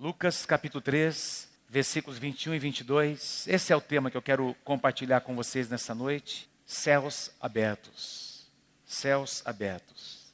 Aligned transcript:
Lucas 0.00 0.46
capítulo 0.46 0.80
3, 0.80 1.48
versículos 1.68 2.20
21 2.20 2.54
e 2.54 2.58
22. 2.60 3.48
Esse 3.48 3.72
é 3.72 3.76
o 3.76 3.80
tema 3.80 4.12
que 4.12 4.16
eu 4.16 4.22
quero 4.22 4.54
compartilhar 4.62 5.22
com 5.22 5.34
vocês 5.34 5.68
nessa 5.68 5.92
noite. 5.92 6.48
Céus 6.64 7.32
abertos. 7.40 8.46
Céus 8.86 9.42
abertos. 9.44 10.32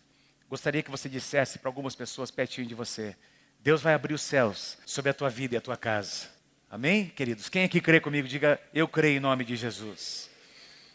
Gostaria 0.51 0.83
que 0.83 0.91
você 0.91 1.09
dissesse 1.09 1.59
para 1.59 1.71
algumas 1.71 1.95
pessoas 1.95 2.31
pertinho 2.31 2.67
de 2.67 2.75
você: 2.75 3.17
Deus 3.59 3.81
vai 3.81 3.95
abrir 3.95 4.13
os 4.13 4.21
céus 4.21 4.77
sobre 4.85 5.11
a 5.11 5.15
tua 5.15 5.31
vida 5.31 5.55
e 5.55 5.57
a 5.57 5.63
tua 5.63 5.79
casa. 5.79 6.27
Amém, 6.71 7.07
queridos? 7.07 7.49
Quem 7.49 7.65
aqui 7.65 7.81
crê 7.81 8.01
comigo, 8.01 8.29
diga 8.29 8.61
eu 8.75 8.87
creio 8.87 9.17
em 9.17 9.21
nome 9.21 9.47
de 9.47 9.57
Jesus. 9.57 10.29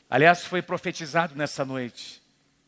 Aliás, 0.07 0.45
foi 0.45 0.61
profetizado 0.61 1.35
nessa 1.35 1.65
noite 1.65 2.21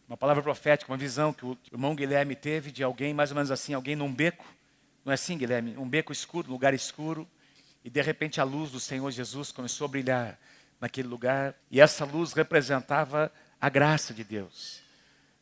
uma 0.08 0.18
palavra 0.18 0.42
profética, 0.42 0.92
uma 0.92 0.98
visão 0.98 1.32
que 1.32 1.46
o 1.46 1.56
irmão 1.72 1.94
Guilherme 1.94 2.36
teve 2.36 2.72
de 2.72 2.84
alguém, 2.84 3.14
mais 3.14 3.30
ou 3.30 3.36
menos 3.36 3.52
assim, 3.52 3.76
alguém 3.76 3.96
num 3.96 4.12
beco, 4.12 4.44
não 5.04 5.12
é 5.12 5.16
assim, 5.16 5.38
Guilherme? 5.38 5.78
Um 5.78 5.88
beco 5.88 6.12
escuro, 6.12 6.50
um 6.50 6.52
lugar 6.52 6.74
escuro, 6.74 7.28
e 7.84 7.90
de 7.90 8.02
repente 8.02 8.40
a 8.40 8.44
luz 8.44 8.72
do 8.72 8.80
Senhor 8.80 9.10
Jesus 9.12 9.52
começou 9.52 9.86
a 9.86 9.88
brilhar 9.88 10.40
naquele 10.80 11.08
lugar, 11.08 11.56
e 11.70 11.80
essa 11.80 12.06
luz 12.06 12.34
representava 12.34 13.32
a 13.60 13.70
graça 13.70 14.14
de 14.14 14.24
Deus, 14.24 14.82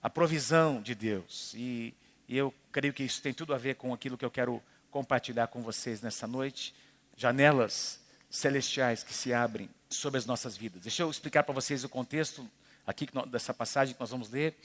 a 0.02 0.09
provisão 0.09 0.81
de 0.81 0.94
Deus, 0.94 1.53
e, 1.55 1.94
e 2.27 2.38
eu 2.38 2.53
creio 2.72 2.94
que 2.94 3.03
isso 3.03 3.22
tem 3.22 3.34
tudo 3.34 3.53
a 3.53 3.58
ver 3.58 3.76
com 3.76 3.94
aquilo 3.94 4.17
que 4.17 4.26
eu 4.26 4.31
quero 4.31 4.62
compartilhar 4.91 5.48
com 5.48 5.62
vocês 5.62 6.02
nessa 6.02 6.28
noite 6.28 6.73
janelas 7.16 8.00
celestiais 8.30 9.03
que 9.03 9.14
se 9.14 9.34
abrem 9.34 9.70
sobre 9.89 10.17
as 10.17 10.26
nossas 10.26 10.55
vidas. 10.55 10.84
Deixa 10.84 11.03
eu 11.03 11.09
explicar 11.09 11.44
para 11.44 11.53
vocês 11.53 11.84
o 11.84 11.89
contexto 11.89 12.50
aqui 12.86 13.08
dessa 13.28 13.53
passagem 13.53 13.94
que 13.94 14.00
nós 14.00 14.09
vamos 14.09 14.30
ler 14.30 14.55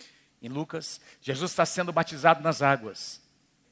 em 0.40 0.48
Lucas, 0.48 1.00
Jesus 1.22 1.52
está 1.52 1.64
sendo 1.64 1.92
batizado 1.92 2.42
nas 2.42 2.60
águas. 2.60 3.20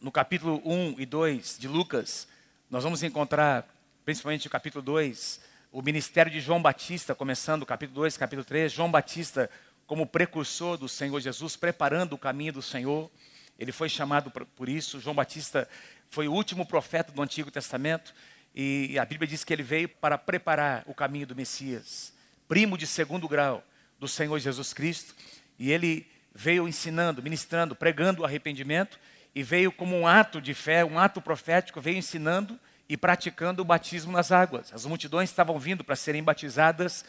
No 0.02 0.10
capítulo 0.10 0.60
1 0.64 0.96
e 0.98 1.06
2 1.06 1.58
de 1.60 1.68
Lucas, 1.68 2.26
nós 2.68 2.82
vamos 2.82 3.04
encontrar, 3.04 3.72
principalmente 4.04 4.46
no 4.46 4.50
capítulo 4.50 4.82
2, 4.82 5.40
o 5.70 5.80
ministério 5.80 6.32
de 6.32 6.40
João 6.40 6.60
Batista, 6.60 7.14
começando 7.14 7.64
capítulo 7.64 8.00
2, 8.00 8.16
capítulo 8.16 8.44
3, 8.44 8.72
João 8.72 8.90
Batista 8.90 9.48
como 9.86 10.04
precursor 10.04 10.76
do 10.76 10.88
Senhor 10.88 11.20
Jesus, 11.20 11.54
preparando 11.54 12.14
o 12.14 12.18
caminho 12.18 12.54
do 12.54 12.60
Senhor. 12.60 13.08
Ele 13.56 13.70
foi 13.70 13.88
chamado 13.88 14.32
por 14.32 14.68
isso. 14.68 14.98
João 14.98 15.14
Batista 15.14 15.68
foi 16.10 16.26
o 16.26 16.32
último 16.32 16.66
profeta 16.66 17.12
do 17.12 17.22
Antigo 17.22 17.52
Testamento 17.52 18.12
e 18.52 18.98
a 18.98 19.04
Bíblia 19.04 19.28
diz 19.28 19.44
que 19.44 19.52
ele 19.52 19.62
veio 19.62 19.88
para 19.88 20.18
preparar 20.18 20.82
o 20.88 20.94
caminho 20.94 21.28
do 21.28 21.36
Messias, 21.36 22.12
primo 22.48 22.76
de 22.76 22.88
segundo 22.88 23.28
grau 23.28 23.62
do 24.00 24.08
Senhor 24.08 24.36
Jesus 24.40 24.72
Cristo, 24.72 25.14
e 25.60 25.70
ele 25.70 26.08
veio 26.34 26.66
ensinando, 26.66 27.22
ministrando, 27.22 27.76
pregando 27.76 28.22
o 28.22 28.24
arrependimento, 28.24 28.98
e 29.34 29.42
veio 29.42 29.72
como 29.72 29.96
um 29.96 30.06
ato 30.06 30.40
de 30.40 30.54
fé, 30.54 30.84
um 30.84 30.98
ato 30.98 31.20
profético, 31.20 31.80
veio 31.80 31.96
ensinando 31.96 32.58
e 32.88 32.96
praticando 32.96 33.62
o 33.62 33.64
batismo 33.64 34.12
nas 34.12 34.30
águas. 34.30 34.72
As 34.72 34.84
multidões 34.84 35.30
estavam 35.30 35.58
vindo 35.58 35.82
para 35.82 35.96
serem 35.96 36.22
batizadas 36.22 37.04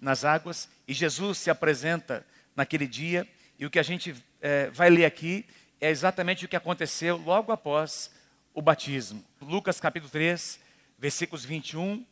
nas 0.00 0.24
águas, 0.24 0.68
e 0.86 0.92
Jesus 0.92 1.38
se 1.38 1.50
apresenta 1.50 2.24
naquele 2.54 2.86
dia, 2.86 3.26
e 3.58 3.66
o 3.66 3.70
que 3.70 3.78
a 3.78 3.82
gente 3.82 4.14
é, 4.40 4.70
vai 4.70 4.90
ler 4.90 5.04
aqui 5.04 5.46
é 5.80 5.90
exatamente 5.90 6.44
o 6.44 6.48
que 6.48 6.56
aconteceu 6.56 7.16
logo 7.16 7.52
após 7.52 8.10
o 8.52 8.62
batismo. 8.62 9.24
Lucas 9.40 9.80
capítulo 9.80 10.10
3, 10.10 10.60
versículos 10.98 11.44
21 11.44 12.04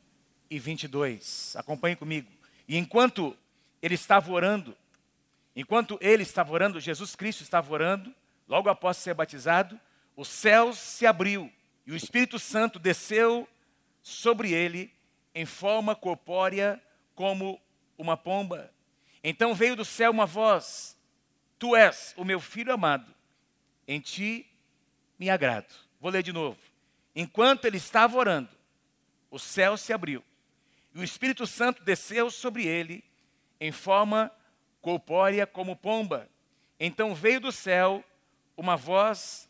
e 0.51 0.59
22. 0.59 1.55
Acompanhe 1.57 1.97
comigo. 1.97 2.31
E 2.67 2.77
enquanto 2.77 3.37
ele 3.81 3.95
estava 3.95 4.31
orando, 4.31 4.77
enquanto 5.55 5.99
ele 6.01 6.23
estava 6.23 6.53
orando, 6.53 6.81
Jesus 6.81 7.15
Cristo 7.15 7.43
estava 7.43 7.73
orando, 7.73 8.15
logo 8.53 8.69
após 8.69 8.99
ser 8.99 9.15
batizado, 9.15 9.81
o 10.15 10.27
céu 10.27 10.75
se 10.75 11.07
abriu 11.07 11.51
e 11.87 11.93
o 11.93 11.97
Espírito 11.97 12.39
Santo 12.39 12.79
desceu 12.79 13.49
sobre 14.03 14.53
ele 14.53 14.93
em 15.35 15.47
forma 15.47 15.97
corpórea 15.97 16.79
como 17.15 17.59
uma 17.97 18.15
pomba. 18.15 18.71
Então 19.25 19.55
veio 19.55 19.75
do 19.75 19.87
céu 19.87 20.11
uma 20.11 20.27
voz: 20.27 20.99
Tu 21.59 21.75
és 21.75 22.13
o 22.15 22.27
meu 22.27 22.39
filho 22.39 22.75
amado, 22.75 23.11
em 23.89 23.99
ti 23.99 24.47
me 25.19 25.31
agrado. 25.31 25.73
Vou 25.99 26.11
ler 26.11 26.23
de 26.23 26.31
novo. 26.31 26.59
Enquanto 27.17 27.65
ele 27.65 27.79
estava 27.79 28.19
orando, 28.19 28.51
o 29.31 29.39
céu 29.39 29.79
se 29.79 29.95
abriu 29.95 30.23
e 30.95 31.01
o 31.01 31.05
Espírito 31.05 31.47
Santo 31.47 31.83
desceu 31.83 32.31
sobre 32.31 32.67
ele 32.67 33.03
em 33.59 33.73
forma 33.73 34.31
corpórea 34.83 35.47
como 35.47 35.75
pomba. 35.75 36.29
Então 36.79 37.15
veio 37.15 37.41
do 37.41 37.51
céu 37.51 38.05
uma 38.57 38.77
voz 38.77 39.49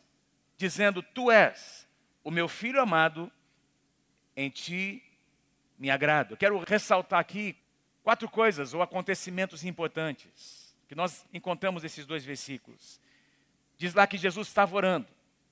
dizendo: 0.57 1.01
Tu 1.01 1.31
és 1.31 1.87
o 2.23 2.31
meu 2.31 2.47
filho 2.47 2.81
amado, 2.81 3.31
em 4.35 4.49
ti 4.49 5.03
me 5.77 5.89
agrado. 5.89 6.37
Quero 6.37 6.59
ressaltar 6.59 7.19
aqui 7.19 7.55
quatro 8.03 8.29
coisas 8.29 8.73
ou 8.73 8.81
acontecimentos 8.81 9.63
importantes 9.63 10.75
que 10.87 10.95
nós 10.95 11.25
encontramos 11.33 11.83
nesses 11.83 12.05
dois 12.05 12.23
versículos. 12.23 13.01
Diz 13.77 13.93
lá 13.93 14.05
que 14.05 14.17
Jesus 14.17 14.47
estava 14.47 14.75
orando. 14.75 15.07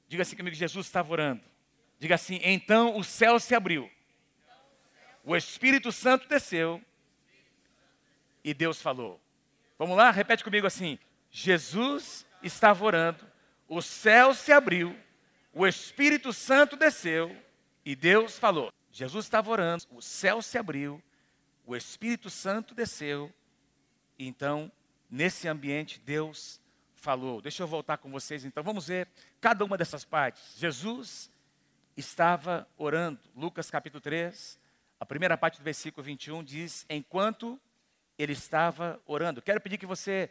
Diga 0.07 0.23
assim 0.23 0.35
comigo: 0.35 0.55
Jesus 0.55 0.85
estava 0.85 1.11
orando. 1.11 1.41
Diga 1.99 2.15
assim: 2.15 2.39
então 2.43 2.97
o 2.97 3.03
céu 3.03 3.39
se 3.39 3.53
abriu, 3.53 3.89
o 5.23 5.35
Espírito 5.35 5.91
Santo 5.91 6.27
desceu 6.27 6.81
e 8.43 8.53
Deus 8.53 8.81
falou. 8.81 9.21
Vamos 9.77 9.95
lá? 9.95 10.11
Repete 10.11 10.43
comigo 10.43 10.65
assim: 10.65 10.97
Jesus 11.29 12.25
estava 12.41 12.83
orando, 12.83 13.30
o 13.71 13.81
céu 13.81 14.33
se 14.33 14.51
abriu, 14.51 14.93
o 15.53 15.65
Espírito 15.65 16.33
Santo 16.33 16.75
desceu 16.75 17.33
e 17.85 17.95
Deus 17.95 18.37
falou. 18.37 18.69
Jesus 18.91 19.23
estava 19.23 19.49
orando, 19.49 19.85
o 19.91 20.01
céu 20.01 20.41
se 20.41 20.57
abriu, 20.57 21.01
o 21.65 21.73
Espírito 21.73 22.29
Santo 22.29 22.75
desceu, 22.75 23.33
e 24.19 24.27
então, 24.27 24.69
nesse 25.09 25.47
ambiente, 25.47 26.01
Deus 26.01 26.59
falou. 26.95 27.41
Deixa 27.41 27.63
eu 27.63 27.67
voltar 27.67 27.97
com 27.97 28.11
vocês 28.11 28.43
então. 28.43 28.61
Vamos 28.61 28.87
ver 28.87 29.07
cada 29.39 29.63
uma 29.63 29.77
dessas 29.77 30.03
partes. 30.03 30.57
Jesus 30.57 31.31
estava 31.95 32.67
orando. 32.77 33.21
Lucas 33.33 33.71
capítulo 33.71 34.01
3, 34.01 34.59
a 34.99 35.05
primeira 35.05 35.37
parte 35.37 35.59
do 35.59 35.63
versículo 35.63 36.03
21 36.03 36.43
diz: 36.43 36.85
Enquanto 36.89 37.57
ele 38.17 38.33
estava 38.33 39.01
orando. 39.05 39.41
Quero 39.41 39.61
pedir 39.61 39.77
que 39.77 39.85
você, 39.85 40.29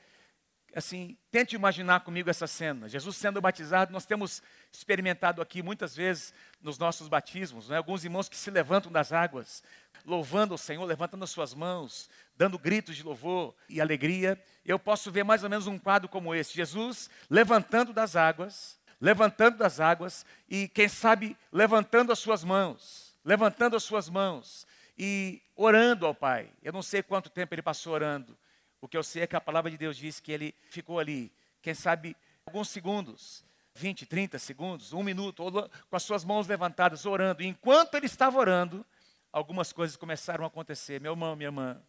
assim, 0.75 1.17
tente 1.31 1.57
imaginar 1.57 2.01
comigo 2.01 2.31
essa 2.31 2.47
cena. 2.47 2.89
Jesus 2.89 3.17
sendo 3.17 3.41
batizado, 3.41 3.93
nós 3.93 4.07
temos 4.07 4.43
experimentado 4.73 5.43
aqui 5.43 5.63
muitas 5.63 5.97
vezes 5.97 6.33
nos 6.61 6.79
nossos 6.79 7.09
batismos, 7.09 7.69
né? 7.69 7.77
alguns 7.77 8.05
irmãos 8.05 8.29
que 8.29 8.37
se 8.37 8.51
levantam 8.51 8.91
das 8.91 9.13
águas, 9.13 9.63
louvando 10.05 10.55
o 10.55 10.59
Senhor, 10.59 10.85
levantando 10.85 11.25
as 11.25 11.31
suas 11.31 11.55
mãos, 11.55 12.09
dando 12.37 12.59
gritos 12.59 12.97
de 12.97 13.03
louvor 13.03 13.55
e 13.69 13.81
alegria. 13.81 14.43
Eu 14.65 14.79
posso 14.79 15.11
ver 15.11 15.25
mais 15.25 15.43
ou 15.43 15.51
menos 15.51 15.67
um 15.67 15.79
quadro 15.79 16.09
como 16.09 16.35
esse: 16.35 16.55
Jesus 16.55 17.11
levantando 17.29 17.93
das 17.93 18.17
águas, 18.17 18.79
levantando 19.01 19.59
das 19.59 19.81
águas 19.81 20.25
e, 20.49 20.69
quem 20.69 20.89
sabe, 20.89 21.37
levantando 21.53 22.13
as 22.13 22.19
suas 22.19 22.45
mãos, 22.45 23.17
levantando 23.25 23.77
as 23.77 23.83
suas 23.83 24.09
mãos 24.09 24.67
e 24.99 25.43
orando 25.57 26.07
ao 26.07 26.15
Pai. 26.15 26.51
Eu 26.63 26.73
não 26.73 26.83
sei 26.83 27.03
quanto 27.03 27.31
tempo 27.31 27.55
ele 27.55 27.63
passou 27.63 27.95
orando. 27.95 28.37
O 28.81 28.89
que 28.89 28.97
eu 28.97 29.03
sei 29.03 29.23
é 29.23 29.27
que 29.27 29.37
a 29.37 29.41
palavra 29.41 29.71
de 29.71 29.77
Deus 29.77 29.97
diz 29.97 30.21
que 30.21 30.33
ele 30.33 30.55
ficou 30.71 30.99
ali, 30.99 31.33
quem 31.61 31.75
sabe, 31.75 32.17
alguns 32.47 32.69
segundos, 32.69 33.45
20, 33.75 34.07
30 34.07 34.39
segundos, 34.39 34.93
um 34.93 35.03
minuto, 35.03 35.43
com 35.89 35.97
as 35.97 36.03
suas 36.03 36.25
mãos 36.25 36.47
levantadas, 36.47 37.07
orando. 37.07 37.43
E 37.43 37.47
enquanto 37.47 37.95
ele 37.95 38.07
estava 38.07 38.39
orando, 38.39 38.85
algumas 39.33 39.73
coisas 39.73 39.97
começaram 39.97 40.45
a 40.45 40.49
acontecer. 40.49 41.01
Meu 41.01 41.13
irmão, 41.13 41.37
minha 41.37 41.49
irmã, 41.49 41.81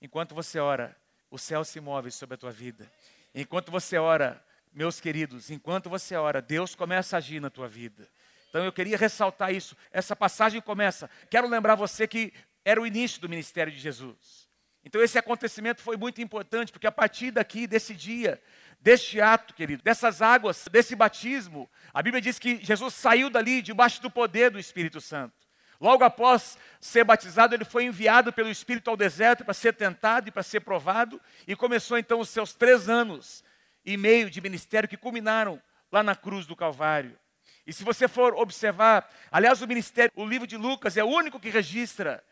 enquanto 0.00 0.34
você 0.34 0.58
ora, 0.58 0.96
o 1.30 1.38
céu 1.38 1.64
se 1.64 1.80
move 1.80 2.10
sobre 2.10 2.34
a 2.34 2.38
tua 2.38 2.50
vida. 2.50 2.90
Enquanto 3.34 3.70
você 3.70 3.98
ora, 3.98 4.42
meus 4.72 5.00
queridos, 5.00 5.50
enquanto 5.50 5.88
você 5.88 6.16
ora, 6.16 6.42
Deus 6.42 6.74
começa 6.74 7.16
a 7.16 7.18
agir 7.18 7.40
na 7.40 7.50
tua 7.50 7.68
vida. 7.68 8.08
Então 8.48 8.64
eu 8.64 8.72
queria 8.72 8.96
ressaltar 8.96 9.54
isso. 9.54 9.76
Essa 9.92 10.16
passagem 10.16 10.60
começa. 10.60 11.08
Quero 11.30 11.48
lembrar 11.48 11.76
você 11.76 12.08
que 12.08 12.32
era 12.64 12.80
o 12.80 12.86
início 12.86 13.20
do 13.20 13.28
ministério 13.28 13.72
de 13.72 13.78
Jesus. 13.78 14.39
Então 14.84 15.02
esse 15.02 15.18
acontecimento 15.18 15.82
foi 15.82 15.96
muito 15.96 16.20
importante, 16.20 16.72
porque 16.72 16.86
a 16.86 16.92
partir 16.92 17.30
daqui, 17.30 17.66
desse 17.66 17.94
dia, 17.94 18.40
deste 18.80 19.20
ato, 19.20 19.54
querido, 19.54 19.82
dessas 19.82 20.22
águas, 20.22 20.66
desse 20.70 20.96
batismo, 20.96 21.68
a 21.92 22.02
Bíblia 22.02 22.20
diz 22.20 22.38
que 22.38 22.64
Jesus 22.64 22.94
saiu 22.94 23.28
dali 23.28 23.60
debaixo 23.60 24.00
do 24.00 24.10
poder 24.10 24.50
do 24.50 24.58
Espírito 24.58 25.00
Santo. 25.00 25.34
Logo 25.80 26.04
após 26.04 26.58
ser 26.78 27.04
batizado, 27.04 27.54
ele 27.54 27.64
foi 27.64 27.84
enviado 27.84 28.32
pelo 28.32 28.50
Espírito 28.50 28.90
ao 28.90 28.96
deserto 28.96 29.44
para 29.44 29.54
ser 29.54 29.74
tentado 29.74 30.28
e 30.28 30.32
para 30.32 30.42
ser 30.42 30.60
provado, 30.60 31.20
e 31.46 31.56
começou 31.56 31.96
então 31.96 32.20
os 32.20 32.28
seus 32.28 32.52
três 32.52 32.88
anos 32.88 33.42
e 33.84 33.96
meio 33.96 34.30
de 34.30 34.40
ministério 34.40 34.88
que 34.88 34.96
culminaram 34.96 35.60
lá 35.90 36.02
na 36.02 36.14
cruz 36.14 36.46
do 36.46 36.54
Calvário. 36.54 37.18
E 37.66 37.72
se 37.72 37.84
você 37.84 38.08
for 38.08 38.34
observar, 38.34 39.08
aliás, 39.30 39.62
o 39.62 39.66
ministério, 39.66 40.12
o 40.16 40.26
livro 40.26 40.46
de 40.46 40.56
Lucas 40.56 40.96
é 40.96 41.04
o 41.04 41.08
único 41.08 41.40
que 41.40 41.50
registra 41.50 42.22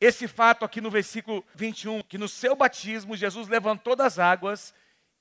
esse 0.00 0.26
fato 0.26 0.64
aqui 0.64 0.80
no 0.80 0.90
versículo 0.90 1.44
21, 1.54 2.02
que 2.02 2.16
no 2.16 2.28
seu 2.28 2.56
batismo 2.56 3.16
Jesus 3.16 3.48
levantou 3.48 3.94
das 3.94 4.18
águas 4.18 4.72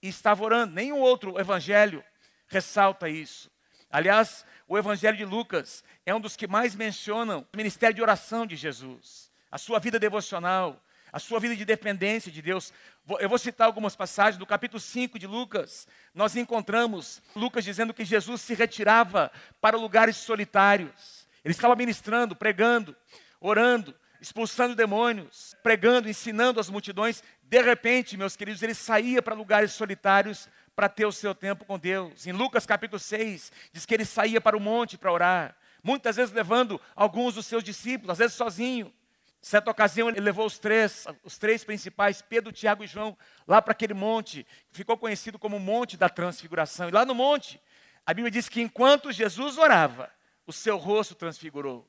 e 0.02 0.08
estava 0.08 0.44
orando. 0.44 0.74
Nenhum 0.74 1.00
outro 1.00 1.40
evangelho 1.40 2.04
ressalta 2.48 3.10
isso. 3.10 3.52
Aliás, 3.92 4.46
o 4.68 4.78
Evangelho 4.78 5.18
de 5.18 5.26
Lucas 5.26 5.84
é 6.06 6.14
um 6.14 6.22
dos 6.22 6.36
que 6.36 6.48
mais 6.48 6.76
mencionam 6.76 7.46
o 7.52 7.58
ministério 7.58 7.96
de 7.96 8.02
oração 8.02 8.46
de 8.46 8.56
Jesus, 8.56 9.32
a 9.52 9.58
sua 9.58 9.80
vida 9.80 9.98
devocional, 9.98 10.80
a 11.12 11.18
sua 11.18 11.40
vida 11.40 11.56
de 11.56 11.66
dependência 11.66 12.32
de 12.32 12.40
Deus. 12.40 12.72
Eu 13.20 13.28
vou 13.28 13.40
citar 13.40 13.66
algumas 13.66 13.96
passagens 13.96 14.38
do 14.38 14.46
capítulo 14.46 14.80
5 14.80 15.18
de 15.18 15.26
Lucas. 15.26 15.88
Nós 16.14 16.36
encontramos 16.36 17.20
Lucas 17.36 17.64
dizendo 17.64 17.96
que 17.96 18.06
Jesus 18.06 18.42
se 18.42 18.54
retirava 18.54 19.32
para 19.60 19.76
lugares 19.76 20.18
solitários. 20.18 21.28
Ele 21.44 21.52
estava 21.52 21.76
ministrando, 21.76 22.36
pregando, 22.36 22.96
orando, 23.42 23.96
expulsando 24.22 24.76
demônios, 24.76 25.56
pregando, 25.64 26.10
ensinando 26.10 26.60
as 26.60 26.70
multidões. 26.70 27.24
De 27.44 27.62
repente, 27.62 28.18
meus 28.18 28.36
queridos, 28.36 28.62
ele 28.62 28.74
saía 28.74 29.22
para 29.22 29.36
lugares 29.36 29.72
solitários 29.72 30.48
para 30.76 30.88
ter 30.88 31.06
o 31.06 31.12
seu 31.12 31.36
tempo 31.36 31.66
com 31.66 31.78
Deus. 31.78 32.26
Em 32.26 32.32
Lucas 32.32 32.66
capítulo 32.66 33.00
6, 33.00 33.52
diz 33.74 33.86
que 33.86 33.94
ele 33.94 34.06
saía 34.06 34.40
para 34.40 34.56
o 34.56 34.60
monte 34.62 34.98
para 34.98 35.12
orar, 35.12 35.56
muitas 35.84 36.16
vezes 36.16 36.34
levando 36.34 36.80
alguns 36.96 37.36
dos 37.36 37.46
seus 37.46 37.64
discípulos, 37.64 38.12
às 38.12 38.18
vezes 38.18 38.36
sozinho. 38.36 38.94
Certa 39.42 39.72
ocasião 39.72 40.10
ele 40.10 40.20
levou 40.20 40.46
os 40.46 40.60
três, 40.60 41.08
os 41.24 41.38
três 41.38 41.64
principais, 41.64 42.22
Pedro, 42.22 42.52
Tiago 42.52 42.84
e 42.84 42.88
João, 42.88 43.18
lá 43.48 43.62
para 43.62 43.72
aquele 43.72 43.94
monte, 43.94 44.46
que 44.70 44.78
ficou 44.78 44.98
conhecido 44.98 45.40
como 45.40 45.60
Monte 45.60 45.96
da 45.96 46.10
Transfiguração. 46.10 46.90
E 46.90 46.92
lá 46.92 47.06
no 47.06 47.16
monte, 47.16 47.60
a 48.06 48.14
Bíblia 48.14 48.32
diz 48.32 48.50
que 48.50 48.62
enquanto 48.62 49.12
Jesus 49.12 49.58
orava, 49.58 50.12
o 50.46 50.54
seu 50.54 50.78
rosto 50.78 51.16
transfigurou. 51.16 51.89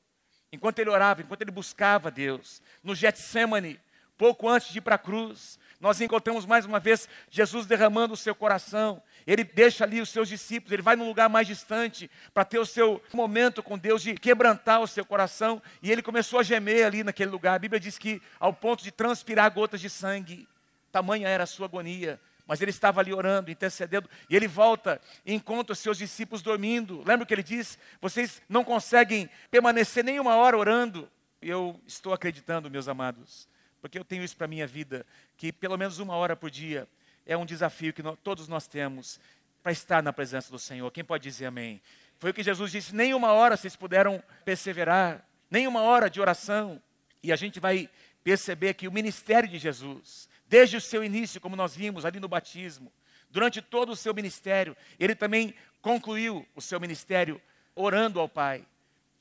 Enquanto 0.51 0.79
ele 0.79 0.89
orava, 0.89 1.21
enquanto 1.21 1.41
ele 1.41 1.51
buscava 1.51 2.11
Deus, 2.11 2.61
no 2.83 2.93
Getsemane, 2.93 3.79
pouco 4.17 4.49
antes 4.49 4.69
de 4.69 4.79
ir 4.79 4.81
para 4.81 4.95
a 4.95 4.99
cruz, 4.99 5.57
nós 5.79 5.99
encontramos 5.99 6.45
mais 6.45 6.65
uma 6.65 6.79
vez 6.79 7.09
Jesus 7.29 7.65
derramando 7.65 8.13
o 8.13 8.17
seu 8.17 8.35
coração. 8.35 9.01
Ele 9.25 9.43
deixa 9.43 9.83
ali 9.83 9.99
os 9.99 10.09
seus 10.09 10.29
discípulos, 10.29 10.71
ele 10.71 10.81
vai 10.81 10.95
num 10.95 11.07
lugar 11.07 11.27
mais 11.27 11.47
distante 11.47 12.11
para 12.33 12.45
ter 12.45 12.59
o 12.59 12.65
seu 12.65 13.01
momento 13.13 13.63
com 13.63 13.77
Deus 13.79 14.03
de 14.03 14.13
quebrantar 14.13 14.81
o 14.81 14.87
seu 14.87 15.03
coração. 15.03 15.59
E 15.81 15.91
ele 15.91 16.03
começou 16.03 16.39
a 16.39 16.43
gemer 16.43 16.85
ali 16.85 17.03
naquele 17.03 17.31
lugar. 17.31 17.55
A 17.55 17.59
Bíblia 17.59 17.79
diz 17.79 17.97
que 17.97 18.21
ao 18.39 18.53
ponto 18.53 18.83
de 18.83 18.91
transpirar 18.91 19.51
gotas 19.51 19.81
de 19.81 19.89
sangue, 19.89 20.47
tamanha 20.91 21.27
era 21.27 21.45
a 21.45 21.47
sua 21.47 21.65
agonia. 21.65 22.19
Mas 22.45 22.61
ele 22.61 22.71
estava 22.71 22.99
ali 22.99 23.13
orando, 23.13 23.51
intercedendo, 23.51 24.09
e 24.29 24.35
ele 24.35 24.47
volta 24.47 24.99
e 25.25 25.33
encontra 25.33 25.73
os 25.73 25.79
seus 25.79 25.97
discípulos 25.97 26.41
dormindo. 26.41 27.03
Lembra 27.05 27.23
o 27.23 27.25
que 27.25 27.33
ele 27.33 27.43
diz? 27.43 27.77
Vocês 28.01 28.41
não 28.49 28.63
conseguem 28.63 29.29
permanecer 29.49 30.03
nem 30.03 30.19
uma 30.19 30.35
hora 30.35 30.57
orando. 30.57 31.09
Eu 31.41 31.79
estou 31.87 32.13
acreditando, 32.13 32.69
meus 32.69 32.87
amados, 32.87 33.47
porque 33.81 33.97
eu 33.97 34.03
tenho 34.03 34.23
isso 34.23 34.37
para 34.37 34.45
a 34.45 34.47
minha 34.47 34.67
vida, 34.67 35.05
que 35.37 35.51
pelo 35.51 35.77
menos 35.77 35.99
uma 35.99 36.15
hora 36.15 36.35
por 36.35 36.51
dia 36.51 36.87
é 37.25 37.35
um 37.35 37.45
desafio 37.45 37.93
que 37.93 38.03
nós, 38.03 38.17
todos 38.23 38.47
nós 38.47 38.67
temos 38.67 39.19
para 39.63 39.71
estar 39.71 40.03
na 40.03 40.11
presença 40.11 40.51
do 40.51 40.59
Senhor. 40.59 40.89
Quem 40.91 41.03
pode 41.03 41.23
dizer 41.23 41.45
amém? 41.45 41.81
Foi 42.19 42.31
o 42.31 42.33
que 42.33 42.43
Jesus 42.43 42.71
disse: 42.71 42.95
nem 42.95 43.13
uma 43.13 43.31
hora 43.31 43.57
vocês 43.57 43.75
puderam 43.75 44.23
perseverar, 44.45 45.25
nem 45.49 45.67
uma 45.67 45.81
hora 45.81 46.09
de 46.09 46.21
oração. 46.21 46.81
E 47.23 47.31
a 47.31 47.35
gente 47.35 47.59
vai 47.59 47.89
perceber 48.23 48.73
que 48.73 48.87
o 48.87 48.91
ministério 48.91 49.49
de 49.49 49.57
Jesus, 49.57 50.29
desde 50.51 50.75
o 50.75 50.81
seu 50.81 51.01
início, 51.01 51.39
como 51.39 51.55
nós 51.55 51.73
vimos 51.73 52.03
ali 52.03 52.19
no 52.19 52.27
batismo, 52.27 52.91
durante 53.29 53.61
todo 53.61 53.93
o 53.93 53.95
seu 53.95 54.13
ministério, 54.13 54.75
ele 54.99 55.15
também 55.15 55.55
concluiu 55.81 56.45
o 56.53 56.61
seu 56.61 56.77
ministério 56.77 57.41
orando 57.73 58.19
ao 58.19 58.27
Pai. 58.27 58.67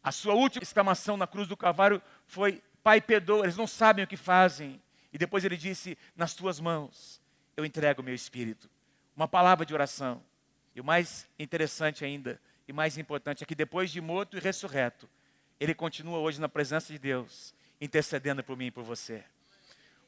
A 0.02 0.10
sua 0.10 0.34
última 0.34 0.64
exclamação 0.64 1.16
na 1.16 1.28
cruz 1.28 1.46
do 1.46 1.56
Calvário 1.56 2.02
foi: 2.26 2.60
Pai, 2.82 3.00
perdoa, 3.00 3.44
eles 3.44 3.56
não 3.56 3.68
sabem 3.68 4.04
o 4.04 4.08
que 4.08 4.16
fazem. 4.16 4.82
E 5.12 5.18
depois 5.18 5.44
ele 5.44 5.56
disse: 5.56 5.96
Nas 6.16 6.34
tuas 6.34 6.58
mãos 6.58 7.20
eu 7.56 7.64
entrego 7.64 8.02
o 8.02 8.04
meu 8.04 8.14
espírito. 8.14 8.68
Uma 9.14 9.28
palavra 9.28 9.64
de 9.64 9.72
oração. 9.72 10.20
E 10.74 10.80
o 10.80 10.84
mais 10.84 11.28
interessante 11.38 12.04
ainda, 12.04 12.40
e 12.66 12.72
mais 12.72 12.98
importante, 12.98 13.44
é 13.44 13.46
que 13.46 13.54
depois 13.54 13.92
de 13.92 14.00
morto 14.00 14.36
e 14.36 14.40
ressurreto, 14.40 15.08
ele 15.60 15.74
continua 15.74 16.18
hoje 16.18 16.40
na 16.40 16.48
presença 16.48 16.92
de 16.92 16.98
Deus, 16.98 17.54
intercedendo 17.80 18.42
por 18.42 18.56
mim 18.56 18.66
e 18.66 18.70
por 18.72 18.82
você. 18.82 19.22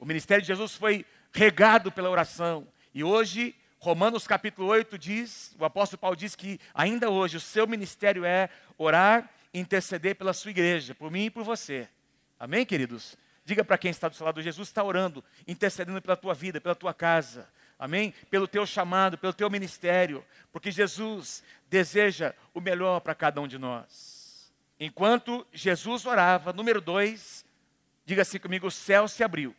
O 0.03 0.05
ministério 0.05 0.43
de 0.43 0.49
Jesus 0.49 0.75
foi 0.75 1.07
regado 1.33 1.93
pela 1.93 2.11
oração. 2.11 2.67
E 2.93 3.05
hoje, 3.05 3.55
Romanos 3.79 4.27
capítulo 4.27 4.67
8 4.67 4.99
diz, 4.99 5.55
o 5.57 5.65
apóstolo 5.65 6.01
Paulo 6.01 6.17
diz 6.17 6.35
que 6.35 6.59
ainda 6.75 7.09
hoje 7.09 7.37
o 7.37 7.41
seu 7.41 7.69
ministério 7.69 8.25
é 8.25 8.51
orar 8.77 9.31
e 9.55 9.61
interceder 9.61 10.17
pela 10.17 10.33
sua 10.33 10.51
igreja, 10.51 10.93
por 10.93 11.09
mim 11.09 11.27
e 11.27 11.31
por 11.31 11.45
você. 11.45 11.89
Amém, 12.37 12.67
queridos? 12.67 13.17
Diga 13.45 13.63
para 13.63 13.79
quem 13.79 13.93
está 13.93 14.09
do 14.09 14.17
seu 14.17 14.27
lado, 14.27 14.43
Jesus 14.43 14.67
está 14.67 14.83
orando, 14.83 15.23
intercedendo 15.47 16.03
pela 16.03 16.17
tua 16.17 16.35
vida, 16.35 16.61
pela 16.61 16.75
tua 16.75 16.93
casa. 16.93 17.49
Amém? 17.79 18.13
Pelo 18.29 18.49
teu 18.49 18.67
chamado, 18.67 19.17
pelo 19.17 19.33
teu 19.33 19.49
ministério. 19.49 20.25
Porque 20.51 20.73
Jesus 20.73 21.45
deseja 21.71 22.35
o 22.53 22.61
melhor 22.61 22.99
para 23.03 23.15
cada 23.15 23.41
um 23.41 23.47
de 23.47 23.57
nós. 23.57 24.53
Enquanto 24.81 25.47
Jesus 25.53 26.05
orava, 26.07 26.53
número 26.53 26.81
dois, 26.81 27.47
diga 28.05 28.23
assim 28.23 28.41
comigo: 28.41 28.67
o 28.67 28.71
céu 28.71 29.07
se 29.07 29.23
abriu. 29.23 29.55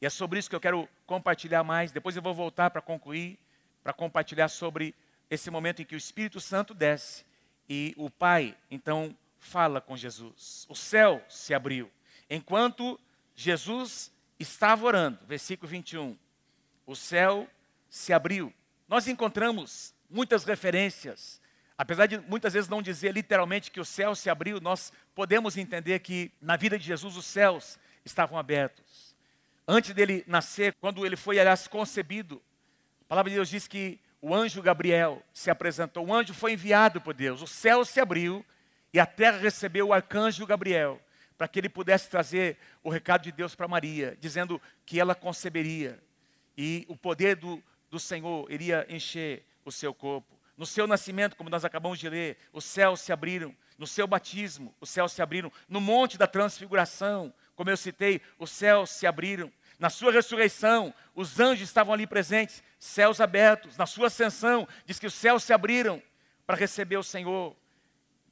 E 0.00 0.06
é 0.06 0.10
sobre 0.10 0.38
isso 0.38 0.48
que 0.48 0.56
eu 0.56 0.60
quero 0.60 0.88
compartilhar 1.06 1.64
mais. 1.64 1.92
Depois 1.92 2.16
eu 2.16 2.22
vou 2.22 2.34
voltar 2.34 2.70
para 2.70 2.80
concluir, 2.80 3.38
para 3.82 3.92
compartilhar 3.92 4.48
sobre 4.48 4.94
esse 5.30 5.50
momento 5.50 5.82
em 5.82 5.84
que 5.84 5.94
o 5.94 5.98
Espírito 5.98 6.40
Santo 6.40 6.72
desce 6.72 7.24
e 7.68 7.94
o 7.96 8.08
Pai, 8.08 8.56
então, 8.70 9.14
fala 9.38 9.80
com 9.80 9.96
Jesus. 9.96 10.66
O 10.68 10.74
céu 10.74 11.22
se 11.28 11.52
abriu. 11.52 11.90
Enquanto 12.30 12.98
Jesus 13.34 14.10
estava 14.38 14.86
orando, 14.86 15.18
versículo 15.26 15.68
21, 15.68 16.16
o 16.86 16.96
céu 16.96 17.46
se 17.90 18.12
abriu. 18.12 18.52
Nós 18.88 19.06
encontramos 19.06 19.94
muitas 20.08 20.44
referências, 20.44 21.40
apesar 21.76 22.06
de 22.06 22.18
muitas 22.18 22.54
vezes 22.54 22.68
não 22.68 22.80
dizer 22.80 23.12
literalmente 23.12 23.70
que 23.70 23.80
o 23.80 23.84
céu 23.84 24.14
se 24.14 24.30
abriu, 24.30 24.60
nós 24.60 24.92
podemos 25.14 25.56
entender 25.56 25.98
que 25.98 26.32
na 26.40 26.56
vida 26.56 26.78
de 26.78 26.84
Jesus 26.84 27.16
os 27.16 27.26
céus 27.26 27.78
estavam 28.04 28.38
abertos. 28.38 28.87
Antes 29.70 29.92
dele 29.92 30.24
nascer, 30.26 30.72
quando 30.80 31.04
ele 31.04 31.14
foi, 31.14 31.38
aliás, 31.38 31.68
concebido, 31.68 32.42
a 33.02 33.04
palavra 33.04 33.28
de 33.28 33.36
Deus 33.36 33.50
diz 33.50 33.68
que 33.68 34.00
o 34.18 34.34
anjo 34.34 34.62
Gabriel 34.62 35.22
se 35.30 35.50
apresentou, 35.50 36.06
o 36.06 36.14
anjo 36.14 36.32
foi 36.32 36.54
enviado 36.54 37.02
por 37.02 37.12
Deus, 37.12 37.42
o 37.42 37.46
céu 37.46 37.84
se 37.84 38.00
abriu 38.00 38.42
e 38.94 38.98
a 38.98 39.04
terra 39.04 39.36
recebeu 39.36 39.88
o 39.88 39.92
arcanjo 39.92 40.46
Gabriel 40.46 40.98
para 41.36 41.46
que 41.46 41.58
ele 41.58 41.68
pudesse 41.68 42.08
trazer 42.08 42.56
o 42.82 42.88
recado 42.88 43.24
de 43.24 43.30
Deus 43.30 43.54
para 43.54 43.68
Maria, 43.68 44.16
dizendo 44.18 44.60
que 44.86 44.98
ela 44.98 45.14
conceberia 45.14 46.02
e 46.56 46.86
o 46.88 46.96
poder 46.96 47.36
do, 47.36 47.62
do 47.90 48.00
Senhor 48.00 48.50
iria 48.50 48.86
encher 48.88 49.44
o 49.66 49.70
seu 49.70 49.92
corpo. 49.92 50.34
No 50.56 50.64
seu 50.64 50.86
nascimento, 50.86 51.36
como 51.36 51.50
nós 51.50 51.64
acabamos 51.64 51.98
de 51.98 52.08
ler, 52.08 52.38
os 52.52 52.64
céus 52.64 53.00
se 53.00 53.12
abriram. 53.12 53.54
No 53.78 53.86
seu 53.86 54.08
batismo, 54.08 54.74
os 54.80 54.90
céus 54.90 55.12
se 55.12 55.22
abriram. 55.22 55.52
No 55.68 55.80
monte 55.80 56.18
da 56.18 56.26
transfiguração, 56.26 57.32
como 57.54 57.70
eu 57.70 57.76
citei, 57.76 58.20
os 58.38 58.50
céus 58.50 58.90
se 58.90 59.06
abriram. 59.06 59.52
Na 59.78 59.90
sua 59.90 60.12
ressurreição, 60.12 60.92
os 61.14 61.38
anjos 61.38 61.68
estavam 61.68 61.94
ali 61.94 62.06
presentes, 62.06 62.62
céus 62.78 63.20
abertos. 63.20 63.76
Na 63.76 63.86
sua 63.86 64.08
ascensão, 64.08 64.66
diz 64.84 64.98
que 64.98 65.06
os 65.06 65.14
céus 65.14 65.44
se 65.44 65.52
abriram 65.52 66.02
para 66.46 66.56
receber 66.56 66.96
o 66.96 67.02
Senhor. 67.02 67.54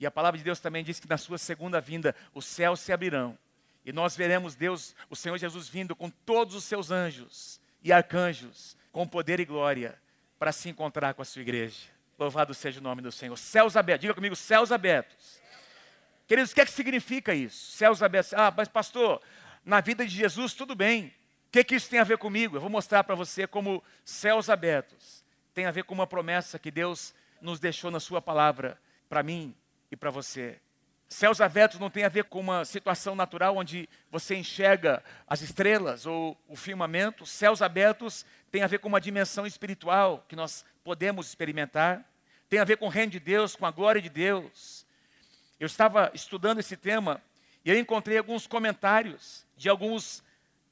E 0.00 0.06
a 0.06 0.10
palavra 0.10 0.38
de 0.38 0.44
Deus 0.44 0.60
também 0.60 0.82
diz 0.84 0.98
que 0.98 1.08
na 1.08 1.16
sua 1.16 1.38
segunda 1.38 1.80
vinda 1.80 2.14
os 2.34 2.44
céus 2.44 2.80
se 2.80 2.92
abrirão 2.92 3.38
e 3.86 3.92
nós 3.92 4.16
veremos 4.16 4.56
Deus, 4.56 4.96
o 5.08 5.14
Senhor 5.14 5.38
Jesus 5.38 5.68
vindo 5.68 5.94
com 5.94 6.10
todos 6.10 6.56
os 6.56 6.64
seus 6.64 6.90
anjos 6.90 7.60
e 7.84 7.92
arcanjos, 7.92 8.76
com 8.90 9.06
poder 9.06 9.38
e 9.38 9.44
glória, 9.44 9.96
para 10.40 10.50
se 10.50 10.68
encontrar 10.68 11.14
com 11.14 11.22
a 11.22 11.24
sua 11.24 11.40
igreja. 11.40 11.86
Louvado 12.18 12.52
seja 12.52 12.80
o 12.80 12.82
nome 12.82 13.00
do 13.00 13.12
Senhor. 13.12 13.36
Céus 13.38 13.76
abertos, 13.76 14.00
diga 14.00 14.14
comigo, 14.14 14.34
céus 14.34 14.72
abertos. 14.72 15.40
Queridos, 16.26 16.50
o 16.50 16.54
que 16.56 16.62
é 16.62 16.64
que 16.64 16.72
significa 16.72 17.32
isso? 17.32 17.70
Céus 17.76 18.02
abertos. 18.02 18.34
Ah, 18.34 18.52
mas 18.56 18.66
pastor, 18.66 19.22
na 19.64 19.80
vida 19.80 20.04
de 20.04 20.12
Jesus 20.12 20.52
tudo 20.52 20.74
bem. 20.74 21.14
O 21.46 21.50
que, 21.50 21.64
que 21.64 21.74
isso 21.74 21.88
tem 21.88 21.98
a 21.98 22.04
ver 22.04 22.18
comigo? 22.18 22.56
Eu 22.56 22.60
vou 22.60 22.70
mostrar 22.70 23.04
para 23.04 23.14
você 23.14 23.46
como 23.46 23.82
céus 24.04 24.50
abertos 24.50 25.26
tem 25.56 25.64
a 25.64 25.70
ver 25.70 25.84
com 25.84 25.94
uma 25.94 26.06
promessa 26.06 26.58
que 26.58 26.70
Deus 26.70 27.14
nos 27.40 27.58
deixou 27.58 27.90
na 27.90 27.98
sua 27.98 28.20
palavra 28.20 28.78
para 29.08 29.22
mim 29.22 29.56
e 29.90 29.96
para 29.96 30.10
você. 30.10 30.60
Céus 31.08 31.40
abertos 31.40 31.80
não 31.80 31.88
tem 31.88 32.04
a 32.04 32.10
ver 32.10 32.24
com 32.24 32.40
uma 32.40 32.62
situação 32.66 33.14
natural 33.14 33.56
onde 33.56 33.88
você 34.10 34.36
enxerga 34.36 35.02
as 35.26 35.40
estrelas 35.40 36.04
ou 36.04 36.38
o 36.46 36.54
firmamento. 36.54 37.24
Céus 37.24 37.62
abertos 37.62 38.26
tem 38.50 38.62
a 38.62 38.66
ver 38.66 38.80
com 38.80 38.88
uma 38.88 39.00
dimensão 39.00 39.46
espiritual 39.46 40.26
que 40.28 40.36
nós 40.36 40.62
podemos 40.84 41.26
experimentar. 41.26 42.04
Tem 42.50 42.58
a 42.58 42.64
ver 42.64 42.76
com 42.76 42.84
o 42.84 42.90
reino 42.90 43.12
de 43.12 43.20
Deus, 43.20 43.56
com 43.56 43.64
a 43.64 43.70
glória 43.70 44.02
de 44.02 44.10
Deus. 44.10 44.84
Eu 45.58 45.64
estava 45.64 46.10
estudando 46.12 46.58
esse 46.58 46.76
tema 46.76 47.22
e 47.64 47.70
eu 47.70 47.78
encontrei 47.78 48.18
alguns 48.18 48.46
comentários 48.46 49.46
de 49.56 49.70
alguns 49.70 50.22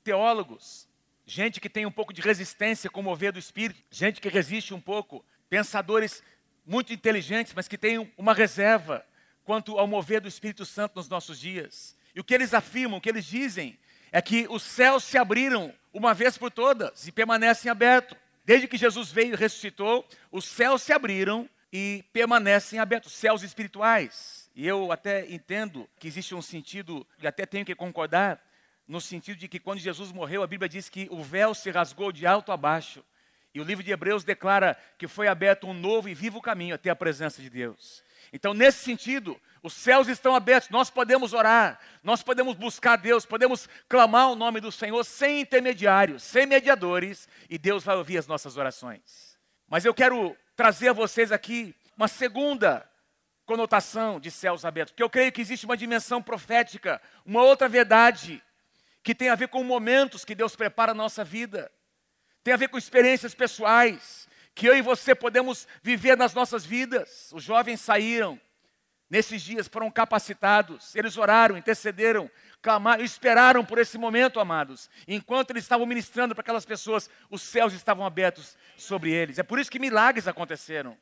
teólogos, 0.04 0.86
gente 1.26 1.60
que 1.60 1.68
tem 1.68 1.86
um 1.86 1.90
pouco 1.90 2.12
de 2.12 2.20
resistência 2.20 2.90
com 2.90 3.00
o 3.00 3.02
mover 3.02 3.32
do 3.32 3.38
espírito, 3.38 3.82
gente 3.90 4.20
que 4.20 4.28
resiste 4.28 4.74
um 4.74 4.80
pouco, 4.80 5.24
pensadores 5.48 6.22
muito 6.64 6.92
inteligentes, 6.92 7.52
mas 7.54 7.66
que 7.66 7.78
têm 7.78 8.12
uma 8.16 8.32
reserva 8.34 9.04
quanto 9.44 9.78
ao 9.78 9.86
mover 9.86 10.20
do 10.20 10.28
Espírito 10.28 10.64
Santo 10.64 10.96
nos 10.96 11.08
nossos 11.08 11.38
dias. 11.38 11.96
E 12.14 12.20
o 12.20 12.24
que 12.24 12.34
eles 12.34 12.54
afirmam, 12.54 12.98
o 12.98 13.00
que 13.00 13.08
eles 13.08 13.24
dizem, 13.24 13.78
é 14.10 14.22
que 14.22 14.46
os 14.48 14.62
céus 14.62 15.04
se 15.04 15.18
abriram 15.18 15.74
uma 15.92 16.14
vez 16.14 16.38
por 16.38 16.50
todas 16.50 17.06
e 17.06 17.12
permanecem 17.12 17.70
abertos. 17.70 18.16
Desde 18.44 18.68
que 18.68 18.76
Jesus 18.76 19.10
veio 19.10 19.34
e 19.34 19.36
ressuscitou, 19.36 20.06
os 20.30 20.44
céus 20.44 20.82
se 20.82 20.92
abriram 20.92 21.48
e 21.72 22.04
permanecem 22.12 22.78
abertos, 22.78 23.12
céus 23.12 23.42
espirituais. 23.42 24.50
E 24.54 24.66
eu 24.66 24.92
até 24.92 25.26
entendo 25.30 25.88
que 25.98 26.06
existe 26.06 26.34
um 26.34 26.42
sentido, 26.42 27.06
e 27.20 27.26
até 27.26 27.44
tenho 27.44 27.64
que 27.64 27.74
concordar, 27.74 28.40
no 28.86 29.00
sentido 29.00 29.38
de 29.38 29.48
que 29.48 29.58
quando 29.58 29.78
Jesus 29.78 30.12
morreu, 30.12 30.42
a 30.42 30.46
Bíblia 30.46 30.68
diz 30.68 30.88
que 30.88 31.08
o 31.10 31.22
véu 31.22 31.54
se 31.54 31.70
rasgou 31.70 32.12
de 32.12 32.26
alto 32.26 32.52
a 32.52 32.56
baixo. 32.56 33.04
E 33.54 33.60
o 33.60 33.64
livro 33.64 33.84
de 33.84 33.92
Hebreus 33.92 34.24
declara 34.24 34.76
que 34.98 35.06
foi 35.06 35.28
aberto 35.28 35.66
um 35.66 35.72
novo 35.72 36.08
e 36.08 36.14
vivo 36.14 36.42
caminho 36.42 36.74
até 36.74 36.90
a 36.90 36.96
presença 36.96 37.40
de 37.40 37.48
Deus. 37.48 38.02
Então, 38.32 38.52
nesse 38.52 38.78
sentido, 38.78 39.40
os 39.62 39.72
céus 39.72 40.08
estão 40.08 40.34
abertos, 40.34 40.68
nós 40.68 40.90
podemos 40.90 41.32
orar, 41.32 41.78
nós 42.02 42.22
podemos 42.22 42.56
buscar 42.56 42.96
Deus, 42.96 43.24
podemos 43.24 43.68
clamar 43.88 44.30
o 44.30 44.34
nome 44.34 44.60
do 44.60 44.72
Senhor 44.72 45.02
sem 45.04 45.40
intermediários, 45.40 46.22
sem 46.22 46.44
mediadores, 46.44 47.28
e 47.48 47.56
Deus 47.56 47.84
vai 47.84 47.96
ouvir 47.96 48.18
as 48.18 48.26
nossas 48.26 48.56
orações. 48.56 49.38
Mas 49.68 49.84
eu 49.84 49.94
quero 49.94 50.36
trazer 50.56 50.88
a 50.88 50.92
vocês 50.92 51.30
aqui 51.32 51.74
uma 51.96 52.08
segunda 52.08 52.86
conotação 53.46 54.18
de 54.18 54.30
céus 54.30 54.64
abertos, 54.64 54.92
porque 54.92 55.02
eu 55.02 55.10
creio 55.10 55.30
que 55.30 55.40
existe 55.40 55.64
uma 55.64 55.76
dimensão 55.76 56.20
profética, 56.20 57.00
uma 57.24 57.42
outra 57.42 57.68
verdade 57.68 58.42
que 59.04 59.14
tem 59.14 59.28
a 59.28 59.34
ver 59.34 59.48
com 59.48 59.62
momentos 59.62 60.24
que 60.24 60.34
Deus 60.34 60.56
prepara 60.56 60.94
na 60.94 61.02
nossa 61.02 61.22
vida, 61.22 61.70
tem 62.42 62.54
a 62.54 62.56
ver 62.56 62.68
com 62.68 62.78
experiências 62.78 63.34
pessoais, 63.34 64.26
que 64.54 64.66
eu 64.66 64.74
e 64.74 64.80
você 64.80 65.14
podemos 65.14 65.68
viver 65.82 66.16
nas 66.16 66.32
nossas 66.32 66.64
vidas. 66.64 67.30
Os 67.32 67.42
jovens 67.44 67.82
saíram 67.82 68.40
nesses 69.10 69.42
dias, 69.42 69.68
foram 69.68 69.90
capacitados, 69.90 70.96
eles 70.96 71.18
oraram, 71.18 71.56
intercederam, 71.56 72.30
clamaram, 72.62 73.04
esperaram 73.04 73.62
por 73.62 73.78
esse 73.78 73.98
momento, 73.98 74.40
amados. 74.40 74.88
Enquanto 75.06 75.50
eles 75.50 75.64
estavam 75.64 75.84
ministrando 75.84 76.34
para 76.34 76.40
aquelas 76.40 76.64
pessoas, 76.64 77.10
os 77.28 77.42
céus 77.42 77.74
estavam 77.74 78.06
abertos 78.06 78.56
sobre 78.76 79.12
eles. 79.12 79.38
É 79.38 79.42
por 79.42 79.58
isso 79.58 79.70
que 79.70 79.78
milagres 79.78 80.26
aconteceram. 80.26 80.96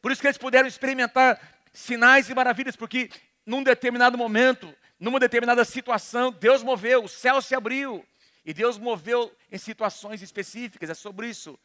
Por 0.00 0.10
isso 0.10 0.22
que 0.22 0.26
eles 0.26 0.38
puderam 0.38 0.66
experimentar 0.66 1.38
sinais 1.70 2.30
e 2.30 2.34
maravilhas, 2.34 2.76
porque 2.76 3.10
num 3.44 3.62
determinado 3.62 4.16
momento 4.16 4.74
numa 5.02 5.18
determinada 5.18 5.64
situação, 5.64 6.30
Deus 6.30 6.62
moveu, 6.62 7.02
o 7.02 7.08
céu 7.08 7.42
se 7.42 7.56
abriu. 7.56 8.06
E 8.44 8.54
Deus 8.54 8.78
moveu 8.78 9.36
em 9.50 9.58
situações 9.58 10.22
específicas. 10.22 10.88
É 10.88 10.94
sobre 10.94 11.28
isso 11.28 11.58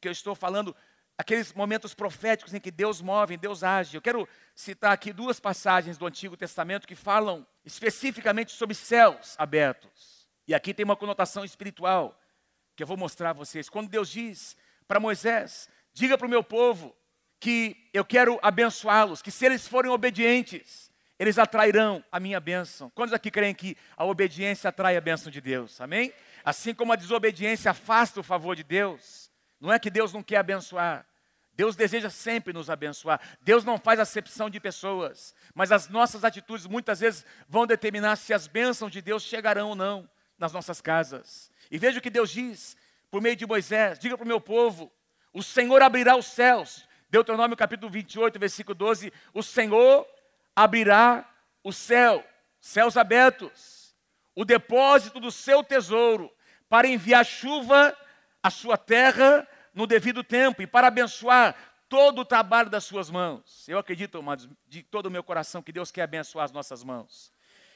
que 0.00 0.08
eu 0.08 0.12
estou 0.12 0.34
falando, 0.34 0.74
aqueles 1.18 1.52
momentos 1.52 1.92
proféticos 1.92 2.54
em 2.54 2.60
que 2.60 2.70
Deus 2.70 3.02
move, 3.02 3.36
Deus 3.36 3.62
age. 3.62 3.94
Eu 3.94 4.00
quero 4.00 4.26
citar 4.54 4.90
aqui 4.90 5.12
duas 5.12 5.38
passagens 5.38 5.98
do 5.98 6.06
Antigo 6.06 6.34
Testamento 6.34 6.88
que 6.88 6.94
falam 6.94 7.46
especificamente 7.62 8.52
sobre 8.52 8.74
céus 8.74 9.34
abertos. 9.36 10.26
E 10.46 10.54
aqui 10.54 10.72
tem 10.72 10.84
uma 10.84 10.96
conotação 10.96 11.44
espiritual 11.44 12.18
que 12.74 12.82
eu 12.82 12.86
vou 12.86 12.96
mostrar 12.96 13.30
a 13.30 13.34
vocês. 13.34 13.68
Quando 13.68 13.90
Deus 13.90 14.08
diz 14.08 14.56
para 14.86 14.98
Moisés: 14.98 15.68
Diga 15.92 16.16
para 16.16 16.26
o 16.26 16.30
meu 16.30 16.42
povo 16.42 16.96
que 17.38 17.90
eu 17.92 18.02
quero 18.02 18.38
abençoá-los, 18.40 19.20
que 19.20 19.30
se 19.30 19.44
eles 19.44 19.68
forem 19.68 19.90
obedientes, 19.90 20.87
eles 21.18 21.38
atrairão 21.38 22.04
a 22.12 22.20
minha 22.20 22.38
bênção. 22.38 22.90
Quantos 22.90 23.12
aqui 23.12 23.30
creem 23.30 23.54
que 23.54 23.76
a 23.96 24.04
obediência 24.04 24.68
atrai 24.68 24.96
a 24.96 25.00
bênção 25.00 25.32
de 25.32 25.40
Deus? 25.40 25.80
Amém? 25.80 26.12
Assim 26.44 26.72
como 26.72 26.92
a 26.92 26.96
desobediência 26.96 27.72
afasta 27.72 28.20
o 28.20 28.22
favor 28.22 28.54
de 28.54 28.62
Deus, 28.62 29.30
não 29.60 29.72
é 29.72 29.78
que 29.78 29.90
Deus 29.90 30.12
não 30.12 30.22
quer 30.22 30.36
abençoar. 30.36 31.04
Deus 31.52 31.74
deseja 31.74 32.08
sempre 32.08 32.52
nos 32.52 32.70
abençoar. 32.70 33.20
Deus 33.40 33.64
não 33.64 33.78
faz 33.78 33.98
acepção 33.98 34.48
de 34.48 34.60
pessoas, 34.60 35.34
mas 35.52 35.72
as 35.72 35.88
nossas 35.88 36.22
atitudes 36.22 36.66
muitas 36.66 37.00
vezes 37.00 37.26
vão 37.48 37.66
determinar 37.66 38.14
se 38.14 38.32
as 38.32 38.46
bênçãos 38.46 38.92
de 38.92 39.02
Deus 39.02 39.24
chegarão 39.24 39.70
ou 39.70 39.74
não 39.74 40.08
nas 40.38 40.52
nossas 40.52 40.80
casas. 40.80 41.50
E 41.68 41.76
veja 41.76 41.98
o 41.98 42.02
que 42.02 42.10
Deus 42.10 42.30
diz 42.30 42.76
por 43.10 43.20
meio 43.20 43.34
de 43.34 43.44
Moisés: 43.44 43.98
diga 43.98 44.16
para 44.16 44.24
o 44.24 44.28
meu 44.28 44.40
povo, 44.40 44.92
o 45.32 45.42
Senhor 45.42 45.82
abrirá 45.82 46.16
os 46.16 46.26
céus. 46.26 46.86
Deuteronômio 47.10 47.56
capítulo 47.56 47.90
28, 47.90 48.38
versículo 48.38 48.76
12: 48.76 49.12
O 49.34 49.42
Senhor 49.42 50.06
abrirá 50.64 51.24
o 51.62 51.72
céu, 51.72 52.24
céus 52.60 52.96
abertos, 52.96 53.94
o 54.34 54.44
depósito 54.44 55.20
do 55.20 55.30
seu 55.30 55.62
tesouro, 55.62 56.32
para 56.68 56.88
enviar 56.88 57.24
chuva 57.24 57.96
à 58.42 58.50
sua 58.50 58.76
terra 58.76 59.46
no 59.72 59.86
devido 59.86 60.24
tempo 60.24 60.60
e 60.60 60.66
para 60.66 60.88
abençoar 60.88 61.54
todo 61.88 62.22
o 62.22 62.24
trabalho 62.24 62.68
das 62.68 62.82
suas 62.82 63.08
mãos. 63.08 63.68
Eu 63.68 63.78
acredito, 63.78 64.18
amados, 64.18 64.48
de 64.66 64.82
todo 64.82 65.06
o 65.06 65.10
meu 65.10 65.22
coração, 65.22 65.62
que 65.62 65.70
Deus 65.70 65.92
quer 65.92 66.02
abençoar 66.02 66.44
as 66.44 66.52
nossas 66.52 66.82
mãos. 66.82 67.32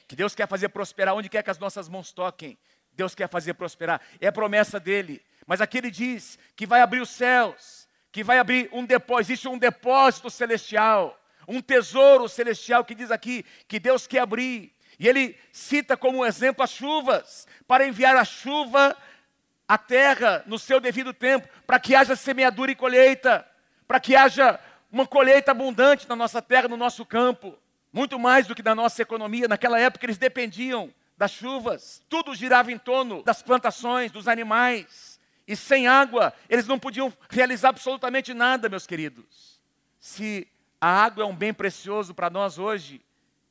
Que 0.09 0.17
Deus 0.17 0.35
quer 0.35 0.49
fazer 0.49 0.69
prosperar 0.71 1.15
onde 1.15 1.29
quer 1.29 1.45
que 1.45 1.51
as 1.51 1.61
nossas 1.61 1.89
mãos 1.89 2.11
toquem. 2.11 2.59
Deus 2.93 3.15
quer 3.15 3.29
fazer 3.29 3.55
prosperar. 3.55 4.01
É 4.21 4.27
a 4.27 4.33
promessa 4.33 4.81
dele. 4.81 5.25
Mas 5.47 5.61
aqui 5.61 5.79
ele 5.79 5.91
diz 5.91 6.37
que 6.57 6.67
vai 6.67 6.81
abrir 6.81 7.01
os 7.01 7.11
céus, 7.11 7.89
que 8.11 8.25
vai 8.25 8.39
abrir 8.39 8.69
um 8.73 8.85
depósito, 8.85 9.33
existe 9.33 9.49
um 9.49 9.57
depósito 9.57 10.29
celestial 10.29 11.17
um 11.53 11.61
tesouro 11.61 12.29
celestial 12.29 12.85
que 12.85 12.95
diz 12.95 13.11
aqui 13.11 13.45
que 13.69 13.79
Deus 13.79 14.07
quer 14.07 14.21
abrir. 14.21 14.73
E 14.99 15.09
ele 15.09 15.37
cita 15.53 15.97
como 15.97 16.25
exemplo 16.25 16.63
as 16.63 16.71
chuvas, 16.71 17.47
para 17.67 17.87
enviar 17.87 18.17
a 18.17 18.25
chuva 18.25 18.97
à 19.67 19.77
terra 19.77 20.43
no 20.47 20.59
seu 20.59 20.81
devido 20.81 21.13
tempo, 21.13 21.49
para 21.67 21.81
que 21.81 21.95
haja 21.95 22.15
semeadura 22.15 22.71
e 22.71 22.77
colheita, 22.77 23.47
para 23.87 23.99
que 23.99 24.15
haja 24.15 24.61
uma 24.91 25.07
colheita 25.07 25.51
abundante 25.51 26.09
na 26.09 26.15
nossa 26.15 26.41
terra, 26.43 26.69
no 26.69 26.77
nosso 26.77 27.05
campo, 27.05 27.59
muito 27.93 28.19
mais 28.19 28.47
do 28.47 28.55
que 28.55 28.63
na 28.63 28.75
nossa 28.75 29.03
economia. 29.03 29.49
Naquela 29.49 29.79
época 29.79 30.07
eles 30.07 30.19
dependiam 30.19 30.93
das 31.17 31.31
chuvas, 31.31 32.03
tudo 32.09 32.35
girava 32.35 32.73
em 32.73 32.79
torno 32.79 33.23
das 33.23 33.43
plantações, 33.43 34.11
dos 34.11 34.29
animais, 34.29 35.21
e 35.47 35.57
sem 35.57 35.87
água 35.87 36.33
eles 36.49 36.67
não 36.67 36.79
podiam 36.79 37.13
realizar 37.29 37.71
absolutamente 37.71 38.35
nada, 38.35 38.69
meus 38.69 38.87
queridos. 38.87 39.61
Se 39.99 40.49
a 40.83 41.05
água 41.05 41.23
é 41.23 41.25
um 41.25 41.37
bem 41.37 41.55
precioso 41.55 42.13
para 42.13 42.29
nós 42.29 42.59
hoje. 42.59 43.01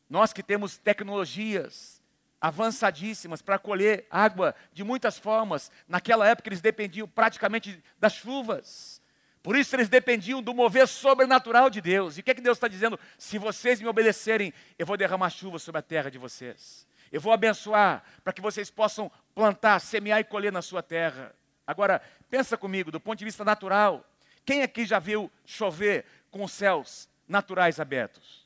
Nós 0.10 0.34
que 0.34 0.44
temos 0.44 0.78
tecnologias 0.78 2.02
avançadíssimas 2.42 3.42
para 3.42 3.58
colher 3.58 4.06
água 4.12 4.54
de 4.74 4.84
muitas 4.84 5.18
formas. 5.18 5.72
Naquela 5.88 6.28
época 6.28 6.50
eles 6.50 6.60
dependiam 6.60 7.08
praticamente 7.08 7.82
das 7.98 8.12
chuvas. 8.16 9.02
Por 9.42 9.56
isso 9.56 9.74
eles 9.74 9.88
dependiam 9.88 10.44
do 10.44 10.54
mover 10.54 10.86
sobrenatural 10.90 11.70
de 11.70 11.80
Deus. 11.80 12.18
E 12.18 12.20
o 12.20 12.24
que, 12.24 12.32
é 12.32 12.34
que 12.34 12.42
Deus 12.42 12.58
está 12.58 12.68
dizendo? 12.68 13.00
Se 13.18 13.38
vocês 13.38 13.80
me 13.80 13.88
obedecerem, 13.88 14.54
eu 14.78 14.86
vou 14.86 14.98
derramar 14.98 15.30
chuva 15.30 15.58
sobre 15.58 15.80
a 15.80 15.82
terra 15.82 16.12
de 16.12 16.18
vocês. 16.18 16.86
Eu 17.14 17.22
vou 17.22 17.32
abençoar 17.32 18.04
para 18.26 18.34
que 18.34 18.42
vocês 18.42 18.70
possam 18.70 19.10
plantar, 19.34 19.80
semear 19.80 20.20
e 20.20 20.26
colher 20.26 20.52
na 20.52 20.62
sua 20.62 20.84
terra. 20.84 21.34
Agora, 21.66 22.02
pensa 22.30 22.58
comigo, 22.58 22.92
do 22.92 23.00
ponto 23.00 23.20
de 23.20 23.24
vista 23.24 23.46
natural. 23.46 24.06
Quem 24.46 24.64
aqui 24.64 24.84
já 24.84 25.00
viu 25.00 25.32
chover 25.46 26.04
com 26.30 26.44
os 26.44 26.52
céus 26.52 27.10
naturais 27.32 27.80
abertos. 27.80 28.46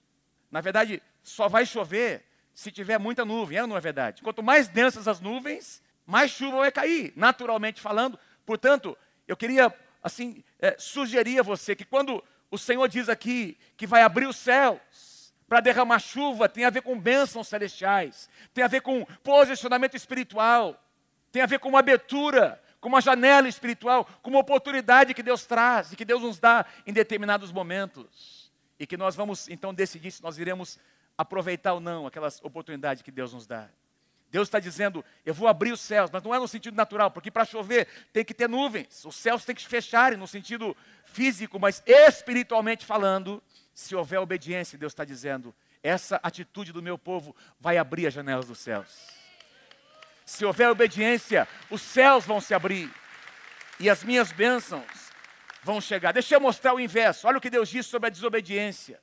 Na 0.50 0.62
verdade, 0.62 1.02
só 1.24 1.50
vai 1.50 1.66
chover 1.66 2.24
se 2.54 2.72
tiver 2.72 2.98
muita 2.98 3.26
nuvem, 3.26 3.58
é 3.58 3.62
ou 3.64 3.68
não 3.68 3.76
é 3.76 3.82
verdade? 3.82 4.22
Quanto 4.22 4.42
mais 4.42 4.70
densas 4.70 5.08
as 5.08 5.20
nuvens, 5.20 5.82
mais 6.06 6.32
chuva 6.32 6.60
vai 6.60 6.72
cair, 6.72 7.12
naturalmente 7.16 7.82
falando. 7.82 8.18
Portanto, 8.46 8.98
eu 9.28 9.36
queria, 9.36 9.74
assim, 10.02 10.42
é, 10.60 10.76
sugerir 10.78 11.40
a 11.40 11.44
você 11.44 11.76
que 11.76 11.84
quando 11.84 12.24
o 12.50 12.58
Senhor 12.58 12.88
diz 12.88 13.10
aqui 13.10 13.58
que 13.76 13.88
vai 13.88 14.04
abrir 14.04 14.28
os 14.28 14.38
céus 14.38 15.34
para 15.50 15.60
derramar 15.60 16.00
chuva, 16.00 16.48
tem 16.48 16.64
a 16.64 16.70
ver 16.70 16.82
com 16.82 16.98
bênçãos 16.98 17.48
celestiais, 17.48 18.30
tem 18.54 18.64
a 18.64 18.68
ver 18.68 18.82
com 18.82 19.04
posicionamento 19.24 19.96
espiritual, 19.96 20.82
tem 21.32 21.42
a 21.42 21.48
ver 21.48 21.60
com 21.60 21.70
uma 21.70 21.80
abertura, 21.80 22.62
com 22.80 22.88
uma 22.88 23.02
janela 23.02 23.48
espiritual, 23.50 24.06
com 24.22 24.30
uma 24.30 24.40
oportunidade 24.40 25.14
que 25.14 25.24
Deus 25.24 25.46
traz 25.46 25.92
e 25.92 25.96
que 25.96 26.06
Deus 26.06 26.22
nos 26.22 26.40
dá 26.40 26.66
em 26.86 26.94
determinados 26.94 27.52
momentos 27.52 28.35
e 28.80 28.86
que 28.86 28.98
nós 28.98 29.16
vamos 29.16 29.48
então 29.50 29.74
decidir 29.74 30.12
se 30.12 30.22
nós 30.22 30.38
iremos 30.38 30.80
aproveitar 31.18 31.74
ou 31.74 31.80
não 31.80 32.06
aquelas 32.06 32.42
oportunidades 32.44 33.02
que 33.02 33.12
Deus 33.12 33.34
nos 33.34 33.48
dá. 33.48 33.70
Deus 34.30 34.48
está 34.48 34.60
dizendo, 34.60 35.04
eu 35.26 35.34
vou 35.34 35.48
abrir 35.48 35.72
os 35.72 35.80
céus, 35.80 36.10
mas 36.12 36.22
não 36.22 36.36
é 36.36 36.40
no 36.40 36.48
sentido 36.48 36.76
natural, 36.76 37.10
porque 37.10 37.32
para 37.32 37.46
chover 37.46 37.88
tem 38.12 38.26
que 38.26 38.34
ter 38.34 38.50
nuvens, 38.50 39.06
os 39.06 39.16
céus 39.16 39.46
têm 39.46 39.56
que 39.56 39.62
se 39.62 39.68
fecharem 39.68 40.18
no 40.18 40.28
sentido 40.28 40.76
físico, 41.06 41.58
mas 41.58 41.82
espiritualmente 41.86 42.86
falando, 42.86 43.42
se 43.74 43.96
houver 43.96 44.20
obediência, 44.20 44.78
Deus 44.78 44.92
está 44.92 45.06
dizendo, 45.06 45.56
essa 45.82 46.20
atitude 46.22 46.74
do 46.74 46.82
meu 46.82 46.98
povo 46.98 47.36
vai 47.60 47.78
abrir 47.78 48.08
as 48.08 48.14
janelas 48.14 48.48
dos 48.48 48.60
céus. 48.60 49.08
Se 50.26 50.44
houver 50.44 50.70
obediência, 50.70 51.48
os 51.70 51.82
céus 51.82 52.26
vão 52.26 52.42
se 52.42 52.54
abrir 52.54 52.92
e 53.80 53.90
as 53.90 54.04
minhas 54.04 54.32
bênçãos 54.32 55.05
vão 55.66 55.82
chegar. 55.82 56.12
Deixa 56.12 56.36
eu 56.36 56.40
mostrar 56.40 56.76
o 56.76 56.80
inverso. 56.80 57.28
Olha 57.28 57.40
o 57.40 57.42
que 57.42 57.50
Deus 57.50 57.68
diz 57.68 57.88
sobre 57.88 58.06
a 58.06 58.12
desobediência. 58.12 59.02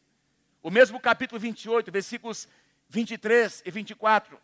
O 0.62 0.70
mesmo 0.70 1.00
capítulo 1.00 1.40
28, 1.40 1.90
versículos 1.90 2.46
23 2.88 3.64
e 3.66 3.70
24. 3.72 4.38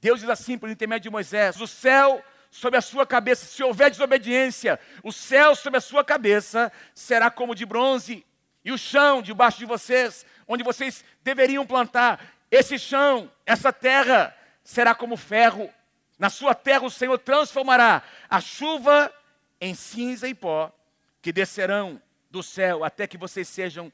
Deus 0.00 0.20
diz 0.20 0.30
assim 0.30 0.56
por 0.56 0.70
intermédio 0.70 1.02
de 1.02 1.10
Moisés: 1.10 1.60
O 1.60 1.66
céu 1.66 2.24
sobre 2.50 2.78
a 2.78 2.80
sua 2.80 3.06
cabeça, 3.06 3.44
se 3.44 3.62
houver 3.62 3.90
desobediência, 3.90 4.80
o 5.02 5.12
céu 5.12 5.54
sobre 5.54 5.76
a 5.76 5.82
sua 5.82 6.02
cabeça 6.02 6.72
será 6.94 7.30
como 7.30 7.54
de 7.54 7.66
bronze, 7.66 8.24
e 8.64 8.72
o 8.72 8.78
chão 8.78 9.20
debaixo 9.20 9.58
de 9.58 9.66
vocês, 9.66 10.24
onde 10.46 10.64
vocês 10.64 11.04
deveriam 11.22 11.66
plantar, 11.66 12.18
esse 12.50 12.78
chão, 12.78 13.30
essa 13.44 13.70
terra, 13.70 14.34
será 14.64 14.94
como 14.94 15.18
ferro. 15.18 15.70
Na 16.18 16.30
sua 16.30 16.54
terra 16.54 16.86
o 16.86 16.90
Senhor 16.90 17.18
transformará 17.18 18.02
a 18.30 18.40
chuva 18.40 19.12
em 19.60 19.74
cinza 19.74 20.26
e 20.26 20.34
pó, 20.34 20.72
que 21.20 21.32
descerão 21.32 22.00
do 22.30 22.42
céu 22.42 22.84
até 22.84 23.06
que 23.06 23.18
vocês 23.18 23.48
sejam 23.48 23.92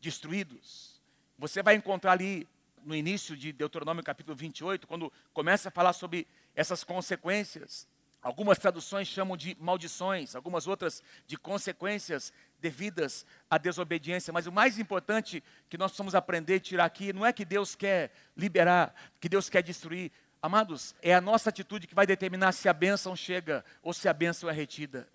destruídos. 0.00 1.00
Você 1.38 1.62
vai 1.62 1.74
encontrar 1.74 2.12
ali 2.12 2.48
no 2.84 2.94
início 2.94 3.36
de 3.36 3.52
Deuteronômio 3.52 4.02
capítulo 4.02 4.36
28, 4.36 4.86
quando 4.86 5.12
começa 5.32 5.68
a 5.68 5.72
falar 5.72 5.92
sobre 5.92 6.26
essas 6.54 6.84
consequências. 6.84 7.88
Algumas 8.22 8.58
traduções 8.58 9.06
chamam 9.06 9.36
de 9.36 9.56
maldições, 9.60 10.34
algumas 10.34 10.66
outras 10.66 11.02
de 11.26 11.36
consequências 11.36 12.32
devidas 12.60 13.26
à 13.50 13.58
desobediência. 13.58 14.32
Mas 14.32 14.46
o 14.46 14.52
mais 14.52 14.78
importante 14.78 15.42
que 15.68 15.78
nós 15.78 15.90
precisamos 15.90 16.14
aprender 16.14 16.56
e 16.56 16.60
tirar 16.60 16.84
aqui 16.84 17.12
não 17.12 17.24
é 17.24 17.32
que 17.32 17.44
Deus 17.44 17.74
quer 17.74 18.10
liberar, 18.36 18.94
que 19.20 19.28
Deus 19.28 19.48
quer 19.48 19.62
destruir. 19.62 20.10
Amados, 20.42 20.94
é 21.02 21.14
a 21.14 21.20
nossa 21.20 21.50
atitude 21.50 21.86
que 21.86 21.94
vai 21.94 22.06
determinar 22.06 22.52
se 22.52 22.68
a 22.68 22.72
bênção 22.72 23.14
chega 23.14 23.64
ou 23.82 23.92
se 23.92 24.08
a 24.08 24.12
bênção 24.12 24.48
é 24.48 24.52
retida. 24.52 25.08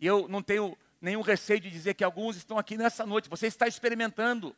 E 0.00 0.06
eu 0.06 0.26
não 0.28 0.42
tenho 0.42 0.76
nenhum 1.00 1.20
receio 1.20 1.60
de 1.60 1.70
dizer 1.70 1.94
que 1.94 2.04
alguns 2.04 2.36
estão 2.36 2.58
aqui 2.58 2.76
nessa 2.76 3.04
noite. 3.04 3.28
Você 3.28 3.46
está 3.46 3.66
experimentando, 3.66 4.56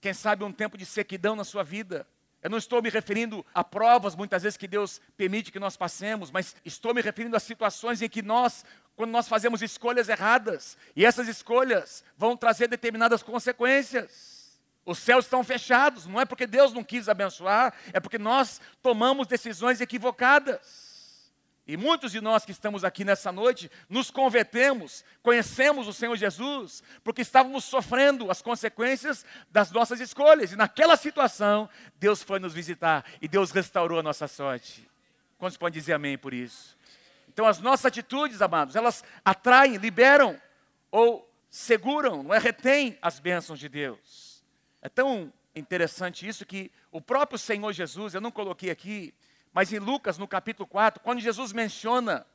quem 0.00 0.12
sabe, 0.12 0.44
um 0.44 0.52
tempo 0.52 0.76
de 0.76 0.84
sequidão 0.84 1.36
na 1.36 1.44
sua 1.44 1.62
vida. 1.62 2.06
Eu 2.42 2.50
não 2.50 2.58
estou 2.58 2.80
me 2.80 2.88
referindo 2.88 3.44
a 3.54 3.62
provas, 3.62 4.16
muitas 4.16 4.42
vezes, 4.42 4.56
que 4.56 4.66
Deus 4.66 5.00
permite 5.16 5.52
que 5.52 5.58
nós 5.58 5.76
passemos, 5.76 6.30
mas 6.30 6.56
estou 6.64 6.94
me 6.94 7.02
referindo 7.02 7.36
a 7.36 7.40
situações 7.40 8.00
em 8.00 8.08
que 8.08 8.22
nós, 8.22 8.64
quando 8.96 9.10
nós 9.10 9.28
fazemos 9.28 9.60
escolhas 9.60 10.08
erradas, 10.08 10.76
e 10.96 11.04
essas 11.04 11.28
escolhas 11.28 12.02
vão 12.16 12.36
trazer 12.36 12.66
determinadas 12.66 13.22
consequências. 13.22 14.58
Os 14.86 14.98
céus 14.98 15.26
estão 15.26 15.44
fechados, 15.44 16.06
não 16.06 16.20
é 16.20 16.24
porque 16.24 16.46
Deus 16.46 16.72
não 16.72 16.82
quis 16.82 17.08
abençoar, 17.08 17.74
é 17.92 18.00
porque 18.00 18.18
nós 18.18 18.60
tomamos 18.82 19.26
decisões 19.26 19.80
equivocadas. 19.80 20.89
E 21.70 21.76
muitos 21.76 22.10
de 22.10 22.20
nós 22.20 22.44
que 22.44 22.50
estamos 22.50 22.82
aqui 22.82 23.04
nessa 23.04 23.30
noite 23.30 23.70
nos 23.88 24.10
convertemos, 24.10 25.04
conhecemos 25.22 25.86
o 25.86 25.92
Senhor 25.92 26.16
Jesus, 26.16 26.82
porque 27.04 27.22
estávamos 27.22 27.62
sofrendo 27.62 28.28
as 28.28 28.42
consequências 28.42 29.24
das 29.52 29.70
nossas 29.70 30.00
escolhas. 30.00 30.50
E 30.50 30.56
naquela 30.56 30.96
situação, 30.96 31.70
Deus 31.94 32.24
foi 32.24 32.40
nos 32.40 32.52
visitar 32.52 33.04
e 33.22 33.28
Deus 33.28 33.52
restaurou 33.52 34.00
a 34.00 34.02
nossa 34.02 34.26
sorte. 34.26 34.84
Quantos 35.38 35.56
podem 35.56 35.78
dizer 35.78 35.92
amém 35.92 36.18
por 36.18 36.34
isso? 36.34 36.76
Então, 37.28 37.46
as 37.46 37.60
nossas 37.60 37.86
atitudes, 37.86 38.42
amados, 38.42 38.74
elas 38.74 39.04
atraem, 39.24 39.76
liberam 39.76 40.42
ou 40.90 41.32
seguram, 41.48 42.24
não 42.24 42.34
é? 42.34 42.38
Retém 42.38 42.98
as 43.00 43.20
bênçãos 43.20 43.60
de 43.60 43.68
Deus. 43.68 44.42
É 44.82 44.88
tão 44.88 45.32
interessante 45.54 46.26
isso 46.26 46.44
que 46.44 46.72
o 46.90 47.00
próprio 47.00 47.38
Senhor 47.38 47.72
Jesus, 47.72 48.12
eu 48.12 48.20
não 48.20 48.32
coloquei 48.32 48.70
aqui, 48.70 49.14
mas 49.52 49.72
em 49.72 49.78
Lucas, 49.78 50.18
no 50.18 50.28
capítulo 50.28 50.66
4, 50.66 51.02
quando 51.02 51.20
Jesus 51.20 51.52
menciona 51.52 52.26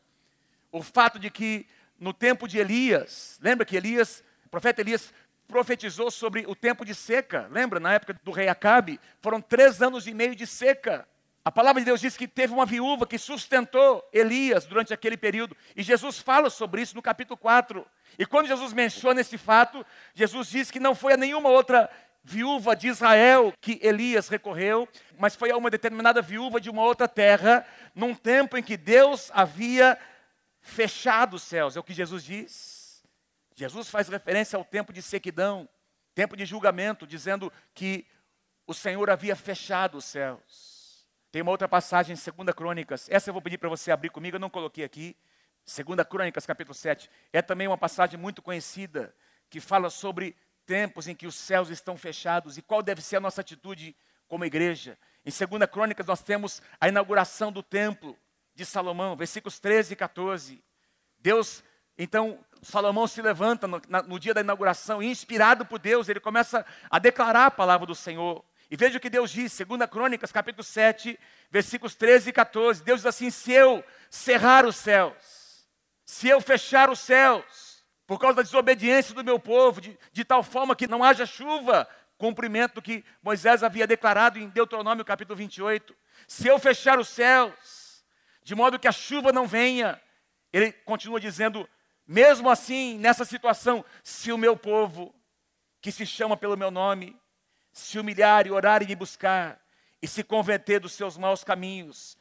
o 0.72 0.82
fato 0.82 1.18
de 1.18 1.30
que 1.30 1.66
no 2.00 2.14
tempo 2.14 2.48
de 2.48 2.58
Elias, 2.58 3.40
lembra 3.42 3.66
que 3.66 3.76
Elias, 3.76 4.24
o 4.46 4.50
profeta 4.50 4.82
Elias 4.82 5.14
profetizou 5.48 6.12
sobre 6.12 6.46
o 6.48 6.56
tempo 6.56 6.84
de 6.84 6.94
seca, 6.94 7.48
lembra? 7.52 7.80
Na 7.80 7.94
época 7.94 8.20
do 8.24 8.32
rei 8.32 8.48
Acabe, 8.48 9.00
foram 9.22 9.40
três 9.40 9.82
anos 9.82 10.08
e 10.08 10.14
meio 10.14 10.36
de 10.36 10.46
seca. 10.46 11.08
A 11.44 11.52
palavra 11.52 11.80
de 11.80 11.86
Deus 11.86 12.02
diz 12.02 12.18
que 12.18 12.28
teve 12.28 12.52
uma 12.52 12.66
viúva 12.66 13.06
que 13.06 13.20
sustentou 13.20 14.04
Elias 14.12 14.66
durante 14.66 14.92
aquele 14.92 15.16
período. 15.16 15.56
E 15.76 15.84
Jesus 15.84 16.18
fala 16.18 16.50
sobre 16.50 16.82
isso 16.82 16.96
no 16.96 17.04
capítulo 17.04 17.38
4. 17.38 17.86
E 18.18 18.26
quando 18.26 18.48
Jesus 18.48 18.74
menciona 18.74 19.22
esse 19.22 19.38
fato, 19.38 19.86
Jesus 20.16 20.50
diz 20.50 20.72
que 20.72 20.80
não 20.80 20.96
foi 20.96 21.14
a 21.14 21.18
nenhuma 21.18 21.50
outra 21.50 21.88
viúva 22.26 22.76
de 22.76 22.88
Israel 22.88 23.54
que 23.62 23.80
Elias 23.84 24.28
recorreu, 24.28 24.90
mas 25.16 25.36
foi 25.36 25.52
a 25.52 25.58
uma 25.58 25.70
determinada 25.70 26.24
viúva 26.24 26.60
de 26.60 26.72
uma 26.72 26.82
outra 26.82 27.08
terra, 27.08 27.66
num 27.94 28.16
tempo 28.16 28.58
em 28.58 28.64
que 28.64 28.76
Deus 28.76 29.30
havia 29.32 29.96
fechado 30.60 31.36
os 31.36 31.44
céus. 31.44 31.78
É 31.78 31.80
o 31.80 31.84
que 31.84 31.94
Jesus 31.94 32.24
diz. 32.24 33.04
Jesus 33.56 33.92
faz 33.92 34.10
referência 34.10 34.58
ao 34.58 34.66
tempo 34.66 34.92
de 34.92 35.04
sequidão, 35.04 35.70
tempo 36.16 36.36
de 36.36 36.46
julgamento, 36.46 37.06
dizendo 37.06 37.54
que 37.76 38.08
o 38.66 38.74
Senhor 38.74 39.08
havia 39.12 39.36
fechado 39.36 40.00
os 40.00 40.06
céus. 40.06 41.08
Tem 41.32 41.44
uma 41.44 41.52
outra 41.52 41.70
passagem 41.70 42.16
em 42.16 42.32
2 42.44 42.56
Crônicas, 42.56 43.08
essa 43.08 43.30
eu 43.30 43.34
vou 43.34 43.42
pedir 43.42 43.60
para 43.60 43.70
você 43.70 43.92
abrir 43.92 44.10
comigo, 44.10 44.38
eu 44.38 44.42
não 44.42 44.50
coloquei 44.50 44.84
aqui. 44.84 45.16
2 45.64 46.08
Crônicas, 46.10 46.46
capítulo 46.46 46.74
7. 46.74 47.08
É 47.32 47.42
também 47.42 47.68
uma 47.68 47.78
passagem 47.78 48.20
muito 48.20 48.42
conhecida, 48.42 49.16
que 49.48 49.60
fala 49.60 49.92
sobre 49.92 50.36
tempos 50.66 51.08
em 51.08 51.16
que 51.16 51.28
os 51.28 51.36
céus 51.36 51.70
estão 51.70 51.96
fechados 51.98 52.58
e 52.58 52.62
qual 52.62 52.82
deve 52.82 53.02
ser 53.02 53.18
a 53.18 53.20
nossa 53.20 53.42
atitude 53.42 53.96
como 54.28 54.46
igreja. 54.46 54.98
Em 55.26 55.30
2 55.30 55.70
Crônicas 55.72 56.06
nós 56.06 56.22
temos 56.22 56.62
a 56.80 56.88
inauguração 56.88 57.52
do 57.52 57.64
templo 57.64 58.18
de 58.54 58.66
Salomão, 58.66 59.16
versículos 59.16 59.60
13 59.60 59.94
e 59.94 59.96
14. 59.96 60.64
Deus, 61.20 61.64
então, 61.98 62.40
Salomão 62.62 63.08
se 63.08 63.22
levanta 63.22 63.68
no, 63.68 63.82
na, 63.88 64.02
no 64.02 64.20
dia 64.20 64.34
da 64.34 64.42
inauguração, 64.42 65.02
inspirado 65.02 65.66
por 65.66 65.80
Deus, 65.80 66.10
ele 66.10 66.20
começa 66.20 66.66
a 66.90 67.00
declarar 67.00 67.48
a 67.48 67.52
palavra 67.52 67.86
do 67.86 67.96
Senhor. 67.96 68.44
E 68.70 68.76
veja 68.76 68.98
o 68.98 69.02
que 69.02 69.10
Deus 69.10 69.30
diz, 69.32 69.56
2 69.58 69.90
Crônicas, 69.90 70.32
capítulo 70.32 70.64
7, 70.64 71.20
versículos 71.52 71.96
13 71.96 72.30
e 72.30 72.34
14. 72.34 72.84
Deus 72.84 73.02
diz 73.02 73.06
assim: 73.06 73.30
Se 73.30 73.52
eu 73.52 73.84
cerrar 74.10 74.66
os 74.66 74.76
céus, 74.76 75.14
se 76.04 76.28
eu 76.28 76.42
fechar 76.42 76.90
os 76.90 77.00
céus, 77.00 77.65
por 78.08 78.20
causa 78.20 78.38
da 78.38 78.42
desobediência 78.44 79.14
do 79.14 79.24
meu 79.24 79.40
povo, 79.40 79.82
de, 79.82 79.98
de 80.12 80.24
tal 80.24 80.44
forma 80.44 80.76
que 80.76 80.88
não 80.88 81.04
haja 81.04 81.26
chuva, 81.26 81.88
cumprimento 82.18 82.82
que 82.82 83.04
Moisés 83.22 83.64
havia 83.64 83.88
declarado 83.88 84.40
em 84.40 84.50
Deuteronômio 84.50 85.04
capítulo 85.04 85.36
28. 85.36 85.96
Se 86.28 86.48
eu 86.48 86.60
fechar 86.60 87.00
os 87.00 87.10
céus, 87.10 88.04
de 88.44 88.56
modo 88.56 88.80
que 88.80 88.88
a 88.88 88.92
chuva 88.92 89.32
não 89.32 89.48
venha, 89.48 90.00
ele 90.54 90.72
continua 90.72 91.20
dizendo, 91.20 91.68
mesmo 92.08 92.50
assim, 92.50 92.98
nessa 92.98 93.26
situação, 93.26 93.84
se 94.04 94.32
o 94.32 94.38
meu 94.38 94.56
povo, 94.56 95.14
que 95.82 95.92
se 95.92 96.06
chama 96.06 96.38
pelo 96.38 96.56
meu 96.56 96.72
nome, 96.72 97.20
se 97.74 98.00
humilhar 98.00 98.48
e 98.48 98.52
orar 98.52 98.82
e 98.82 98.88
me 98.88 98.96
buscar, 98.96 99.60
e 100.02 100.08
se 100.08 100.24
converter 100.24 100.80
dos 100.80 100.94
seus 100.94 101.18
maus 101.18 101.44
caminhos, 101.44 102.18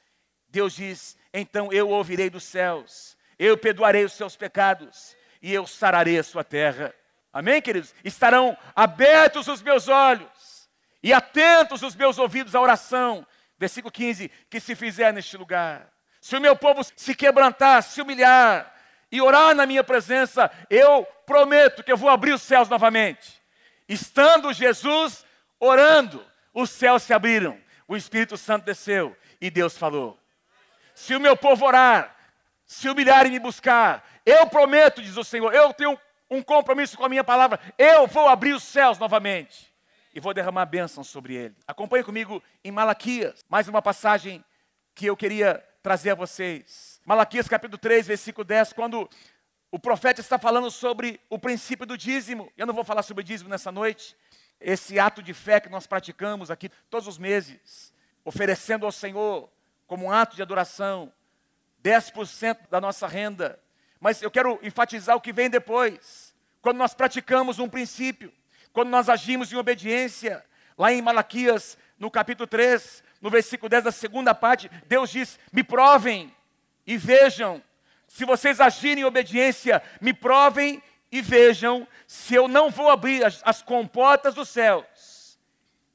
Deus 0.49 0.75
diz: 0.75 1.17
então 1.33 1.73
eu 1.73 1.91
ouvirei 1.91 2.31
dos 2.31 2.45
céus, 2.45 3.17
eu 3.39 3.57
perdoarei 3.59 4.05
os 4.05 4.13
seus 4.15 4.37
pecados, 4.37 5.15
e 5.45 5.53
eu 5.53 5.67
sararei 5.67 6.19
a 6.19 6.23
sua 6.23 6.43
terra. 6.43 6.95
Amém, 7.31 7.61
queridos? 7.61 7.95
Estarão 8.03 8.57
abertos 8.75 9.47
os 9.47 9.61
meus 9.61 9.89
olhos 9.89 10.71
e 11.03 11.13
atentos 11.13 11.83
os 11.83 11.95
meus 11.95 12.19
ouvidos 12.19 12.55
à 12.55 12.61
oração. 12.63 13.27
Versículo 13.59 13.93
15: 13.93 14.31
que 14.49 14.59
se 14.59 14.75
fizer 14.75 15.13
neste 15.13 15.37
lugar. 15.37 15.93
Se 16.19 16.35
o 16.35 16.41
meu 16.41 16.57
povo 16.57 16.81
se 16.97 17.15
quebrantar, 17.15 17.83
se 17.83 18.01
humilhar 18.01 18.75
e 19.13 19.21
orar 19.21 19.55
na 19.55 19.67
minha 19.67 19.85
presença, 19.85 20.51
eu 20.71 21.07
prometo 21.27 21.85
que 21.85 21.93
eu 21.93 21.97
vou 21.99 22.09
abrir 22.09 22.33
os 22.33 22.41
céus 22.41 22.71
novamente. 22.71 23.39
Estando 23.87 24.51
Jesus 24.51 25.27
orando, 25.61 26.27
os 26.55 26.71
céus 26.71 27.03
se 27.03 27.13
abriram, 27.13 27.61
o 27.87 27.95
Espírito 27.95 28.39
Santo 28.39 28.65
desceu 28.65 29.15
e 29.39 29.51
Deus 29.51 29.77
falou: 29.77 30.19
Se 30.95 31.15
o 31.15 31.21
meu 31.21 31.37
povo 31.37 31.67
orar, 31.67 32.17
se 32.65 32.89
humilhar 32.89 33.27
e 33.27 33.31
me 33.31 33.39
buscar, 33.39 34.03
eu 34.25 34.47
prometo, 34.47 35.03
diz 35.03 35.17
o 35.17 35.25
Senhor, 35.25 35.53
eu 35.55 35.73
tenho 35.75 35.99
um 36.31 36.43
compromisso 36.43 36.97
com 36.97 37.05
a 37.05 37.09
minha 37.09 37.25
palavra. 37.25 37.61
Eu 37.77 38.07
vou 38.07 38.29
abrir 38.29 38.55
os 38.55 38.63
céus 38.63 38.99
novamente 38.99 39.73
e 40.15 40.21
vou 40.21 40.33
derramar 40.33 40.67
bênção 40.67 41.05
sobre 41.05 41.35
ele. 41.35 41.57
Acompanhe 41.67 42.05
comigo 42.05 42.43
em 42.63 42.71
Malaquias, 42.71 43.45
mais 43.49 43.69
uma 43.69 43.83
passagem 43.83 44.45
que 44.95 45.07
eu 45.07 45.17
queria 45.17 45.63
trazer 45.83 46.11
a 46.11 46.15
vocês. 46.15 47.01
Malaquias 47.05 47.49
capítulo 47.49 47.79
3, 47.79 48.07
versículo 48.07 48.45
10, 48.45 48.73
quando 48.73 49.09
o 49.71 49.79
profeta 49.79 50.21
está 50.21 50.39
falando 50.39 50.71
sobre 50.71 51.21
o 51.29 51.37
princípio 51.39 51.85
do 51.85 51.99
dízimo. 51.99 52.51
Eu 52.57 52.65
não 52.67 52.73
vou 52.73 52.85
falar 52.85 53.03
sobre 53.03 53.25
dízimo 53.25 53.51
nessa 53.51 53.73
noite. 53.73 54.17
Esse 54.61 55.01
ato 55.01 55.21
de 55.21 55.35
fé 55.35 55.59
que 55.59 55.69
nós 55.69 55.87
praticamos 55.87 56.51
aqui 56.51 56.71
todos 56.89 57.09
os 57.09 57.19
meses, 57.19 57.93
oferecendo 58.25 58.87
ao 58.87 58.93
Senhor 58.93 59.51
como 59.87 60.07
um 60.07 60.13
ato 60.13 60.37
de 60.37 60.43
adoração 60.43 61.13
10% 61.83 62.69
da 62.71 62.81
nossa 62.81 63.07
renda 63.07 63.59
mas 64.05 64.21
eu 64.21 64.31
quero 64.31 64.61
enfatizar 64.63 65.17
o 65.17 65.21
que 65.21 65.33
vem 65.33 65.49
depois. 65.49 66.35
Quando 66.61 66.77
nós 66.77 66.93
praticamos 66.93 67.59
um 67.59 67.71
princípio, 67.71 68.31
quando 68.71 68.91
nós 68.91 69.09
agimos 69.09 69.51
em 69.51 69.57
obediência, 69.57 70.45
lá 70.77 70.93
em 70.93 71.01
Malaquias, 71.01 71.79
no 71.99 72.11
capítulo 72.11 72.47
3, 72.47 73.03
no 73.19 73.31
versículo 73.31 73.67
10 73.71 73.85
da 73.85 73.91
segunda 73.91 74.35
parte, 74.35 74.71
Deus 74.87 75.09
diz: 75.09 75.39
Me 75.51 75.65
provem 75.65 76.31
e 76.87 76.99
vejam. 76.99 77.63
Se 78.07 78.27
vocês 78.27 78.61
agirem 78.61 79.05
em 79.05 79.07
obediência, 79.07 79.83
me 80.03 80.13
provem 80.13 80.83
e 81.11 81.23
vejam 81.23 81.89
se 82.07 82.35
eu 82.35 82.47
não 82.47 82.69
vou 82.69 82.91
abrir 82.91 83.25
as, 83.25 83.41
as 83.43 83.63
comportas 83.63 84.35
dos 84.35 84.51
céus 84.51 85.39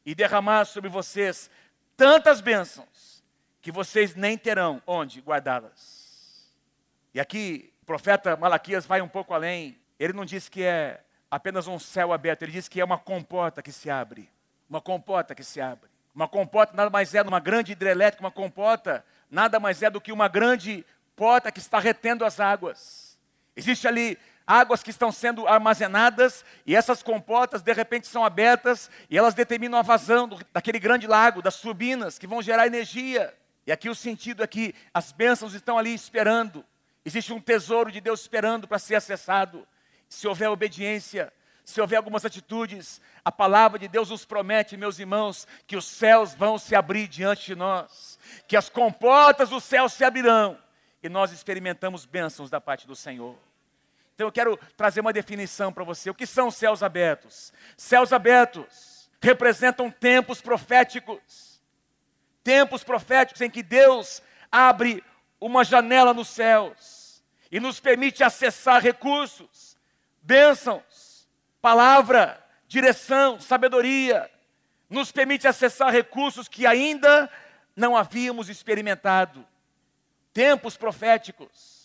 e 0.03 0.15
derramar 0.15 0.65
sobre 0.65 0.89
vocês 0.89 1.47
tantas 1.95 2.41
bênçãos 2.41 3.23
que 3.61 3.71
vocês 3.71 4.15
nem 4.15 4.35
terão 4.35 4.81
onde 4.87 5.21
guardá-las. 5.21 6.49
E 7.13 7.19
aqui 7.19 7.68
profeta 7.89 8.37
Malaquias 8.37 8.85
vai 8.85 9.01
um 9.01 9.07
pouco 9.07 9.33
além. 9.33 9.75
Ele 9.97 10.13
não 10.13 10.23
diz 10.23 10.47
que 10.47 10.61
é 10.61 11.01
apenas 11.31 11.65
um 11.65 11.79
céu 11.79 12.13
aberto, 12.13 12.43
ele 12.43 12.51
diz 12.51 12.67
que 12.67 12.79
é 12.79 12.85
uma 12.85 12.99
comporta 12.99 13.63
que 13.63 13.71
se 13.71 13.89
abre. 13.89 14.29
Uma 14.69 14.79
comporta 14.79 15.33
que 15.33 15.43
se 15.43 15.59
abre. 15.59 15.89
Uma 16.13 16.27
comporta 16.27 16.75
nada 16.75 16.91
mais 16.91 17.15
é 17.15 17.21
uma 17.23 17.39
grande 17.39 17.71
hidrelétrica, 17.71 18.23
uma 18.23 18.29
comporta 18.29 19.03
nada 19.27 19.59
mais 19.59 19.81
é 19.81 19.89
do 19.89 19.99
que 19.99 20.11
uma 20.11 20.27
grande 20.27 20.85
porta 21.15 21.51
que 21.51 21.57
está 21.57 21.79
retendo 21.79 22.23
as 22.23 22.39
águas. 22.39 23.17
Existe 23.55 23.87
ali 23.87 24.19
águas 24.45 24.83
que 24.83 24.91
estão 24.91 25.11
sendo 25.11 25.47
armazenadas 25.47 26.45
e 26.67 26.75
essas 26.75 27.01
comportas 27.01 27.63
de 27.63 27.73
repente 27.73 28.05
são 28.05 28.23
abertas 28.23 28.87
e 29.09 29.17
elas 29.17 29.33
determinam 29.33 29.79
a 29.79 29.81
vazão 29.81 30.27
do, 30.27 30.39
daquele 30.53 30.77
grande 30.77 31.07
lago, 31.07 31.41
das 31.41 31.59
turbinas 31.59 32.19
que 32.19 32.27
vão 32.27 32.39
gerar 32.39 32.67
energia. 32.67 33.33
E 33.65 33.71
aqui 33.71 33.89
o 33.89 33.95
sentido 33.95 34.43
é 34.43 34.47
que 34.47 34.75
as 34.93 35.11
bênçãos 35.11 35.55
estão 35.55 35.75
ali 35.75 35.91
esperando. 35.91 36.63
Existe 37.09 37.33
um 37.33 37.41
tesouro 37.41 37.91
de 37.91 37.99
Deus 37.99 38.21
esperando 38.21 38.67
para 38.67 38.77
ser 38.77 38.93
acessado. 38.93 39.67
Se 40.07 40.27
houver 40.27 40.47
obediência, 40.47 41.33
se 41.65 41.81
houver 41.81 41.95
algumas 41.95 42.23
atitudes, 42.23 43.01
a 43.25 43.31
palavra 43.31 43.79
de 43.79 43.87
Deus 43.87 44.11
nos 44.11 44.25
promete, 44.25 44.77
meus 44.77 44.99
irmãos, 44.99 45.47
que 45.65 45.75
os 45.75 45.85
céus 45.85 46.35
vão 46.35 46.59
se 46.59 46.75
abrir 46.75 47.07
diante 47.07 47.47
de 47.47 47.55
nós, 47.55 48.19
que 48.47 48.55
as 48.55 48.69
comportas 48.69 49.49
do 49.49 49.59
céu 49.59 49.89
se 49.89 50.03
abrirão 50.03 50.55
e 51.01 51.09
nós 51.09 51.31
experimentamos 51.31 52.05
bênçãos 52.05 52.47
da 52.47 52.61
parte 52.61 52.85
do 52.85 52.95
Senhor. 52.95 53.35
Então 54.13 54.27
eu 54.27 54.31
quero 54.31 54.55
trazer 54.77 55.01
uma 55.01 55.11
definição 55.11 55.73
para 55.73 55.83
você. 55.83 56.11
O 56.11 56.15
que 56.15 56.27
são 56.27 56.51
céus 56.51 56.83
abertos? 56.83 57.51
Céus 57.75 58.13
abertos 58.13 59.09
representam 59.19 59.89
tempos 59.89 60.41
proféticos. 60.41 61.59
Tempos 62.43 62.83
proféticos 62.83 63.41
em 63.41 63.49
que 63.49 63.63
Deus 63.63 64.21
abre 64.51 65.03
uma 65.41 65.63
janela 65.63 66.13
nos 66.13 66.27
céus 66.27 66.98
e 67.51 67.59
nos 67.59 67.79
permite 67.79 68.23
acessar 68.23 68.81
recursos, 68.81 69.77
bênçãos, 70.21 71.27
palavra, 71.61 72.43
direção, 72.67 73.39
sabedoria, 73.39 74.29
nos 74.89 75.11
permite 75.11 75.47
acessar 75.47 75.91
recursos 75.91 76.47
que 76.47 76.65
ainda 76.65 77.29
não 77.75 77.95
havíamos 77.95 78.49
experimentado. 78.49 79.45
Tempos 80.33 80.77
proféticos 80.77 81.79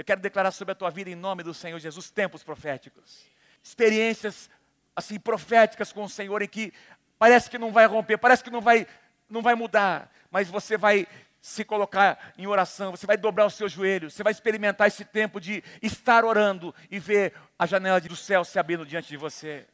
eu 0.00 0.04
quero 0.04 0.22
declarar 0.22 0.50
sobre 0.50 0.72
a 0.72 0.74
tua 0.74 0.88
vida 0.88 1.10
em 1.10 1.14
nome 1.14 1.42
do 1.42 1.52
Senhor 1.52 1.78
Jesus 1.78 2.10
tempos 2.10 2.42
proféticos. 2.42 3.26
Experiências 3.62 4.48
assim 4.96 5.20
proféticas 5.20 5.92
com 5.92 6.04
o 6.04 6.08
Senhor 6.08 6.40
em 6.40 6.48
que 6.48 6.72
parece 7.18 7.50
que 7.50 7.58
não 7.58 7.70
vai 7.70 7.84
romper, 7.84 8.16
parece 8.16 8.42
que 8.42 8.48
não 8.48 8.62
vai 8.62 8.86
não 9.28 9.42
vai 9.42 9.54
mudar, 9.54 10.10
mas 10.30 10.48
você 10.48 10.78
vai 10.78 11.06
se 11.40 11.64
colocar 11.64 12.32
em 12.36 12.46
oração, 12.46 12.90
você 12.90 13.06
vai 13.06 13.16
dobrar 13.16 13.46
os 13.46 13.54
seus 13.54 13.72
joelhos, 13.72 14.14
você 14.14 14.22
vai 14.22 14.30
experimentar 14.30 14.86
esse 14.86 15.04
tempo 15.04 15.40
de 15.40 15.64
estar 15.80 16.24
orando 16.24 16.74
e 16.90 16.98
ver 16.98 17.34
a 17.58 17.66
janela 17.66 18.00
do 18.00 18.16
céu 18.16 18.44
se 18.44 18.58
abrindo 18.58 18.84
diante 18.84 19.08
de 19.08 19.16
você, 19.16 19.66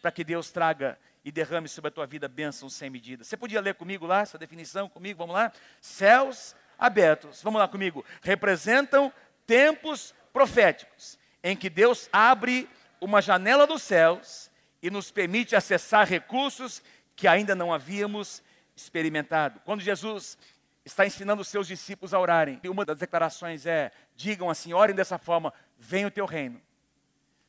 para 0.00 0.10
que 0.10 0.24
Deus 0.24 0.50
traga 0.50 0.98
e 1.24 1.30
derrame 1.30 1.68
sobre 1.68 1.88
a 1.88 1.92
tua 1.92 2.06
vida 2.06 2.26
bênçãos 2.26 2.74
sem 2.74 2.90
medida. 2.90 3.22
Você 3.22 3.36
podia 3.36 3.60
ler 3.60 3.74
comigo 3.74 4.06
lá 4.06 4.22
essa 4.22 4.36
definição 4.36 4.88
comigo? 4.88 5.18
Vamos 5.18 5.34
lá? 5.34 5.52
Céus 5.80 6.56
abertos. 6.76 7.40
Vamos 7.42 7.60
lá 7.60 7.68
comigo. 7.68 8.04
Representam 8.22 9.12
tempos 9.46 10.12
proféticos 10.32 11.18
em 11.42 11.56
que 11.56 11.70
Deus 11.70 12.08
abre 12.12 12.68
uma 13.00 13.22
janela 13.22 13.66
dos 13.66 13.82
céus 13.82 14.50
e 14.82 14.90
nos 14.90 15.10
permite 15.10 15.54
acessar 15.54 16.08
recursos 16.08 16.82
que 17.14 17.28
ainda 17.28 17.54
não 17.54 17.72
havíamos 17.72 18.42
experimentado. 18.74 19.60
Quando 19.64 19.80
Jesus 19.80 20.36
está 20.84 21.06
ensinando 21.06 21.42
os 21.42 21.48
seus 21.48 21.66
discípulos 21.66 22.12
a 22.12 22.18
orarem, 22.18 22.60
uma 22.68 22.84
das 22.84 22.98
declarações 22.98 23.66
é: 23.66 23.92
digam 24.14 24.50
assim, 24.50 24.72
orem 24.72 24.94
dessa 24.94 25.18
forma, 25.18 25.52
venha 25.78 26.08
o 26.08 26.10
teu 26.10 26.26
reino, 26.26 26.60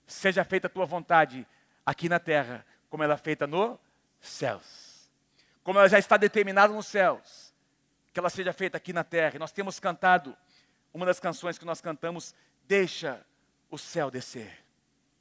seja 0.06 0.43
feita 0.43 0.67
a 0.67 0.69
tua 0.69 0.86
vontade 0.86 1.48
aqui 1.86 2.08
na 2.08 2.19
terra, 2.19 2.65
como 2.89 3.04
ela 3.04 3.15
é 3.15 3.17
feita 3.17 3.48
nos 3.48 3.78
céus. 4.19 5.10
Como 5.63 5.80
ela 5.80 5.88
já 5.88 5.98
está 5.98 6.17
determinada 6.17 6.74
nos 6.74 6.88
céus, 6.88 7.54
que 8.12 8.19
ela 8.19 8.30
seja 8.30 8.52
feita 8.54 8.78
aqui 8.78 8.91
na 8.91 9.04
terra. 9.04 9.36
E 9.36 9.39
nós 9.39 9.52
temos 9.52 9.80
cantado 9.80 10.36
uma 10.93 11.06
das 11.06 11.19
canções 11.19 11.58
que 11.58 11.65
nós 11.65 11.82
cantamos, 11.82 12.36
deixa 12.67 13.26
o 13.72 13.78
céu 13.78 14.12
descer. 14.12 14.63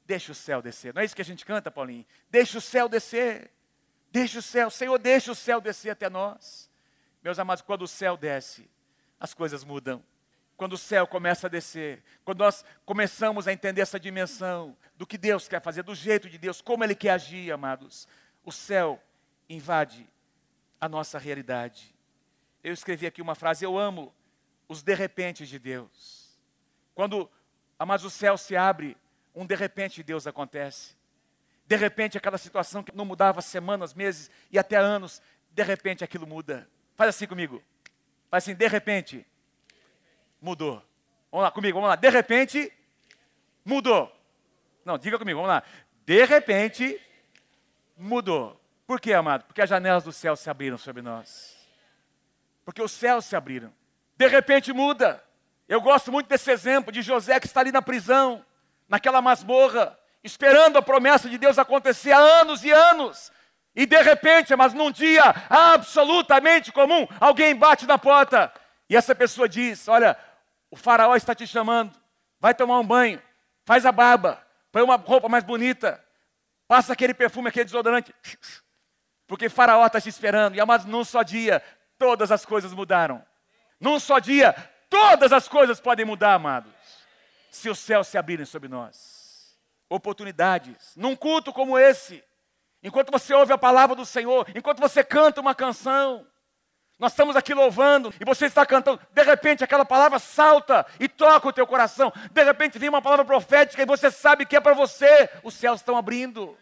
Deixa 0.05 0.33
o 0.33 0.35
céu 0.35 0.61
descer. 0.61 0.93
Não 0.93 1.01
é 1.01 1.05
isso 1.05 1.15
que 1.15 1.23
a 1.23 1.25
gente 1.25 1.47
canta, 1.47 1.71
Paulinho? 1.71 2.05
Deixa 2.29 2.59
o 2.59 2.61
céu 2.61 2.89
descer. 2.89 3.51
Deixa 4.11 4.41
o 4.41 4.43
céu, 4.43 4.69
Senhor, 4.69 4.99
deixa 4.99 5.33
o 5.33 5.35
céu 5.35 5.61
descer 5.61 5.91
até 5.91 6.11
nós. 6.11 6.71
Meus 7.23 7.39
amados, 7.39 7.63
quando 7.63 7.83
o 7.83 7.89
céu 7.89 8.17
desce, 8.17 8.69
as 9.19 9.33
coisas 9.33 9.63
mudam. 9.63 10.03
Quando 10.57 10.75
o 10.75 10.79
céu 10.79 11.07
começa 11.07 11.47
a 11.47 11.51
descer, 11.51 12.03
quando 12.25 12.41
nós 12.41 12.65
começamos 12.85 13.49
a 13.49 13.53
entender 13.53 13.81
essa 13.81 13.99
dimensão 13.99 14.77
do 14.97 15.07
que 15.07 15.17
Deus 15.17 15.49
quer 15.49 15.63
fazer, 15.63 15.83
do 15.83 15.95
jeito 15.95 16.29
de 16.29 16.39
Deus, 16.39 16.61
como 16.61 16.85
Ele 16.85 16.95
quer 16.95 17.11
agir, 17.11 17.51
amados, 17.53 18.07
o 18.45 18.53
céu 18.53 19.03
invade 19.49 20.09
a 20.81 20.89
nossa 20.89 21.19
realidade. 21.19 21.95
Eu 22.63 22.73
escrevi 22.73 23.07
aqui 23.07 23.23
uma 23.23 23.35
frase, 23.35 23.65
eu 23.65 23.79
amo 23.79 24.15
os 24.69 24.83
de 24.83 24.95
repente 24.95 25.47
de 25.47 25.59
Deus. 25.59 26.39
Quando, 26.95 27.31
mas 27.87 28.05
o 28.05 28.11
céu 28.11 28.37
se 28.37 28.57
abre, 28.57 28.97
um 29.35 29.47
de 29.47 29.55
repente 29.55 29.97
de 29.97 30.03
Deus 30.03 30.27
acontece. 30.27 30.97
De 31.67 31.77
repente 31.77 32.19
aquela 32.19 32.39
situação 32.39 32.83
que 32.83 32.95
não 32.95 33.05
mudava 33.05 33.41
semanas, 33.41 33.95
meses 33.95 34.31
e 34.51 34.59
até 34.59 34.77
anos, 34.77 35.23
de 35.51 35.63
repente 35.63 36.05
aquilo 36.05 36.27
muda. 36.27 36.69
Faz 36.97 37.11
assim 37.11 37.27
comigo. 37.27 37.63
Faz 38.31 38.45
assim, 38.45 38.55
de 38.55 38.67
repente 38.67 39.27
mudou. 40.41 40.83
Vamos 41.31 41.45
lá 41.45 41.51
comigo, 41.51 41.75
vamos 41.75 41.89
lá. 41.89 41.97
De 41.97 42.09
repente 42.09 42.73
mudou. 43.65 44.11
Não, 44.85 44.99
diga 44.99 45.19
comigo, 45.19 45.39
vamos 45.39 45.55
lá. 45.55 45.63
De 46.05 46.25
repente 46.25 47.01
mudou. 47.97 48.61
Por 48.87 49.01
quê, 49.01 49.13
amado? 49.13 49.45
Porque 49.45 49.63
as 49.63 49.71
janelas 49.71 50.05
do 50.05 50.13
céu 50.13 50.37
se 50.37 50.51
abriram 50.51 50.77
sobre 50.77 51.03
nós. 51.03 51.57
Porque 52.65 52.83
os 52.83 52.93
céus 52.93 53.25
se 53.25 53.37
abriram 53.37 53.73
de 54.23 54.29
repente 54.29 54.73
muda. 54.73 55.23
Eu 55.69 55.81
gosto 55.81 56.13
muito 56.13 56.29
desse 56.29 56.51
exemplo 56.51 56.93
de 56.93 57.03
José 57.03 57.41
que 57.41 57.47
está 57.47 57.61
ali 57.61 57.73
na 57.73 57.83
prisão, 57.83 58.45
naquela 58.89 59.21
masmorra, 59.21 59.99
esperando 60.23 60.77
a 60.77 60.83
promessa 60.83 61.29
de 61.29 61.39
Deus 61.39 61.59
acontecer 61.59 62.13
há 62.13 62.19
anos 62.19 62.63
e 62.65 62.71
anos. 62.71 63.33
E 63.75 63.87
de 63.87 64.01
repente, 64.03 64.55
mas 64.55 64.75
num 64.75 64.91
dia 64.91 65.23
absolutamente 65.49 66.71
comum, 66.71 67.07
alguém 67.19 67.55
bate 67.55 67.87
na 67.87 67.97
porta. 67.97 68.53
E 68.89 68.97
essa 68.97 69.15
pessoa 69.15 69.49
diz: 69.49 69.89
Olha, 69.89 70.17
o 70.71 70.77
faraó 70.77 71.17
está 71.17 71.35
te 71.35 71.47
chamando, 71.47 71.95
vai 72.39 72.55
tomar 72.55 72.79
um 72.79 72.87
banho, 72.87 73.21
faz 73.65 73.87
a 73.87 73.93
barba, 73.93 74.45
põe 74.71 74.83
uma 74.83 74.97
roupa 74.97 75.29
mais 75.29 75.45
bonita, 75.45 76.03
passa 76.69 76.93
aquele 76.93 77.15
perfume, 77.15 77.49
aquele 77.49 77.65
desodorante, 77.65 78.15
porque 79.27 79.49
faraó 79.49 79.87
está 79.87 80.01
te 80.01 80.09
esperando. 80.11 80.55
E 80.55 80.61
amados, 80.61 80.85
num 80.85 81.05
só 81.05 81.23
dia, 81.23 81.63
todas 81.99 82.31
as 82.31 82.45
coisas 82.45 82.75
mudaram. 82.75 83.25
Num 83.81 83.99
só 83.99 84.19
dia, 84.19 84.55
todas 84.91 85.33
as 85.33 85.49
coisas 85.49 85.81
podem 85.81 86.05
mudar, 86.05 86.35
amados, 86.35 86.73
se 87.51 87.71
os 87.71 87.79
céus 87.79 88.07
se 88.07 88.19
abrirem 88.19 88.45
sobre 88.45 88.69
nós. 88.69 89.57
Oportunidades, 89.89 90.95
num 90.97 91.17
culto 91.17 91.53
como 91.53 91.79
esse, 91.79 92.23
enquanto 92.83 93.11
você 93.11 93.33
ouve 93.35 93.53
a 93.53 93.59
palavra 93.59 93.95
do 93.95 94.05
Senhor, 94.05 94.47
enquanto 94.55 94.81
você 94.81 95.05
canta 95.05 95.41
uma 95.41 95.55
canção, 95.55 96.27
nós 96.99 97.13
estamos 97.13 97.35
aqui 97.35 97.53
louvando 97.53 98.15
e 98.21 98.25
você 98.25 98.47
está 98.47 98.65
cantando, 98.65 99.01
de 99.13 99.23
repente 99.23 99.65
aquela 99.65 99.85
palavra 99.85 100.19
salta 100.19 100.87
e 101.01 101.09
toca 101.09 101.49
o 101.49 101.53
teu 101.53 101.67
coração, 101.67 102.13
de 102.31 102.45
repente 102.45 102.79
vem 102.79 102.89
uma 102.89 103.03
palavra 103.03 103.25
profética 103.25 103.83
e 103.83 103.87
você 103.87 104.11
sabe 104.11 104.47
que 104.47 104.57
é 104.57 104.61
para 104.61 104.75
você, 104.75 105.29
os 105.43 105.55
céus 105.55 105.81
estão 105.81 105.97
abrindo, 105.97 106.57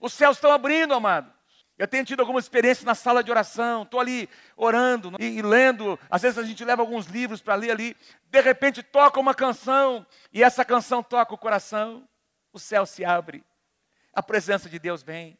os 0.00 0.12
céus 0.12 0.36
estão 0.36 0.52
abrindo, 0.52 0.94
amado. 0.94 1.32
Eu 1.78 1.86
tenho 1.86 2.04
tido 2.04 2.20
algumas 2.20 2.44
experiências 2.44 2.84
na 2.84 2.94
sala 2.94 3.22
de 3.22 3.30
oração, 3.30 3.84
estou 3.84 4.00
ali 4.00 4.28
orando 4.56 5.12
e, 5.18 5.38
e, 5.38 5.42
lendo. 5.42 5.98
Às 6.10 6.22
vezes 6.22 6.36
a 6.36 6.42
gente 6.42 6.64
leva 6.64 6.82
alguns 6.82 7.06
livros 7.06 7.40
para 7.40 7.54
ler 7.54 7.70
ali. 7.70 7.96
De 8.24 8.40
repente 8.40 8.82
toca 8.82 9.20
uma 9.20 9.32
canção 9.32 10.04
e 10.32 10.42
essa 10.42 10.64
canção 10.64 11.04
toca 11.04 11.32
o 11.32 11.38
coração. 11.38 12.06
O 12.52 12.58
céu 12.58 12.84
se 12.84 13.04
abre, 13.04 13.44
a 14.12 14.20
presença 14.22 14.68
de 14.68 14.78
Deus 14.78 15.04
vem. 15.04 15.38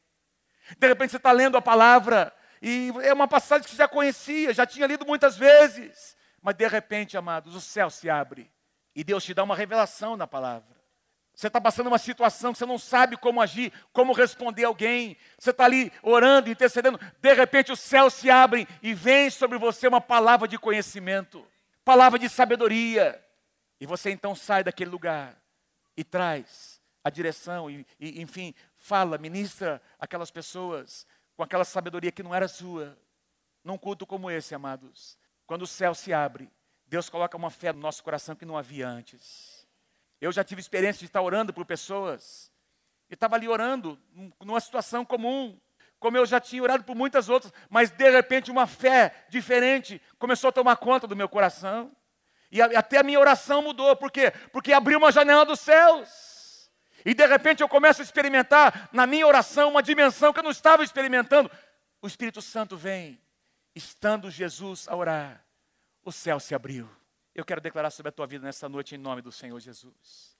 De 0.76 0.88
repente 0.88 1.10
você 1.10 1.16
está 1.16 1.32
lendo 1.32 1.56
a 1.56 1.62
palavra 1.62 2.32
e 2.60 2.92
é 3.02 3.12
uma 3.12 3.28
passagem 3.28 3.64
que 3.64 3.70
você 3.70 3.76
já 3.76 3.88
conhecia, 3.88 4.52
já 4.52 4.66
tinha 4.66 4.86
lido 4.86 5.06
muitas 5.06 5.36
vezes. 5.36 6.16
Mas 6.42 6.54
de 6.54 6.66
repente, 6.66 7.16
amados, 7.16 7.54
o 7.54 7.60
céu 7.60 7.90
se 7.90 8.10
abre 8.10 8.50
e 8.94 9.04
Deus 9.04 9.24
te 9.24 9.32
dá 9.34 9.44
uma 9.44 9.56
revelação 9.56 10.16
na 10.16 10.26
palavra. 10.26 10.76
Você 11.34 11.46
está 11.46 11.60
passando 11.60 11.86
uma 11.86 11.98
situação 11.98 12.52
que 12.52 12.58
você 12.58 12.66
não 12.66 12.78
sabe 12.78 13.16
como 13.16 13.40
agir, 13.40 13.72
como 13.92 14.12
responder 14.12 14.64
alguém. 14.64 15.16
Você 15.38 15.50
está 15.50 15.66
ali 15.66 15.92
orando, 16.02 16.50
intercedendo. 16.50 16.98
De 17.20 17.32
repente 17.32 17.70
o 17.70 17.76
céu 17.76 18.10
se 18.10 18.28
abre 18.28 18.66
e 18.82 18.92
vem 18.92 19.30
sobre 19.30 19.56
você 19.56 19.86
uma 19.86 20.00
palavra 20.00 20.48
de 20.48 20.58
conhecimento, 20.58 21.46
palavra 21.84 22.18
de 22.18 22.28
sabedoria. 22.28 23.24
E 23.80 23.86
você 23.86 24.10
então 24.10 24.34
sai 24.34 24.64
daquele 24.64 24.90
lugar 24.90 25.40
e 25.96 26.02
traz 26.02 26.80
a 27.04 27.10
direção, 27.10 27.70
e, 27.70 27.86
e 28.00 28.20
enfim, 28.20 28.52
fala, 28.88 29.18
ministra 29.18 29.82
aquelas 29.98 30.30
pessoas 30.30 31.06
com 31.36 31.42
aquela 31.42 31.64
sabedoria 31.64 32.10
que 32.10 32.22
não 32.22 32.34
era 32.34 32.48
sua. 32.48 32.98
Num 33.62 33.76
culto 33.76 34.06
como 34.06 34.30
esse, 34.30 34.54
amados, 34.54 35.18
quando 35.46 35.62
o 35.62 35.66
céu 35.66 35.94
se 35.94 36.10
abre, 36.12 36.50
Deus 36.86 37.10
coloca 37.10 37.36
uma 37.36 37.50
fé 37.50 37.70
no 37.70 37.80
nosso 37.80 38.02
coração 38.02 38.34
que 38.34 38.46
não 38.46 38.56
havia 38.56 38.88
antes. 38.88 39.68
Eu 40.18 40.32
já 40.32 40.42
tive 40.42 40.62
experiência 40.62 41.00
de 41.00 41.04
estar 41.04 41.20
orando 41.20 41.52
por 41.52 41.66
pessoas. 41.66 42.50
E 43.10 43.14
estava 43.14 43.36
ali 43.36 43.46
orando, 43.46 44.00
numa 44.40 44.60
situação 44.60 45.04
comum, 45.04 45.60
como 46.00 46.16
eu 46.16 46.24
já 46.24 46.40
tinha 46.40 46.62
orado 46.62 46.84
por 46.84 46.96
muitas 46.96 47.28
outras, 47.28 47.52
mas 47.68 47.90
de 47.90 48.10
repente 48.10 48.50
uma 48.50 48.66
fé 48.66 49.26
diferente 49.28 50.00
começou 50.18 50.48
a 50.48 50.52
tomar 50.52 50.76
conta 50.76 51.06
do 51.06 51.16
meu 51.16 51.28
coração. 51.28 51.92
E 52.50 52.62
até 52.62 52.98
a 52.98 53.02
minha 53.02 53.20
oração 53.20 53.60
mudou, 53.60 53.94
por 53.96 54.10
quê? 54.10 54.30
Porque 54.50 54.72
abriu 54.72 54.98
uma 54.98 55.12
janela 55.12 55.44
dos 55.44 55.60
céus. 55.60 56.27
E 57.04 57.14
de 57.14 57.26
repente 57.26 57.62
eu 57.62 57.68
começo 57.68 58.00
a 58.00 58.04
experimentar 58.04 58.88
na 58.92 59.06
minha 59.06 59.26
oração 59.26 59.70
uma 59.70 59.82
dimensão 59.82 60.32
que 60.32 60.40
eu 60.40 60.44
não 60.44 60.50
estava 60.50 60.82
experimentando. 60.82 61.50
O 62.00 62.06
Espírito 62.06 62.42
Santo 62.42 62.76
vem, 62.76 63.20
estando 63.74 64.30
Jesus 64.30 64.86
a 64.88 64.96
orar, 64.96 65.44
o 66.04 66.12
céu 66.12 66.40
se 66.40 66.54
abriu. 66.54 66.88
Eu 67.34 67.44
quero 67.44 67.60
declarar 67.60 67.90
sobre 67.90 68.08
a 68.08 68.12
tua 68.12 68.26
vida 68.26 68.44
nessa 68.44 68.68
noite 68.68 68.94
em 68.94 68.98
nome 68.98 69.22
do 69.22 69.30
Senhor 69.30 69.58
Jesus. 69.60 70.36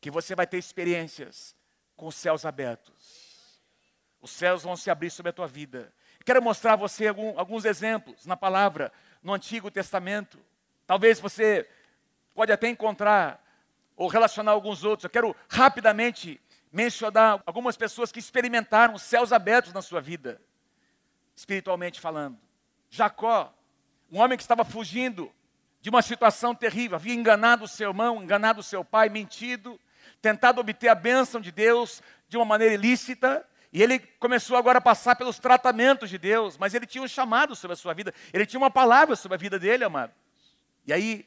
Que 0.00 0.10
você 0.10 0.34
vai 0.34 0.46
ter 0.46 0.56
experiências 0.56 1.54
com 1.96 2.06
os 2.06 2.14
céus 2.14 2.46
abertos. 2.46 3.60
Os 4.20 4.30
céus 4.30 4.62
vão 4.62 4.76
se 4.76 4.90
abrir 4.90 5.10
sobre 5.10 5.30
a 5.30 5.32
tua 5.32 5.46
vida. 5.46 5.92
Quero 6.24 6.42
mostrar 6.42 6.74
a 6.74 6.76
você 6.76 7.08
algum, 7.08 7.38
alguns 7.38 7.64
exemplos 7.64 8.24
na 8.24 8.36
palavra, 8.36 8.92
no 9.22 9.32
Antigo 9.34 9.70
Testamento. 9.70 10.38
Talvez 10.86 11.20
você 11.20 11.68
pode 12.34 12.52
até 12.52 12.68
encontrar 12.68 13.42
ou 14.00 14.08
relacionar 14.08 14.52
alguns 14.52 14.82
outros. 14.82 15.04
Eu 15.04 15.10
quero 15.10 15.36
rapidamente 15.46 16.40
mencionar 16.72 17.42
algumas 17.44 17.76
pessoas 17.76 18.10
que 18.10 18.18
experimentaram 18.18 18.96
céus 18.96 19.30
abertos 19.30 19.74
na 19.74 19.82
sua 19.82 20.00
vida, 20.00 20.40
espiritualmente 21.36 22.00
falando. 22.00 22.38
Jacó, 22.88 23.52
um 24.10 24.18
homem 24.18 24.38
que 24.38 24.42
estava 24.42 24.64
fugindo 24.64 25.30
de 25.82 25.90
uma 25.90 26.00
situação 26.00 26.54
terrível, 26.54 26.96
havia 26.96 27.12
enganado 27.12 27.68
seu 27.68 27.90
irmão, 27.90 28.22
enganado 28.22 28.62
seu 28.62 28.82
pai, 28.82 29.10
mentido, 29.10 29.78
tentado 30.22 30.62
obter 30.62 30.88
a 30.88 30.94
bênção 30.94 31.38
de 31.38 31.52
Deus 31.52 32.02
de 32.26 32.38
uma 32.38 32.46
maneira 32.46 32.72
ilícita, 32.72 33.46
e 33.70 33.82
ele 33.82 33.98
começou 33.98 34.56
agora 34.56 34.78
a 34.78 34.82
passar 34.82 35.14
pelos 35.14 35.38
tratamentos 35.38 36.08
de 36.08 36.16
Deus, 36.16 36.56
mas 36.56 36.72
ele 36.72 36.86
tinha 36.86 37.04
um 37.04 37.08
chamado 37.08 37.54
sobre 37.54 37.74
a 37.74 37.76
sua 37.76 37.92
vida, 37.92 38.14
ele 38.32 38.46
tinha 38.46 38.58
uma 38.58 38.70
palavra 38.70 39.14
sobre 39.14 39.34
a 39.34 39.38
vida 39.38 39.58
dele, 39.58 39.84
amado. 39.84 40.14
E 40.86 40.92
aí, 40.92 41.26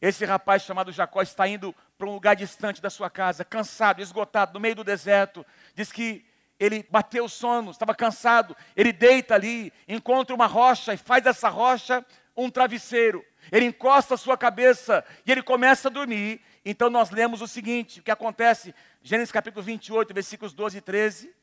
esse 0.00 0.24
rapaz 0.24 0.62
chamado 0.62 0.90
Jacó 0.90 1.22
está 1.22 1.46
indo 1.46 1.72
para 1.98 2.08
um 2.08 2.12
lugar 2.12 2.36
distante 2.36 2.80
da 2.80 2.88
sua 2.88 3.10
casa, 3.10 3.44
cansado, 3.44 4.00
esgotado, 4.00 4.54
no 4.54 4.60
meio 4.60 4.76
do 4.76 4.84
deserto. 4.84 5.44
Diz 5.74 5.90
que 5.90 6.24
ele 6.58 6.86
bateu 6.88 7.24
o 7.24 7.28
sono, 7.28 7.72
estava 7.72 7.92
cansado. 7.92 8.56
Ele 8.76 8.92
deita 8.92 9.34
ali, 9.34 9.72
encontra 9.88 10.34
uma 10.34 10.46
rocha 10.46 10.94
e 10.94 10.96
faz 10.96 11.24
dessa 11.24 11.48
rocha 11.48 12.06
um 12.36 12.48
travesseiro. 12.48 13.24
Ele 13.50 13.66
encosta 13.66 14.14
a 14.14 14.16
sua 14.16 14.38
cabeça 14.38 15.04
e 15.26 15.32
ele 15.32 15.42
começa 15.42 15.88
a 15.88 15.90
dormir. 15.90 16.40
Então 16.64 16.88
nós 16.88 17.10
lemos 17.10 17.42
o 17.42 17.48
seguinte: 17.48 17.98
o 17.98 18.02
que 18.02 18.12
acontece? 18.12 18.72
Gênesis 19.02 19.32
capítulo 19.32 19.64
28, 19.64 20.14
versículos 20.14 20.52
12 20.54 20.78
e 20.78 20.80
13. 20.80 21.34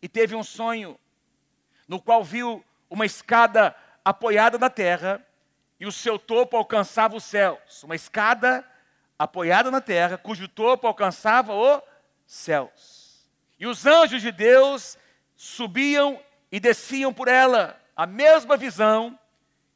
E 0.00 0.08
teve 0.08 0.36
um 0.36 0.44
sonho, 0.44 0.98
no 1.88 2.00
qual 2.00 2.22
viu 2.22 2.64
uma 2.88 3.04
escada 3.04 3.74
apoiada 4.04 4.58
na 4.58 4.70
terra, 4.70 5.24
e 5.80 5.86
o 5.86 5.92
seu 5.92 6.18
topo 6.18 6.56
alcançava 6.56 7.16
os 7.16 7.24
céus. 7.24 7.82
Uma 7.82 7.96
escada 7.96 8.64
apoiada 9.24 9.70
na 9.70 9.80
terra, 9.80 10.18
cujo 10.18 10.46
topo 10.46 10.86
alcançava 10.86 11.54
os 11.54 11.82
céus. 12.26 13.28
E 13.58 13.66
os 13.66 13.86
anjos 13.86 14.22
de 14.22 14.30
Deus 14.30 14.98
subiam 15.34 16.20
e 16.52 16.60
desciam 16.60 17.12
por 17.12 17.28
ela. 17.28 17.80
A 17.96 18.06
mesma 18.06 18.56
visão 18.56 19.18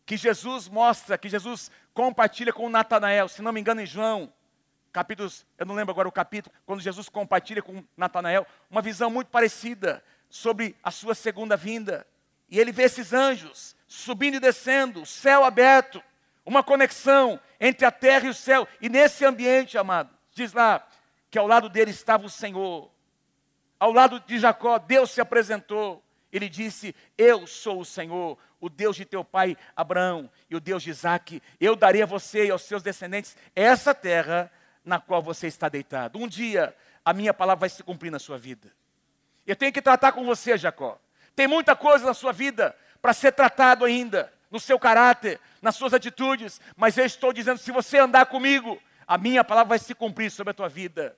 que 0.05 0.17
Jesus 0.17 0.69
mostra, 0.69 1.19
que 1.19 1.29
Jesus 1.29 1.71
compartilha 1.95 2.53
com 2.53 2.69
Natanael, 2.69 3.29
se 3.29 3.43
não 3.43 3.53
me 3.53 3.61
engano, 3.61 3.81
em 3.81 3.87
João, 3.87 4.33
capítulos, 4.93 5.47
eu 5.57 5.67
não 5.67 5.75
lembro 5.75 5.93
agora 5.93 6.09
o 6.09 6.13
capítulo, 6.13 6.55
quando 6.65 6.81
Jesus 6.81 7.09
compartilha 7.09 7.63
com 7.63 7.85
Natanael, 7.97 8.47
uma 8.71 8.83
visão 8.83 9.11
muito 9.11 9.29
parecida 9.29 10.03
sobre 10.29 10.77
a 10.83 10.91
sua 10.91 11.15
segunda 11.15 11.57
vinda. 11.57 12.07
E 12.51 12.59
ele 12.59 12.73
vê 12.73 12.85
esses 12.85 13.13
anjos 13.13 13.77
subindo 13.87 14.35
e 14.35 14.41
descendo, 14.41 15.07
céu 15.07 15.45
aberto, 15.45 16.03
uma 16.49 16.63
conexão 16.63 17.39
entre 17.61 17.85
a 17.85 17.91
terra 17.91 18.27
e 18.27 18.31
o 18.31 18.35
céu. 18.35 18.67
E 18.81 18.89
nesse 18.89 19.23
ambiente, 19.23 19.77
amado, 19.77 20.09
diz 20.33 20.55
lá 20.55 20.85
que 21.31 21.39
ao 21.39 21.47
lado 21.47 21.69
dele 21.69 21.91
estava 21.91 22.25
o 22.25 22.31
Senhor. 22.31 22.91
Ao 23.79 23.93
lado 23.93 24.19
de 24.21 24.39
Jacó, 24.39 24.79
Deus 24.79 25.11
se 25.11 25.21
apresentou. 25.21 26.03
Ele 26.33 26.49
disse: 26.49 26.97
Eu 27.19 27.47
sou 27.47 27.81
o 27.81 27.85
Senhor, 27.85 28.39
o 28.59 28.71
Deus 28.71 28.97
de 28.97 29.05
teu 29.05 29.23
pai 29.23 29.59
Abraão 29.77 30.31
e 30.49 30.57
o 30.57 30.61
Deus 30.61 30.83
de 30.83 30.89
Isaac. 30.89 31.43
Eu 31.61 31.77
darei 31.77 32.03
a 32.03 32.07
você 32.07 32.47
e 32.47 32.51
aos 32.51 32.63
seus 32.63 32.83
descendentes 32.83 33.37
essa 33.55 33.95
terra 33.95 34.51
na 34.83 34.99
qual 34.99 35.23
você 35.23 35.47
está 35.49 35.69
deitado. 35.69 36.19
Um 36.19 36.27
dia 36.27 36.75
a 37.05 37.13
minha 37.13 37.35
palavra 37.35 37.61
vai 37.61 37.69
se 37.69 37.83
cumprir 37.83 38.11
na 38.11 38.19
sua 38.19 38.39
vida. 38.39 38.73
Eu 39.47 39.55
tenho 39.55 39.73
que 39.73 39.83
tratar 39.83 40.13
com 40.13 40.25
você, 40.25 40.57
Jacó. 40.57 40.99
Tem 41.37 41.47
muita 41.47 41.77
coisa 41.77 42.07
na 42.07 42.15
sua 42.15 42.33
vida 42.33 42.75
para 43.03 43.13
ser 43.13 43.33
tratado 43.33 43.85
ainda, 43.85 44.33
no 44.51 44.59
seu 44.59 44.79
caráter, 44.79 45.41
nas 45.61 45.77
suas 45.77 45.93
atitudes, 45.93 46.61
mas 46.77 46.97
eu 46.97 47.05
estou 47.05 47.33
dizendo: 47.33 47.59
se 47.59 47.71
você 47.71 47.99
andar 47.99 48.27
comigo, 48.27 48.81
a 49.07 49.19
minha 49.19 49.45
palavra 49.45 49.71
vai 49.71 49.79
se 49.79 49.95
cumprir 49.95 50.31
sobre 50.31 50.51
a 50.51 50.55
tua 50.55 50.69
vida. 50.69 51.17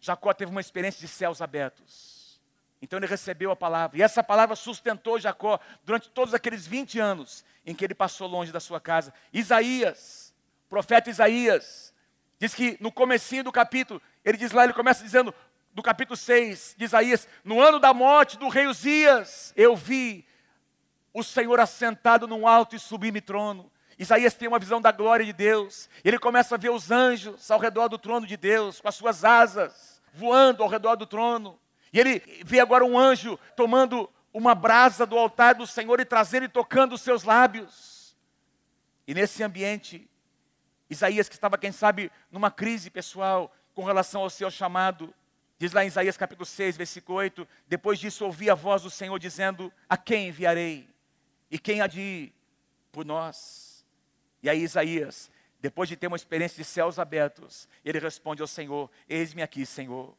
Jacó 0.00 0.32
teve 0.32 0.50
uma 0.50 0.60
experiência 0.60 1.00
de 1.00 1.08
céus 1.08 1.40
abertos. 1.40 2.40
Então 2.80 2.98
ele 2.98 3.06
recebeu 3.06 3.52
a 3.52 3.56
palavra. 3.56 3.96
E 3.96 4.02
essa 4.02 4.24
palavra 4.24 4.56
sustentou 4.56 5.18
Jacó 5.18 5.60
durante 5.84 6.10
todos 6.10 6.34
aqueles 6.34 6.66
20 6.66 6.98
anos 6.98 7.44
em 7.64 7.74
que 7.74 7.84
ele 7.84 7.94
passou 7.94 8.26
longe 8.26 8.50
da 8.50 8.58
sua 8.58 8.80
casa. 8.80 9.14
Isaías, 9.32 10.34
profeta 10.68 11.08
Isaías, 11.08 11.94
diz 12.40 12.52
que 12.52 12.76
no 12.80 12.90
comecinho 12.90 13.44
do 13.44 13.52
capítulo, 13.52 14.02
ele 14.24 14.36
diz 14.36 14.50
lá, 14.50 14.64
ele 14.64 14.72
começa 14.72 15.04
dizendo, 15.04 15.32
do 15.72 15.82
capítulo 15.82 16.16
6 16.16 16.74
de 16.76 16.84
Isaías, 16.84 17.28
no 17.44 17.60
ano 17.60 17.78
da 17.78 17.94
morte 17.94 18.36
do 18.36 18.48
rei 18.48 18.66
Uzias, 18.66 19.52
eu 19.56 19.76
vi 19.76 20.26
o 21.12 21.22
Senhor 21.22 21.60
assentado 21.60 22.26
num 22.26 22.46
alto 22.46 22.74
e 22.74 22.78
sublime 22.78 23.20
trono. 23.20 23.70
Isaías 23.98 24.34
tem 24.34 24.48
uma 24.48 24.58
visão 24.58 24.80
da 24.80 24.90
glória 24.90 25.24
de 25.24 25.32
Deus. 25.32 25.88
Ele 26.04 26.18
começa 26.18 26.54
a 26.54 26.58
ver 26.58 26.70
os 26.70 26.90
anjos 26.90 27.50
ao 27.50 27.60
redor 27.60 27.88
do 27.88 27.98
trono 27.98 28.26
de 28.26 28.36
Deus, 28.36 28.80
com 28.80 28.88
as 28.88 28.94
suas 28.94 29.24
asas, 29.24 30.00
voando 30.14 30.62
ao 30.62 30.68
redor 30.68 30.96
do 30.96 31.06
trono. 31.06 31.58
E 31.92 32.00
ele 32.00 32.22
vê 32.44 32.58
agora 32.58 32.84
um 32.84 32.98
anjo 32.98 33.38
tomando 33.54 34.08
uma 34.32 34.54
brasa 34.54 35.04
do 35.04 35.18
altar 35.18 35.54
do 35.54 35.66
Senhor 35.66 36.00
e 36.00 36.04
trazendo 36.04 36.44
e 36.44 36.48
tocando 36.48 36.94
os 36.94 37.02
seus 37.02 37.22
lábios. 37.22 38.16
E 39.06 39.12
nesse 39.12 39.42
ambiente, 39.42 40.08
Isaías, 40.88 41.28
que 41.28 41.34
estava, 41.34 41.58
quem 41.58 41.72
sabe, 41.72 42.10
numa 42.30 42.50
crise 42.50 42.90
pessoal 42.90 43.54
com 43.74 43.84
relação 43.84 44.22
ao 44.22 44.30
seu 44.30 44.50
chamado, 44.50 45.12
diz 45.58 45.72
lá 45.72 45.84
em 45.84 45.88
Isaías 45.88 46.16
capítulo 46.16 46.46
6, 46.46 46.76
versículo 46.76 47.18
8: 47.18 47.46
Depois 47.68 47.98
disso 47.98 48.24
ouvi 48.24 48.48
a 48.48 48.54
voz 48.54 48.82
do 48.82 48.90
Senhor 48.90 49.18
dizendo: 49.18 49.72
A 49.88 49.96
quem 49.96 50.28
enviarei? 50.28 50.91
E 51.52 51.58
quem 51.58 51.82
há 51.82 51.86
de 51.86 52.32
por 52.90 53.04
nós? 53.04 53.84
E 54.42 54.48
aí, 54.48 54.62
Isaías, 54.62 55.30
depois 55.60 55.86
de 55.86 55.96
ter 55.96 56.06
uma 56.06 56.16
experiência 56.16 56.56
de 56.56 56.64
céus 56.64 56.98
abertos, 56.98 57.68
ele 57.84 57.98
responde 57.98 58.40
ao 58.40 58.48
Senhor: 58.48 58.90
Eis-me 59.06 59.42
aqui, 59.42 59.66
Senhor, 59.66 60.16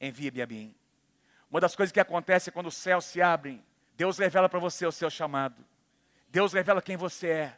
envia-me 0.00 0.42
a 0.42 0.46
mim. 0.46 0.74
Uma 1.48 1.60
das 1.60 1.76
coisas 1.76 1.92
que 1.92 2.00
acontece 2.00 2.50
quando 2.50 2.66
os 2.66 2.74
céus 2.74 3.04
se 3.04 3.22
abrem, 3.22 3.64
Deus 3.96 4.18
revela 4.18 4.48
para 4.48 4.58
você 4.58 4.84
o 4.84 4.90
seu 4.90 5.08
chamado. 5.08 5.64
Deus 6.28 6.52
revela 6.52 6.82
quem 6.82 6.96
você 6.96 7.28
é. 7.28 7.56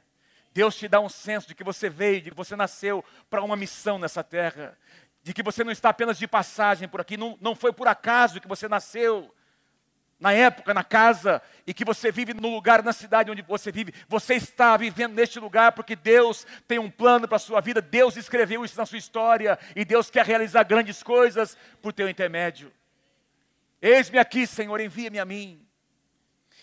Deus 0.52 0.76
te 0.76 0.86
dá 0.86 1.00
um 1.00 1.08
senso 1.08 1.48
de 1.48 1.54
que 1.54 1.64
você 1.64 1.88
veio, 1.88 2.20
de 2.20 2.30
que 2.30 2.36
você 2.36 2.54
nasceu 2.54 3.02
para 3.30 3.42
uma 3.42 3.56
missão 3.56 3.98
nessa 3.98 4.22
terra. 4.22 4.76
De 5.22 5.32
que 5.32 5.42
você 5.42 5.64
não 5.64 5.72
está 5.72 5.88
apenas 5.88 6.18
de 6.18 6.28
passagem 6.28 6.86
por 6.86 7.00
aqui, 7.00 7.16
não, 7.16 7.38
não 7.40 7.54
foi 7.54 7.72
por 7.72 7.88
acaso 7.88 8.38
que 8.38 8.46
você 8.46 8.68
nasceu 8.68 9.34
na 10.18 10.32
época, 10.32 10.74
na 10.74 10.82
casa, 10.82 11.40
e 11.66 11.72
que 11.72 11.84
você 11.84 12.10
vive 12.10 12.34
no 12.34 12.48
lugar, 12.48 12.82
na 12.82 12.92
cidade 12.92 13.30
onde 13.30 13.42
você 13.42 13.70
vive. 13.70 13.94
Você 14.08 14.34
está 14.34 14.76
vivendo 14.76 15.14
neste 15.14 15.38
lugar 15.38 15.72
porque 15.72 15.94
Deus 15.94 16.46
tem 16.66 16.78
um 16.78 16.90
plano 16.90 17.28
para 17.28 17.36
a 17.36 17.40
sua 17.40 17.60
vida, 17.60 17.80
Deus 17.80 18.16
escreveu 18.16 18.64
isso 18.64 18.76
na 18.76 18.84
sua 18.84 18.98
história, 18.98 19.58
e 19.76 19.84
Deus 19.84 20.10
quer 20.10 20.26
realizar 20.26 20.64
grandes 20.64 21.02
coisas 21.02 21.56
por 21.80 21.92
teu 21.92 22.08
intermédio. 22.08 22.72
Eis-me 23.80 24.18
aqui, 24.18 24.46
Senhor, 24.46 24.80
envia-me 24.80 25.20
a 25.20 25.24
mim. 25.24 25.64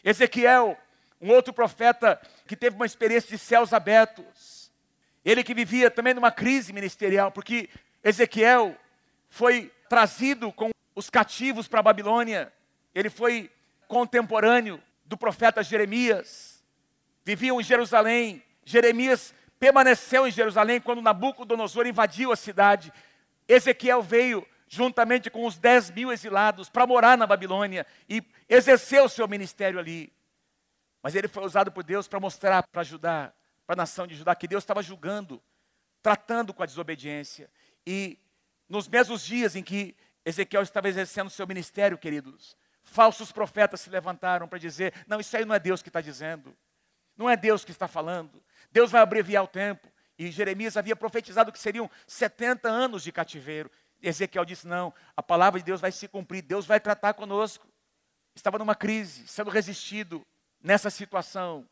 Ezequiel, 0.03 0.77
um 1.21 1.31
outro 1.31 1.53
profeta 1.53 2.19
que 2.45 2.57
teve 2.57 2.75
uma 2.75 2.85
experiência 2.85 3.29
de 3.29 3.37
céus 3.37 3.71
abertos. 3.71 4.69
Ele 5.23 5.43
que 5.43 5.53
vivia 5.53 5.89
também 5.89 6.13
numa 6.13 6.31
crise 6.31 6.73
ministerial, 6.73 7.31
porque 7.31 7.69
Ezequiel 8.03 8.75
foi 9.29 9.71
trazido 9.89 10.51
com 10.51 10.69
os 10.93 11.09
cativos 11.09 11.67
para 11.67 11.79
a 11.79 11.83
Babilônia. 11.83 12.51
Ele 12.95 13.09
foi 13.09 13.51
contemporâneo 13.87 14.81
do 15.03 15.17
profeta 15.17 15.61
Jeremias. 15.61 16.63
Viviam 17.23 17.59
em 17.59 17.63
Jerusalém. 17.63 18.41
Jeremias 18.63 19.35
permaneceu 19.59 20.25
em 20.25 20.31
Jerusalém 20.31 20.79
quando 20.79 21.01
Nabucodonosor 21.01 21.85
invadiu 21.85 22.31
a 22.31 22.35
cidade. 22.35 22.91
Ezequiel 23.47 24.01
veio 24.01 24.47
juntamente 24.67 25.29
com 25.29 25.45
os 25.45 25.57
10 25.57 25.91
mil 25.91 26.11
exilados, 26.11 26.69
para 26.69 26.87
morar 26.87 27.17
na 27.17 27.27
Babilônia 27.27 27.85
e 28.09 28.23
exercer 28.49 29.01
o 29.01 29.09
seu 29.09 29.27
ministério 29.27 29.79
ali. 29.79 30.11
Mas 31.03 31.13
ele 31.13 31.27
foi 31.27 31.43
usado 31.43 31.71
por 31.71 31.83
Deus 31.83 32.07
para 32.07 32.19
mostrar 32.19 32.63
para 32.63 32.83
Judá, 32.83 33.31
para 33.67 33.75
a 33.75 33.77
nação 33.77 34.07
de 34.07 34.15
Judá, 34.15 34.33
que 34.35 34.47
Deus 34.47 34.63
estava 34.63 34.81
julgando, 34.81 35.41
tratando 36.01 36.53
com 36.53 36.63
a 36.63 36.65
desobediência. 36.65 37.49
E 37.85 38.17
nos 38.67 38.87
mesmos 38.87 39.23
dias 39.23 39.55
em 39.55 39.61
que 39.61 39.95
Ezequiel 40.25 40.63
estava 40.63 40.89
exercendo 40.89 41.27
o 41.27 41.31
seu 41.31 41.45
ministério, 41.45 41.97
queridos, 41.97 42.57
falsos 42.85 43.31
profetas 43.31 43.81
se 43.81 43.89
levantaram 43.89 44.47
para 44.47 44.57
dizer: 44.57 44.93
não, 45.07 45.19
isso 45.19 45.35
aí 45.35 45.43
não 45.43 45.53
é 45.53 45.59
Deus 45.59 45.81
que 45.81 45.89
está 45.89 45.99
dizendo, 45.99 46.55
não 47.17 47.29
é 47.29 47.35
Deus 47.35 47.65
que 47.65 47.71
está 47.71 47.87
falando, 47.87 48.41
Deus 48.71 48.91
vai 48.91 49.01
abreviar 49.01 49.43
o 49.43 49.47
tempo. 49.47 49.91
E 50.17 50.31
Jeremias 50.31 50.77
havia 50.77 50.95
profetizado 50.95 51.51
que 51.51 51.59
seriam 51.59 51.91
70 52.07 52.69
anos 52.69 53.03
de 53.03 53.11
cativeiro. 53.11 53.69
Ezequiel 54.01 54.45
disse: 54.45 54.67
Não, 54.67 54.93
a 55.15 55.21
palavra 55.21 55.59
de 55.59 55.65
Deus 55.65 55.81
vai 55.81 55.91
se 55.91 56.07
cumprir, 56.07 56.41
Deus 56.41 56.65
vai 56.65 56.79
tratar 56.79 57.13
conosco. 57.13 57.67
Estava 58.33 58.57
numa 58.57 58.75
crise, 58.75 59.27
sendo 59.27 59.49
resistido 59.49 60.25
nessa 60.61 60.89
situação 60.89 61.67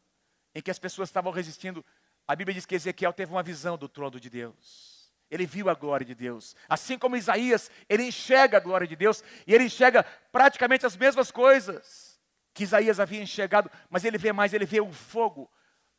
em 0.56 0.62
que 0.62 0.72
as 0.72 0.80
pessoas 0.80 1.10
estavam 1.10 1.32
resistindo. 1.32 1.86
A 2.28 2.36
Bíblia 2.36 2.54
diz 2.54 2.66
que 2.66 2.76
Ezequiel 2.76 3.14
teve 3.14 3.32
uma 3.32 3.44
visão 3.44 3.78
do 3.78 3.88
trono 3.88 4.20
de 4.20 4.30
Deus. 4.30 4.93
Ele 5.34 5.48
viu 5.48 5.68
a 5.68 5.74
glória 5.74 6.06
de 6.06 6.14
Deus. 6.14 6.56
Assim 6.70 6.96
como 6.96 7.18
Isaías, 7.18 7.72
ele 7.90 8.04
enxerga 8.04 8.58
a 8.58 8.60
glória 8.60 8.86
de 8.86 8.96
Deus 8.96 9.24
e 9.48 9.54
ele 9.56 9.64
enxerga 9.64 10.04
praticamente 10.32 10.86
as 10.86 10.96
mesmas 10.96 11.32
coisas 11.32 12.22
que 12.54 12.64
Isaías 12.64 13.00
havia 13.00 13.20
enxergado, 13.20 13.72
mas 13.90 14.06
ele 14.06 14.20
vê 14.20 14.32
mais, 14.32 14.54
ele 14.54 14.68
vê 14.68 14.80
o 14.80 14.94
fogo 14.94 15.52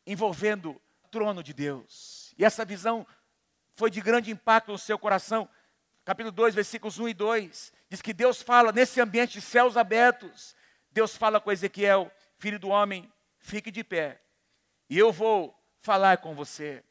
envolvendo 0.07 0.81
o 1.03 1.09
trono 1.09 1.43
de 1.43 1.53
Deus. 1.53 2.33
E 2.39 2.45
essa 2.45 2.65
visão 2.65 3.05
foi 3.75 3.91
de 3.91 4.01
grande 4.01 4.31
impacto 4.31 4.71
no 4.71 4.79
seu 4.79 4.97
coração. 4.97 5.49
Capítulo 6.05 6.31
2, 6.31 6.55
versículos 6.55 7.01
1 7.01 7.09
e 7.09 7.15
2, 7.15 7.73
diz 7.91 8.01
que 8.01 8.13
Deus 8.13 8.41
fala 8.41 8.71
nesse 8.71 9.01
ambiente 9.01 9.33
de 9.33 9.41
céus 9.41 9.77
abertos. 9.77 10.55
Deus 10.93 11.17
fala 11.17 11.41
com 11.41 11.51
Ezequiel, 11.51 12.09
filho 12.39 12.61
do 12.61 12.69
homem, 12.69 13.13
fique 13.37 13.73
de 13.73 13.83
pé, 13.83 14.21
e 14.89 14.97
eu 14.97 15.11
vou 15.11 15.53
falar 15.81 16.19
com 16.19 16.37
você. 16.37 16.85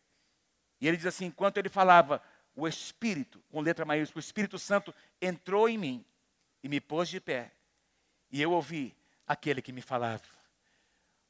E 0.81 0.87
ele 0.89 0.97
diz 0.97 1.05
assim: 1.05 1.27
enquanto 1.27 1.57
ele 1.57 1.69
falava, 1.69 2.21
o 2.55 2.67
Espírito, 2.67 3.43
com 3.49 3.61
letra 3.61 3.85
maiúscula, 3.85 4.19
o 4.19 4.25
Espírito 4.25 4.59
Santo 4.59 4.93
entrou 5.21 5.67
em 5.67 5.77
mim 5.77 6.05
e 6.63 6.69
me 6.69 6.79
pôs 6.79 7.09
de 7.09 7.19
pé. 7.19 7.51
E 8.31 8.41
eu 8.41 8.51
ouvi 8.51 8.95
aquele 9.27 9.61
que 9.61 9.71
me 9.71 9.81
falava. 9.81 10.23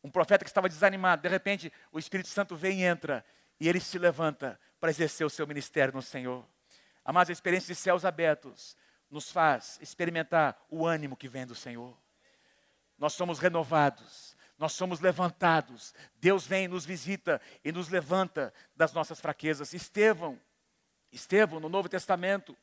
Um 0.03 0.11
profeta 0.11 0.43
que 0.43 0.49
estava 0.49 0.67
desanimado, 0.67 1.21
de 1.21 1.29
repente 1.29 1.71
o 1.91 1.99
Espírito 1.99 2.29
Santo 2.29 2.55
vem 2.55 2.81
e 2.81 2.83
entra, 2.83 3.25
e 3.59 3.69
ele 3.69 3.79
se 3.79 3.97
levanta 3.97 4.59
para 4.79 4.89
exercer 4.89 5.25
o 5.25 5.29
seu 5.29 5.47
ministério 5.47 5.93
no 5.93 6.01
Senhor. 6.01 6.45
Amados, 7.05 7.29
a 7.29 7.33
experiência 7.33 7.73
de 7.73 7.79
céus 7.79 8.03
abertos 8.03 8.75
nos 9.09 9.31
faz 9.31 9.79
experimentar 9.81 10.57
o 10.69 10.85
ânimo 10.85 11.15
que 11.15 11.29
vem 11.29 11.45
do 11.45 11.55
Senhor. 11.55 11.97
Nós 12.97 13.13
somos 13.13 13.39
renovados, 13.39 14.35
nós 14.57 14.73
somos 14.73 14.99
levantados. 14.99 15.93
Deus 16.15 16.45
vem, 16.45 16.67
nos 16.67 16.85
visita 16.85 17.41
e 17.63 17.71
nos 17.71 17.89
levanta 17.89 18.53
das 18.75 18.93
nossas 18.93 19.19
fraquezas. 19.19 19.73
Estevão, 19.73 20.39
Estevão, 21.13 21.59
no 21.59 21.69
Novo 21.69 21.87
Testamento, 21.87 22.57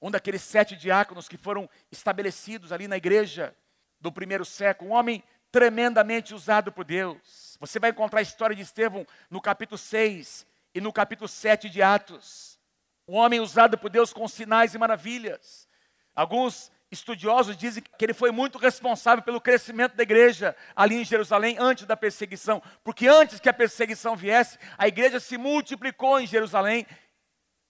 um 0.00 0.10
daqueles 0.10 0.42
sete 0.42 0.76
diáconos 0.76 1.28
que 1.28 1.36
foram 1.36 1.68
estabelecidos 1.90 2.72
ali 2.72 2.86
na 2.86 2.96
igreja 2.96 3.54
do 4.00 4.12
primeiro 4.12 4.44
século, 4.44 4.90
um 4.90 4.94
homem 4.94 5.22
tremendamente 5.50 6.34
usado 6.34 6.70
por 6.70 6.84
Deus. 6.84 7.56
Você 7.58 7.78
vai 7.78 7.90
encontrar 7.90 8.20
a 8.20 8.22
história 8.22 8.54
de 8.54 8.62
Estevão 8.62 9.06
no 9.28 9.40
capítulo 9.40 9.76
6 9.76 10.46
e 10.74 10.80
no 10.80 10.92
capítulo 10.92 11.28
7 11.28 11.68
de 11.68 11.82
Atos. 11.82 12.58
Um 13.06 13.16
homem 13.16 13.40
usado 13.40 13.76
por 13.76 13.90
Deus 13.90 14.12
com 14.12 14.26
sinais 14.28 14.74
e 14.74 14.78
maravilhas. 14.78 15.68
Alguns 16.14 16.70
estudiosos 16.90 17.56
dizem 17.56 17.82
que 17.82 18.04
ele 18.04 18.14
foi 18.14 18.30
muito 18.30 18.58
responsável 18.58 19.22
pelo 19.22 19.40
crescimento 19.40 19.94
da 19.94 20.02
igreja 20.02 20.56
ali 20.74 20.96
em 20.96 21.04
Jerusalém 21.04 21.56
antes 21.58 21.86
da 21.86 21.96
perseguição, 21.96 22.62
porque 22.82 23.06
antes 23.06 23.38
que 23.38 23.48
a 23.48 23.54
perseguição 23.54 24.16
viesse, 24.16 24.58
a 24.76 24.88
igreja 24.88 25.20
se 25.20 25.36
multiplicou 25.36 26.18
em 26.20 26.26
Jerusalém 26.26 26.86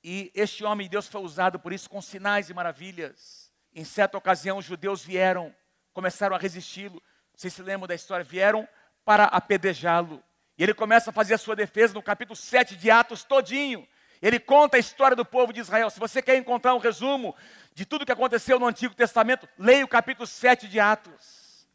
e 0.02 0.30
este 0.34 0.64
homem 0.64 0.86
de 0.86 0.92
Deus 0.92 1.06
foi 1.06 1.20
usado 1.20 1.58
por 1.58 1.72
isso 1.72 1.88
com 1.88 2.00
sinais 2.00 2.48
e 2.48 2.54
maravilhas. 2.54 3.52
Em 3.74 3.84
certa 3.84 4.16
ocasião, 4.16 4.58
os 4.58 4.64
judeus 4.64 5.04
vieram, 5.04 5.54
começaram 5.92 6.34
a 6.34 6.38
resisti-lo. 6.38 7.02
Vocês 7.34 7.52
se 7.52 7.62
lembram 7.62 7.86
da 7.86 7.94
história? 7.94 8.24
Vieram 8.24 8.68
para 9.04 9.24
apedrejá-lo. 9.24 10.22
E 10.56 10.62
ele 10.62 10.74
começa 10.74 11.10
a 11.10 11.12
fazer 11.12 11.34
a 11.34 11.38
sua 11.38 11.54
defesa 11.54 11.94
no 11.94 12.02
capítulo 12.02 12.36
7 12.36 12.76
de 12.76 12.90
Atos 12.90 13.24
todinho. 13.24 13.86
Ele 14.20 14.38
conta 14.38 14.76
a 14.76 14.80
história 14.80 15.16
do 15.16 15.24
povo 15.24 15.52
de 15.52 15.60
Israel. 15.60 15.88
Se 15.88 15.98
você 15.98 16.20
quer 16.20 16.36
encontrar 16.36 16.74
um 16.74 16.78
resumo 16.78 17.34
de 17.74 17.86
tudo 17.86 18.04
que 18.04 18.12
aconteceu 18.12 18.58
no 18.58 18.66
Antigo 18.66 18.94
Testamento, 18.94 19.48
leia 19.58 19.84
o 19.84 19.88
capítulo 19.88 20.26
7 20.26 20.68
de 20.68 20.78
Atos. 20.78 21.66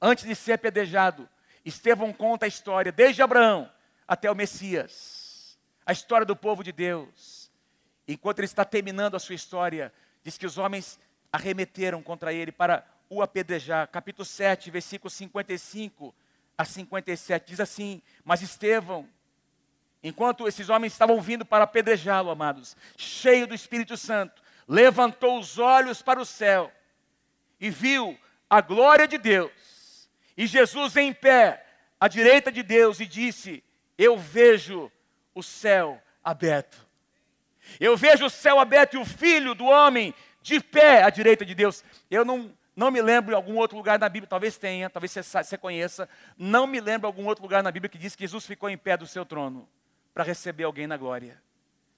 Antes 0.00 0.24
de 0.24 0.34
ser 0.34 0.54
apedrejado, 0.54 1.28
Estevão 1.64 2.12
conta 2.12 2.44
a 2.44 2.48
história, 2.48 2.90
desde 2.90 3.22
Abraão 3.22 3.70
até 4.06 4.28
o 4.30 4.34
Messias. 4.34 5.56
A 5.86 5.92
história 5.92 6.26
do 6.26 6.34
povo 6.34 6.64
de 6.64 6.72
Deus. 6.72 7.41
Enquanto 8.06 8.38
ele 8.40 8.46
está 8.46 8.64
terminando 8.64 9.14
a 9.14 9.18
sua 9.18 9.34
história, 9.34 9.92
diz 10.22 10.36
que 10.36 10.46
os 10.46 10.58
homens 10.58 10.98
arremeteram 11.32 12.02
contra 12.02 12.32
ele 12.32 12.52
para 12.52 12.84
o 13.08 13.22
apedrejar. 13.22 13.88
Capítulo 13.88 14.24
7, 14.24 14.70
versículo 14.70 15.10
55 15.10 16.14
a 16.56 16.64
57, 16.64 17.48
diz 17.48 17.60
assim: 17.60 18.02
Mas 18.24 18.42
Estevão, 18.42 19.08
enquanto 20.02 20.46
esses 20.48 20.68
homens 20.68 20.92
estavam 20.92 21.20
vindo 21.20 21.44
para 21.44 21.64
apedrejá-lo, 21.64 22.30
amados, 22.30 22.76
cheio 22.96 23.46
do 23.46 23.54
Espírito 23.54 23.96
Santo, 23.96 24.42
levantou 24.66 25.38
os 25.38 25.58
olhos 25.58 26.02
para 26.02 26.20
o 26.20 26.26
céu 26.26 26.72
e 27.60 27.70
viu 27.70 28.18
a 28.50 28.60
glória 28.60 29.08
de 29.08 29.18
Deus 29.18 29.72
e 30.36 30.46
Jesus 30.46 30.96
em 30.96 31.12
pé 31.12 31.64
à 32.00 32.08
direita 32.08 32.50
de 32.50 32.62
Deus 32.62 33.00
e 33.00 33.06
disse: 33.06 33.62
Eu 33.96 34.18
vejo 34.18 34.90
o 35.34 35.42
céu 35.42 36.02
aberto 36.22 36.91
eu 37.78 37.96
vejo 37.96 38.26
o 38.26 38.30
céu 38.30 38.58
aberto 38.58 38.94
e 38.94 38.98
o 38.98 39.04
filho 39.04 39.54
do 39.54 39.66
homem 39.66 40.14
de 40.42 40.60
pé 40.60 41.02
à 41.02 41.10
direita 41.10 41.44
de 41.44 41.54
Deus. 41.54 41.84
Eu 42.10 42.24
não, 42.24 42.52
não 42.74 42.90
me 42.90 43.00
lembro 43.00 43.32
em 43.32 43.36
algum 43.36 43.56
outro 43.56 43.76
lugar 43.76 43.98
na 43.98 44.08
Bíblia, 44.08 44.28
talvez 44.28 44.58
tenha, 44.58 44.90
talvez 44.90 45.12
você, 45.12 45.22
você 45.22 45.56
conheça. 45.56 46.08
Não 46.36 46.66
me 46.66 46.80
lembro 46.80 47.06
algum 47.06 47.26
outro 47.26 47.42
lugar 47.42 47.62
na 47.62 47.70
Bíblia 47.70 47.88
que 47.88 47.98
diz 47.98 48.16
que 48.16 48.24
Jesus 48.24 48.46
ficou 48.46 48.68
em 48.68 48.76
pé 48.76 48.96
do 48.96 49.06
seu 49.06 49.24
trono 49.24 49.68
para 50.12 50.24
receber 50.24 50.64
alguém 50.64 50.86
na 50.86 50.96
glória. 50.96 51.40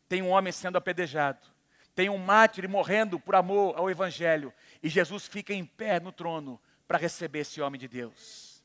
Tem 0.08 0.22
um 0.22 0.30
homem 0.30 0.52
sendo 0.52 0.76
apedrejado. 0.76 1.38
Tem 1.94 2.08
um 2.08 2.18
mártir 2.18 2.68
morrendo 2.68 3.18
por 3.20 3.34
amor 3.34 3.74
ao 3.76 3.90
Evangelho. 3.90 4.52
E 4.82 4.88
Jesus 4.88 5.26
fica 5.26 5.54
em 5.54 5.64
pé 5.64 6.00
no 6.00 6.12
trono 6.12 6.60
para 6.86 6.98
receber 6.98 7.40
esse 7.40 7.60
homem 7.60 7.80
de 7.80 7.88
Deus. 7.88 8.62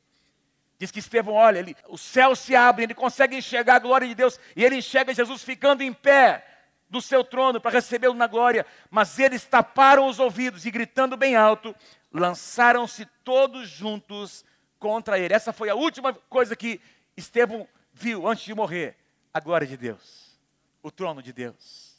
Diz 0.79 0.91
que 0.91 0.99
Estevão 0.99 1.33
olha, 1.33 1.59
ele, 1.59 1.75
o 1.87 1.97
céu 1.97 2.35
se 2.35 2.55
abre, 2.55 2.83
ele 2.83 2.93
consegue 2.93 3.35
enxergar 3.35 3.75
a 3.75 3.79
glória 3.79 4.07
de 4.07 4.15
Deus. 4.15 4.39
E 4.55 4.63
ele 4.63 4.77
enxerga 4.77 5.13
Jesus 5.13 5.43
ficando 5.43 5.83
em 5.83 5.93
pé 5.93 6.45
do 6.89 7.01
seu 7.01 7.23
trono 7.23 7.61
para 7.61 7.71
recebê-lo 7.71 8.15
na 8.15 8.27
glória, 8.27 8.65
mas 8.89 9.19
eles 9.19 9.45
taparam 9.45 10.07
os 10.07 10.19
ouvidos 10.19 10.65
e 10.65 10.71
gritando 10.71 11.15
bem 11.15 11.35
alto, 11.35 11.75
lançaram-se 12.11 13.05
todos 13.23 13.69
juntos 13.69 14.43
contra 14.79 15.19
ele. 15.19 15.33
Essa 15.33 15.53
foi 15.53 15.69
a 15.69 15.75
última 15.75 16.13
coisa 16.13 16.55
que 16.55 16.81
Estevão 17.15 17.67
viu 17.93 18.27
antes 18.27 18.45
de 18.45 18.55
morrer: 18.55 18.97
a 19.33 19.39
glória 19.39 19.67
de 19.67 19.77
Deus, 19.77 20.39
o 20.81 20.89
trono 20.89 21.21
de 21.21 21.31
Deus. 21.31 21.89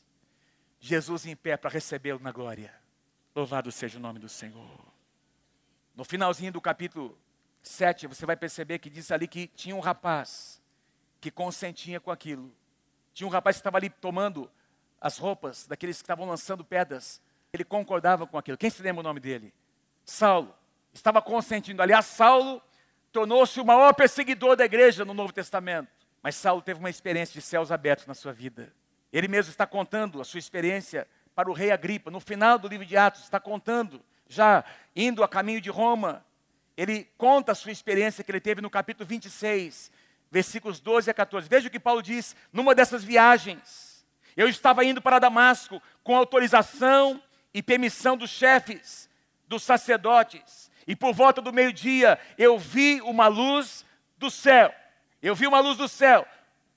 Jesus 0.80 1.26
em 1.26 1.36
pé 1.36 1.56
para 1.56 1.70
recebê-lo 1.70 2.20
na 2.20 2.32
glória. 2.32 2.74
Louvado 3.36 3.70
seja 3.70 3.98
o 3.98 4.00
nome 4.00 4.18
do 4.18 4.28
Senhor. 4.28 4.80
No 5.94 6.04
finalzinho 6.04 6.50
do 6.50 6.60
capítulo 6.60 7.16
7, 7.62 8.06
você 8.06 8.24
vai 8.24 8.34
perceber 8.34 8.78
que 8.78 8.88
diz 8.88 9.12
ali 9.12 9.28
que 9.28 9.46
tinha 9.46 9.76
um 9.76 9.80
rapaz 9.80 10.60
que 11.20 11.30
consentia 11.30 12.00
com 12.00 12.10
aquilo. 12.10 12.50
Tinha 13.12 13.26
um 13.26 13.30
rapaz 13.30 13.56
que 13.56 13.60
estava 13.60 13.76
ali 13.76 13.90
tomando 13.90 14.50
as 15.00 15.16
roupas 15.16 15.66
daqueles 15.66 15.96
que 15.96 16.02
estavam 16.02 16.26
lançando 16.26 16.64
pedras. 16.64 17.22
Ele 17.52 17.64
concordava 17.64 18.26
com 18.26 18.36
aquilo. 18.36 18.58
Quem 18.58 18.70
se 18.70 18.82
lembra 18.82 19.00
o 19.00 19.04
nome 19.04 19.18
dele? 19.18 19.52
Saulo. 20.04 20.54
Estava 20.92 21.22
consentindo. 21.22 21.80
Aliás, 21.82 22.06
Saulo 22.06 22.62
tornou-se 23.12 23.60
o 23.60 23.64
maior 23.64 23.92
perseguidor 23.94 24.56
da 24.56 24.64
igreja 24.64 25.04
no 25.04 25.14
Novo 25.14 25.32
Testamento. 25.32 25.88
Mas 26.22 26.36
Saulo 26.36 26.60
teve 26.60 26.78
uma 26.78 26.90
experiência 26.90 27.32
de 27.32 27.40
céus 27.40 27.72
abertos 27.72 28.06
na 28.06 28.14
sua 28.14 28.32
vida. 28.32 28.72
Ele 29.12 29.26
mesmo 29.26 29.50
está 29.50 29.66
contando 29.66 30.20
a 30.20 30.24
sua 30.24 30.38
experiência 30.38 31.08
para 31.34 31.50
o 31.50 31.54
rei 31.54 31.70
Agripa. 31.70 32.10
No 32.10 32.20
final 32.20 32.58
do 32.58 32.68
livro 32.68 32.84
de 32.84 32.96
Atos, 32.96 33.22
está 33.22 33.40
contando, 33.40 34.02
já 34.28 34.64
indo 34.94 35.24
a 35.24 35.28
caminho 35.28 35.60
de 35.60 35.70
Roma. 35.70 36.24
Ele 36.76 37.08
conta 37.16 37.52
a 37.52 37.54
sua 37.54 37.72
experiência 37.72 38.22
que 38.22 38.30
ele 38.30 38.40
teve 38.40 38.60
no 38.60 38.70
capítulo 38.70 39.08
26, 39.08 39.90
versículos 40.30 40.78
12 40.80 41.10
a 41.10 41.14
14. 41.14 41.48
Veja 41.48 41.68
o 41.68 41.70
que 41.70 41.80
Paulo 41.80 42.02
diz 42.02 42.36
numa 42.52 42.74
dessas 42.74 43.02
viagens. 43.02 43.89
Eu 44.36 44.48
estava 44.48 44.84
indo 44.84 45.00
para 45.00 45.18
Damasco 45.18 45.82
com 46.02 46.16
autorização 46.16 47.22
e 47.52 47.62
permissão 47.62 48.16
dos 48.16 48.30
chefes, 48.30 49.08
dos 49.46 49.62
sacerdotes, 49.62 50.70
e 50.86 50.94
por 50.96 51.12
volta 51.12 51.40
do 51.40 51.52
meio-dia 51.52 52.18
eu 52.38 52.58
vi 52.58 53.00
uma 53.02 53.26
luz 53.26 53.84
do 54.16 54.30
céu. 54.30 54.74
Eu 55.22 55.34
vi 55.34 55.46
uma 55.46 55.60
luz 55.60 55.76
do 55.76 55.88
céu, 55.88 56.26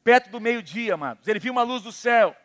perto 0.03 0.29
do 0.29 0.39
meio-dia, 0.39 0.95
amados. 0.95 1.27
Ele 1.27 1.39
viu 1.39 1.51
uma 1.51 1.63
luz 1.63 1.83
do 1.83 1.91
céu, 1.91 2.35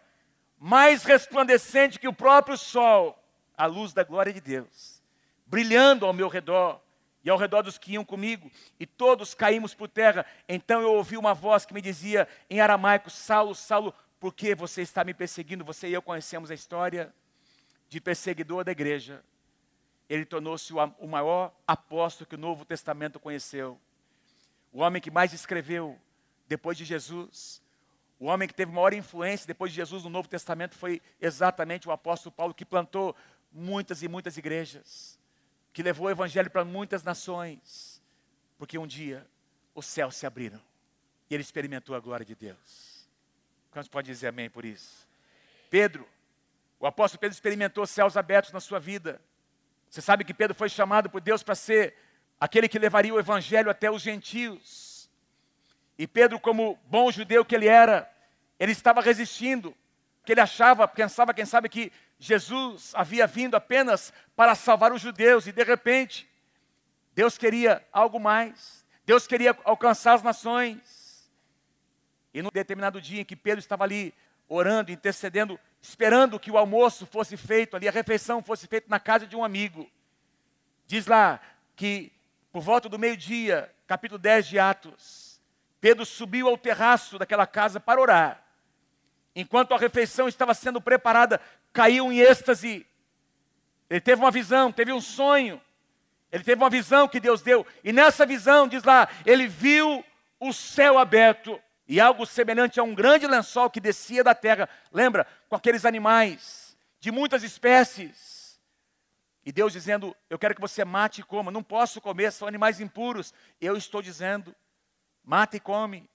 mais 0.58 1.04
resplandecente 1.04 1.98
que 1.98 2.08
o 2.08 2.12
próprio 2.12 2.56
sol, 2.56 3.18
a 3.56 3.66
luz 3.66 3.92
da 3.92 4.04
glória 4.04 4.32
de 4.32 4.40
Deus, 4.40 5.02
brilhando 5.46 6.06
ao 6.06 6.12
meu 6.12 6.28
redor 6.28 6.80
e 7.24 7.30
ao 7.30 7.36
redor 7.36 7.62
dos 7.62 7.76
que 7.76 7.92
iam 7.92 8.04
comigo, 8.04 8.50
e 8.78 8.86
todos 8.86 9.34
caímos 9.34 9.74
por 9.74 9.88
terra. 9.88 10.24
Então 10.48 10.80
eu 10.80 10.92
ouvi 10.92 11.16
uma 11.16 11.34
voz 11.34 11.66
que 11.66 11.74
me 11.74 11.82
dizia 11.82 12.28
em 12.48 12.60
aramaico: 12.60 13.10
Saulo, 13.10 13.54
Saulo, 13.54 13.92
porque 14.20 14.54
você 14.54 14.82
está 14.82 15.04
me 15.04 15.14
perseguindo. 15.14 15.64
Você 15.64 15.88
e 15.88 15.92
eu 15.92 16.02
conhecemos 16.02 16.50
a 16.50 16.54
história 16.54 17.14
de 17.88 18.00
perseguidor 18.00 18.64
da 18.64 18.72
igreja. 18.72 19.22
Ele 20.08 20.24
tornou-se 20.24 20.72
o 20.72 21.06
maior 21.06 21.54
apóstolo 21.66 22.28
que 22.28 22.34
o 22.34 22.38
Novo 22.38 22.64
Testamento 22.64 23.20
conheceu. 23.20 23.78
O 24.72 24.80
homem 24.80 25.00
que 25.00 25.10
mais 25.10 25.32
escreveu 25.32 25.98
depois 26.46 26.76
de 26.76 26.84
Jesus. 26.84 27.62
O 28.18 28.26
homem 28.26 28.48
que 28.48 28.54
teve 28.54 28.72
maior 28.72 28.92
influência 28.92 29.46
depois 29.46 29.70
de 29.70 29.76
Jesus 29.76 30.02
no 30.02 30.10
Novo 30.10 30.28
Testamento 30.28 30.74
foi 30.74 31.00
exatamente 31.20 31.86
o 31.88 31.92
apóstolo 31.92 32.34
Paulo, 32.34 32.54
que 32.54 32.64
plantou 32.64 33.14
muitas 33.52 34.02
e 34.02 34.08
muitas 34.08 34.36
igrejas, 34.36 35.18
que 35.72 35.82
levou 35.82 36.08
o 36.08 36.10
evangelho 36.10 36.50
para 36.50 36.64
muitas 36.64 37.04
nações, 37.04 38.02
porque 38.58 38.76
um 38.76 38.86
dia 38.86 39.26
os 39.74 39.86
céus 39.86 40.16
se 40.16 40.26
abriram 40.26 40.60
e 41.30 41.34
ele 41.34 41.42
experimentou 41.42 41.94
a 41.94 42.00
glória 42.00 42.26
de 42.26 42.34
Deus. 42.34 42.87
Quantos 43.70 43.88
pode 43.88 44.06
dizer 44.06 44.28
amém 44.28 44.48
por 44.48 44.64
isso? 44.64 45.06
Pedro, 45.70 46.08
o 46.80 46.86
apóstolo 46.86 47.20
Pedro 47.20 47.34
experimentou 47.34 47.86
céus 47.86 48.16
abertos 48.16 48.52
na 48.52 48.60
sua 48.60 48.78
vida. 48.78 49.20
Você 49.88 50.00
sabe 50.00 50.24
que 50.24 50.34
Pedro 50.34 50.54
foi 50.54 50.68
chamado 50.68 51.10
por 51.10 51.20
Deus 51.20 51.42
para 51.42 51.54
ser 51.54 51.94
aquele 52.40 52.68
que 52.68 52.78
levaria 52.78 53.12
o 53.12 53.18
evangelho 53.18 53.70
até 53.70 53.90
os 53.90 54.02
gentios. 54.02 55.10
E 55.98 56.06
Pedro, 56.06 56.38
como 56.38 56.78
bom 56.86 57.10
judeu 57.10 57.44
que 57.44 57.54
ele 57.54 57.66
era, 57.66 58.10
ele 58.58 58.72
estava 58.72 59.00
resistindo, 59.00 59.76
porque 60.20 60.32
ele 60.32 60.40
achava, 60.40 60.86
pensava, 60.86 61.34
quem 61.34 61.44
sabe, 61.44 61.68
que 61.68 61.92
Jesus 62.18 62.92
havia 62.94 63.26
vindo 63.26 63.56
apenas 63.56 64.12
para 64.36 64.54
salvar 64.54 64.92
os 64.92 65.00
judeus, 65.00 65.46
e 65.46 65.52
de 65.52 65.64
repente, 65.64 66.28
Deus 67.14 67.36
queria 67.36 67.84
algo 67.92 68.20
mais, 68.20 68.86
Deus 69.04 69.26
queria 69.26 69.56
alcançar 69.64 70.14
as 70.14 70.22
nações. 70.22 70.97
E 72.32 72.42
num 72.42 72.50
determinado 72.52 73.00
dia 73.00 73.22
em 73.22 73.24
que 73.24 73.36
Pedro 73.36 73.58
estava 73.58 73.84
ali 73.84 74.14
orando, 74.48 74.90
intercedendo, 74.90 75.58
esperando 75.80 76.38
que 76.38 76.50
o 76.50 76.58
almoço 76.58 77.06
fosse 77.06 77.36
feito 77.36 77.76
ali, 77.76 77.88
a 77.88 77.92
refeição 77.92 78.42
fosse 78.42 78.66
feita 78.66 78.86
na 78.88 78.98
casa 78.98 79.26
de 79.26 79.36
um 79.36 79.44
amigo. 79.44 79.88
Diz 80.86 81.06
lá 81.06 81.40
que 81.76 82.12
por 82.50 82.62
volta 82.62 82.88
do 82.88 82.98
meio-dia, 82.98 83.72
capítulo 83.86 84.18
10 84.18 84.48
de 84.48 84.58
Atos, 84.58 85.40
Pedro 85.80 86.04
subiu 86.04 86.48
ao 86.48 86.58
terraço 86.58 87.18
daquela 87.18 87.46
casa 87.46 87.78
para 87.78 88.00
orar. 88.00 88.42
Enquanto 89.36 89.74
a 89.74 89.78
refeição 89.78 90.26
estava 90.26 90.54
sendo 90.54 90.80
preparada, 90.80 91.40
caiu 91.72 92.10
em 92.10 92.18
êxtase. 92.18 92.86
Ele 93.88 94.00
teve 94.00 94.20
uma 94.20 94.30
visão, 94.30 94.72
teve 94.72 94.92
um 94.92 95.00
sonho. 95.00 95.60
Ele 96.32 96.42
teve 96.42 96.60
uma 96.60 96.70
visão 96.70 97.06
que 97.06 97.20
Deus 97.20 97.42
deu. 97.42 97.66
E 97.84 97.92
nessa 97.92 98.26
visão, 98.26 98.66
diz 98.66 98.82
lá, 98.82 99.08
ele 99.24 99.46
viu 99.46 100.04
o 100.40 100.52
céu 100.52 100.98
aberto 100.98 101.60
e 101.88 101.98
algo 101.98 102.26
semelhante 102.26 102.78
a 102.78 102.82
um 102.82 102.94
grande 102.94 103.26
lençol 103.26 103.70
que 103.70 103.80
descia 103.80 104.22
da 104.22 104.34
terra. 104.34 104.68
Lembra? 104.92 105.26
Com 105.48 105.56
aqueles 105.56 105.86
animais 105.86 106.76
de 107.00 107.10
muitas 107.10 107.42
espécies. 107.42 108.60
E 109.42 109.50
Deus 109.50 109.72
dizendo: 109.72 110.14
Eu 110.28 110.38
quero 110.38 110.54
que 110.54 110.60
você 110.60 110.84
mate 110.84 111.22
e 111.22 111.24
coma. 111.24 111.50
Não 111.50 111.62
posso 111.62 111.98
comer, 111.98 112.30
são 112.30 112.46
animais 112.46 112.78
impuros. 112.78 113.32
Eu 113.58 113.74
estou 113.74 114.02
dizendo: 114.02 114.54
Mata 115.24 115.56
e 115.56 115.60
come. 115.60 116.08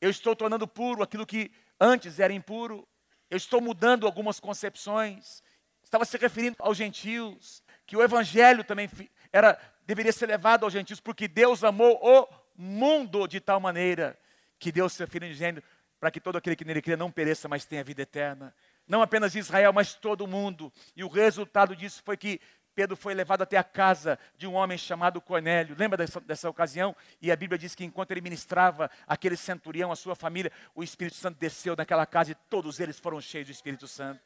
Eu 0.00 0.10
estou 0.10 0.34
tornando 0.34 0.66
puro 0.66 1.02
aquilo 1.02 1.24
que 1.24 1.52
antes 1.78 2.18
era 2.18 2.32
impuro. 2.32 2.86
Eu 3.30 3.36
estou 3.36 3.60
mudando 3.60 4.04
algumas 4.04 4.40
concepções. 4.40 5.44
Estava 5.84 6.04
se 6.04 6.18
referindo 6.18 6.56
aos 6.58 6.76
gentios, 6.76 7.62
que 7.86 7.96
o 7.96 8.02
evangelho 8.02 8.64
também 8.64 8.90
era 9.32 9.58
deveria 9.86 10.12
ser 10.12 10.26
levado 10.26 10.64
aos 10.64 10.72
gentios, 10.72 11.00
porque 11.00 11.26
Deus 11.26 11.64
amou 11.64 11.98
o 12.02 12.28
mundo 12.54 13.26
de 13.26 13.40
tal 13.40 13.58
maneira 13.58 14.18
que 14.58 14.72
Deus 14.72 14.92
seu 14.92 15.06
filho 15.06 15.32
gênero 15.32 15.62
para 16.00 16.10
que 16.10 16.20
todo 16.20 16.36
aquele 16.36 16.56
que 16.56 16.64
nele 16.64 16.80
crê 16.80 16.96
não 16.96 17.10
pereça, 17.10 17.48
mas 17.48 17.64
tenha 17.64 17.82
vida 17.82 18.02
eterna. 18.02 18.54
Não 18.86 19.02
apenas 19.02 19.34
Israel, 19.34 19.72
mas 19.72 19.94
todo 19.94 20.26
mundo. 20.26 20.72
E 20.96 21.02
o 21.02 21.08
resultado 21.08 21.74
disso 21.74 22.02
foi 22.04 22.16
que 22.16 22.40
Pedro 22.74 22.96
foi 22.96 23.12
levado 23.12 23.42
até 23.42 23.56
a 23.56 23.64
casa 23.64 24.16
de 24.36 24.46
um 24.46 24.54
homem 24.54 24.78
chamado 24.78 25.20
Cornélio. 25.20 25.74
Lembra 25.76 25.96
dessa, 25.96 26.20
dessa 26.20 26.48
ocasião? 26.48 26.94
E 27.20 27.32
a 27.32 27.36
Bíblia 27.36 27.58
diz 27.58 27.74
que 27.74 27.84
enquanto 27.84 28.12
ele 28.12 28.20
ministrava 28.20 28.88
aquele 29.06 29.36
centurião, 29.36 29.90
a 29.90 29.96
sua 29.96 30.14
família, 30.14 30.52
o 30.76 30.84
Espírito 30.84 31.16
Santo 31.16 31.36
desceu 31.38 31.74
naquela 31.74 32.06
casa 32.06 32.30
e 32.30 32.34
todos 32.48 32.78
eles 32.78 32.96
foram 32.96 33.20
cheios 33.20 33.48
do 33.48 33.52
Espírito 33.52 33.88
Santo. 33.88 34.22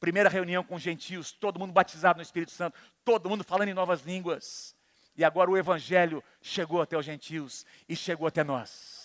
Primeira 0.00 0.30
reunião 0.30 0.64
com 0.64 0.78
gentios, 0.78 1.32
todo 1.32 1.60
mundo 1.60 1.72
batizado 1.72 2.16
no 2.16 2.22
Espírito 2.22 2.50
Santo, 2.52 2.78
todo 3.04 3.28
mundo 3.28 3.44
falando 3.44 3.68
em 3.68 3.74
novas 3.74 4.00
línguas. 4.00 4.74
E 5.14 5.22
agora 5.22 5.50
o 5.50 5.56
Evangelho 5.58 6.24
chegou 6.40 6.80
até 6.80 6.96
os 6.96 7.04
gentios 7.04 7.66
e 7.86 7.94
chegou 7.94 8.26
até 8.26 8.42
nós. 8.42 9.01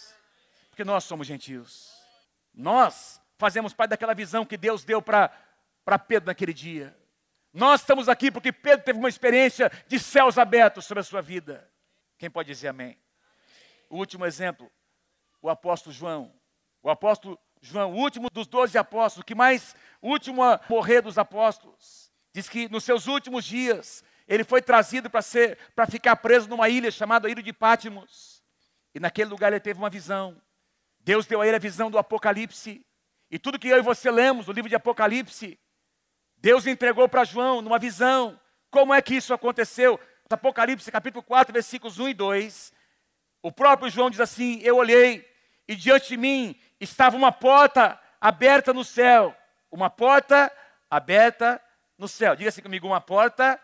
Porque 0.78 0.86
nós 0.86 1.06
somos 1.06 1.26
gentios. 1.26 1.92
Nós 2.54 3.20
fazemos 3.36 3.74
parte 3.74 3.90
daquela 3.90 4.14
visão 4.14 4.46
que 4.46 4.56
Deus 4.56 4.84
deu 4.84 5.02
para 5.02 5.32
Pedro 6.08 6.28
naquele 6.28 6.54
dia. 6.54 6.96
Nós 7.52 7.82
estamos 7.82 8.08
aqui 8.08 8.30
porque 8.30 8.52
Pedro 8.52 8.86
teve 8.86 9.00
uma 9.00 9.10
experiência 9.10 9.72
de 9.88 9.98
céus 9.98 10.38
abertos 10.38 10.86
sobre 10.86 11.02
a 11.02 11.04
sua 11.04 11.20
vida. 11.20 11.68
Quem 12.16 12.30
pode 12.30 12.50
dizer 12.50 12.68
amém? 12.68 12.96
O 13.90 13.98
último 13.98 14.24
exemplo, 14.24 14.72
o 15.42 15.50
apóstolo 15.50 15.96
João. 15.96 16.32
O 16.84 16.92
apóstolo 16.92 17.40
João, 17.60 17.94
o 17.94 17.96
último 17.96 18.30
dos 18.30 18.46
doze 18.46 18.78
apóstolos, 18.78 19.26
que 19.26 19.34
mais, 19.34 19.76
último 20.00 20.44
a 20.44 20.62
morrer 20.70 21.02
dos 21.02 21.18
apóstolos, 21.18 22.12
diz 22.32 22.48
que 22.48 22.70
nos 22.70 22.84
seus 22.84 23.08
últimos 23.08 23.46
dias 23.46 24.04
ele 24.28 24.44
foi 24.44 24.62
trazido 24.62 25.10
para 25.10 25.24
ser, 25.24 25.58
para 25.76 25.88
ficar 25.88 26.16
preso 26.18 26.48
numa 26.48 26.70
ilha 26.70 26.92
chamada 26.92 27.28
Ilha 27.28 27.42
de 27.42 27.52
Pátimos. 27.52 28.44
E 28.94 29.00
naquele 29.00 29.32
lugar 29.32 29.52
ele 29.52 29.60
teve 29.60 29.80
uma 29.80 29.90
visão. 29.90 30.40
Deus 31.08 31.26
deu 31.26 31.40
a 31.40 31.48
ele 31.48 31.56
a 31.56 31.60
visão 31.60 31.90
do 31.90 31.98
Apocalipse. 31.98 32.86
E 33.32 33.40
tudo 33.40 33.58
que 33.58 33.70
eu 33.70 33.78
e 33.78 33.82
você 33.82 34.12
lemos 34.12 34.46
no 34.46 34.52
livro 34.52 34.68
de 34.68 34.76
Apocalipse 34.76 35.58
Deus 36.36 36.68
entregou 36.68 37.08
para 37.08 37.24
João 37.24 37.62
numa 37.62 37.80
visão. 37.80 38.38
Como 38.70 38.94
é 38.94 39.02
que 39.02 39.16
isso 39.16 39.34
aconteceu? 39.34 39.98
Apocalipse 40.30 40.92
capítulo 40.92 41.24
4, 41.24 41.54
versículos 41.54 41.98
1 41.98 42.10
e 42.10 42.14
2. 42.14 42.74
O 43.42 43.54
próprio 43.54 43.90
João 43.90 44.10
diz 44.10 44.20
assim: 44.20 44.60
Eu 44.62 44.76
olhei 44.76 45.26
e 45.66 45.78
diante 45.78 46.10
de 46.10 46.18
mim 46.18 46.60
estava 46.78 47.16
uma 47.16 47.32
porta 47.32 47.98
aberta 48.20 48.74
no 48.74 48.84
céu. 48.84 49.34
Uma 49.72 49.90
porta 49.90 50.52
aberta 50.90 51.62
no 51.98 52.10
céu. 52.10 52.36
Diga 52.36 52.50
assim 52.50 52.62
comigo: 52.62 52.86
uma 52.86 53.00
porta 53.00 53.58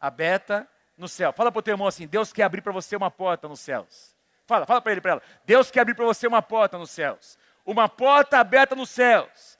aberta 0.00 0.66
no 0.96 1.08
céu. 1.08 1.30
Fala 1.34 1.52
para 1.52 1.58
o 1.58 1.62
teu 1.62 1.74
irmão 1.74 1.88
assim: 1.88 2.06
Deus 2.06 2.32
quer 2.32 2.44
abrir 2.44 2.62
para 2.62 2.72
você 2.72 2.96
uma 2.96 3.10
porta 3.10 3.46
nos 3.46 3.60
céus. 3.60 4.15
Fala, 4.46 4.64
fala 4.64 4.80
para 4.80 4.92
ele, 4.92 5.00
para 5.00 5.12
ela. 5.12 5.22
Deus 5.44 5.70
quer 5.70 5.80
abrir 5.80 5.94
para 5.94 6.04
você 6.04 6.26
uma 6.26 6.42
porta 6.42 6.78
nos 6.78 6.90
céus. 6.90 7.38
Uma 7.64 7.88
porta 7.88 8.38
aberta 8.38 8.74
nos 8.74 8.90
céus. 8.90 9.58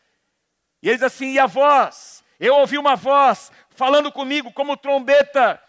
E 0.82 0.88
ele 0.88 0.96
diz 0.96 1.02
assim: 1.02 1.32
E 1.32 1.38
a 1.38 1.46
voz 1.46 2.24
eu 2.38 2.54
ouvi 2.54 2.78
uma 2.78 2.96
voz 2.96 3.50
falando 3.70 4.12
comigo 4.12 4.52
como 4.52 4.76
trombeta. 4.76 5.62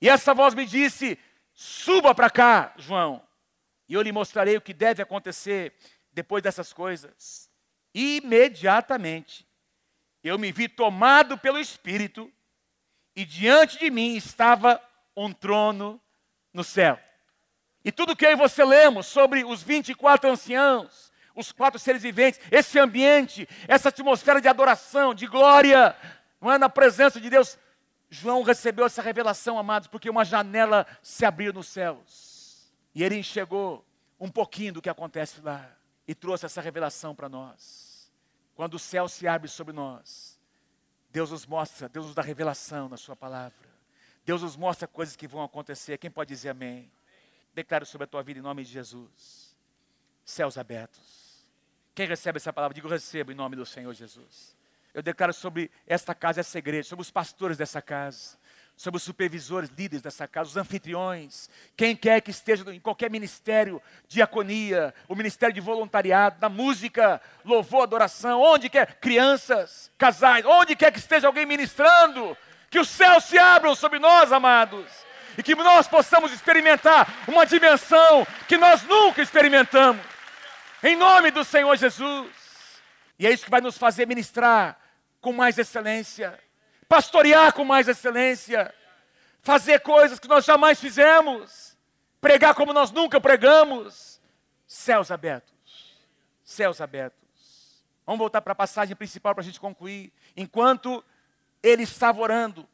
E 0.00 0.08
essa 0.08 0.34
voz 0.34 0.54
me 0.54 0.66
disse: 0.66 1.18
Suba 1.52 2.14
para 2.14 2.30
cá, 2.30 2.74
João, 2.76 3.22
e 3.88 3.94
eu 3.94 4.02
lhe 4.02 4.12
mostrarei 4.12 4.56
o 4.56 4.60
que 4.60 4.74
deve 4.74 5.02
acontecer 5.02 5.74
depois 6.12 6.42
dessas 6.42 6.72
coisas. 6.72 7.50
Imediatamente, 7.94 9.46
eu 10.22 10.38
me 10.38 10.52
vi 10.52 10.68
tomado 10.68 11.38
pelo 11.38 11.58
Espírito, 11.58 12.30
e 13.14 13.24
diante 13.24 13.78
de 13.78 13.90
mim 13.90 14.16
estava 14.16 14.82
um 15.16 15.32
trono 15.32 16.00
no 16.52 16.62
céu. 16.62 17.00
E 17.86 17.92
tudo 17.92 18.16
que 18.16 18.26
eu 18.26 18.32
e 18.32 18.34
você 18.34 18.64
lemos 18.64 19.06
sobre 19.06 19.44
os 19.44 19.62
24 19.62 20.28
anciãos, 20.28 21.12
os 21.36 21.52
quatro 21.52 21.78
seres 21.78 22.02
viventes, 22.02 22.40
esse 22.50 22.80
ambiente, 22.80 23.48
essa 23.68 23.90
atmosfera 23.90 24.40
de 24.40 24.48
adoração, 24.48 25.14
de 25.14 25.24
glória, 25.28 25.96
não 26.40 26.50
é 26.50 26.58
na 26.58 26.68
presença 26.68 27.20
de 27.20 27.30
Deus. 27.30 27.56
João 28.10 28.42
recebeu 28.42 28.86
essa 28.86 29.00
revelação, 29.00 29.56
amados, 29.56 29.86
porque 29.86 30.10
uma 30.10 30.24
janela 30.24 30.84
se 31.00 31.24
abriu 31.24 31.52
nos 31.52 31.68
céus. 31.68 32.74
E 32.92 33.04
ele 33.04 33.18
enxergou 33.18 33.86
um 34.18 34.28
pouquinho 34.28 34.72
do 34.72 34.82
que 34.82 34.90
acontece 34.90 35.40
lá 35.40 35.70
e 36.08 36.12
trouxe 36.12 36.44
essa 36.44 36.60
revelação 36.60 37.14
para 37.14 37.28
nós. 37.28 38.10
Quando 38.56 38.74
o 38.74 38.80
céu 38.80 39.06
se 39.06 39.28
abre 39.28 39.48
sobre 39.48 39.72
nós, 39.72 40.40
Deus 41.08 41.30
nos 41.30 41.46
mostra, 41.46 41.88
Deus 41.88 42.06
nos 42.06 42.16
dá 42.16 42.22
revelação 42.22 42.88
na 42.88 42.96
Sua 42.96 43.14
palavra. 43.14 43.68
Deus 44.24 44.42
nos 44.42 44.56
mostra 44.56 44.88
coisas 44.88 45.14
que 45.14 45.28
vão 45.28 45.44
acontecer. 45.44 45.98
Quem 45.98 46.10
pode 46.10 46.30
dizer 46.30 46.48
amém? 46.48 46.90
Declaro 47.56 47.84
sobre 47.84 48.04
a 48.04 48.06
tua 48.06 48.22
vida 48.22 48.38
em 48.38 48.42
nome 48.42 48.62
de 48.62 48.70
Jesus. 48.70 49.56
Céus 50.24 50.56
abertos 50.56 51.26
quem 51.96 52.06
recebe 52.06 52.36
essa 52.36 52.52
palavra? 52.52 52.74
Digo, 52.74 52.88
recebo 52.88 53.32
em 53.32 53.34
nome 53.34 53.56
do 53.56 53.64
Senhor 53.64 53.92
Jesus. 53.94 54.54
Eu 54.92 55.02
declaro 55.02 55.32
sobre 55.32 55.70
esta 55.86 56.14
casa, 56.14 56.40
essa 56.40 56.58
igreja, 56.58 56.90
sobre 56.90 57.00
os 57.00 57.10
pastores 57.10 57.56
dessa 57.56 57.80
casa, 57.80 58.36
sobre 58.76 58.98
os 58.98 59.02
supervisores, 59.02 59.70
líderes 59.70 60.02
dessa 60.02 60.28
casa, 60.28 60.50
os 60.50 60.56
anfitriões, 60.58 61.48
quem 61.74 61.96
quer 61.96 62.20
que 62.20 62.30
esteja 62.30 62.70
em 62.70 62.78
qualquer 62.78 63.10
ministério, 63.10 63.80
diaconia, 64.08 64.94
o 65.08 65.14
ministério 65.14 65.54
de 65.54 65.60
voluntariado, 65.60 66.36
na 66.38 66.50
música, 66.50 67.18
louvor, 67.42 67.84
adoração, 67.84 68.42
onde 68.42 68.68
quer, 68.68 68.96
crianças, 69.00 69.90
casais, 69.96 70.44
onde 70.44 70.76
quer 70.76 70.92
que 70.92 70.98
esteja 70.98 71.26
alguém 71.26 71.46
ministrando, 71.46 72.36
que 72.68 72.78
os 72.78 72.90
céus 72.90 73.24
se 73.24 73.38
abram 73.38 73.74
sobre 73.74 73.98
nós, 73.98 74.32
amados, 74.32 74.86
e 75.36 75.42
que 75.42 75.54
nós 75.54 75.86
possamos 75.86 76.32
experimentar 76.32 77.24
uma 77.28 77.44
dimensão 77.44 78.26
que 78.48 78.56
nós 78.56 78.82
nunca 78.82 79.22
experimentamos. 79.22 80.04
Em 80.82 80.96
nome 80.96 81.30
do 81.30 81.44
Senhor 81.44 81.76
Jesus. 81.76 82.30
E 83.18 83.26
é 83.26 83.32
isso 83.32 83.44
que 83.44 83.50
vai 83.50 83.60
nos 83.60 83.78
fazer 83.78 84.06
ministrar 84.06 84.78
com 85.20 85.32
mais 85.32 85.58
excelência, 85.58 86.38
pastorear 86.88 87.52
com 87.52 87.64
mais 87.64 87.88
excelência, 87.88 88.72
fazer 89.40 89.80
coisas 89.80 90.18
que 90.18 90.28
nós 90.28 90.44
jamais 90.44 90.78
fizemos, 90.80 91.76
pregar 92.20 92.54
como 92.54 92.72
nós 92.72 92.90
nunca 92.90 93.20
pregamos. 93.20 94.20
Céus 94.66 95.10
abertos, 95.10 95.96
céus 96.44 96.80
abertos. 96.80 97.84
Vamos 98.04 98.18
voltar 98.18 98.40
para 98.40 98.52
a 98.52 98.56
passagem 98.56 98.94
principal 98.94 99.34
para 99.34 99.42
a 99.42 99.44
gente 99.44 99.60
concluir. 99.60 100.12
Enquanto 100.36 101.04
ele 101.62 101.82
estava 101.82 102.20
orando, 102.20 102.68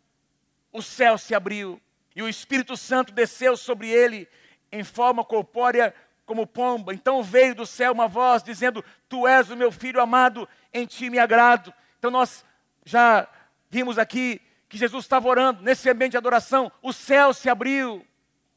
o 0.72 0.82
céu 0.82 1.16
se 1.16 1.34
abriu 1.34 1.80
e 2.14 2.22
o 2.22 2.28
Espírito 2.28 2.76
Santo 2.76 3.12
desceu 3.12 3.56
sobre 3.56 3.88
ele 3.88 4.28
em 4.70 4.84
forma 4.84 5.24
corpórea 5.24 5.94
como 6.24 6.46
pomba. 6.46 6.94
Então 6.94 7.22
veio 7.22 7.54
do 7.54 7.66
céu 7.66 7.92
uma 7.92 8.08
voz 8.08 8.42
dizendo: 8.42 8.84
Tu 9.08 9.26
és 9.26 9.50
o 9.50 9.56
meu 9.56 9.70
filho 9.70 10.00
amado, 10.00 10.48
em 10.72 10.86
ti 10.86 11.10
me 11.10 11.18
agrado. 11.18 11.72
Então 11.98 12.10
nós 12.10 12.44
já 12.84 13.28
vimos 13.70 13.98
aqui 13.98 14.40
que 14.68 14.78
Jesus 14.78 15.04
estava 15.04 15.28
orando 15.28 15.62
nesse 15.62 15.88
ambiente 15.90 16.12
de 16.12 16.16
adoração, 16.16 16.72
o 16.80 16.92
céu 16.92 17.34
se 17.34 17.50
abriu. 17.50 18.06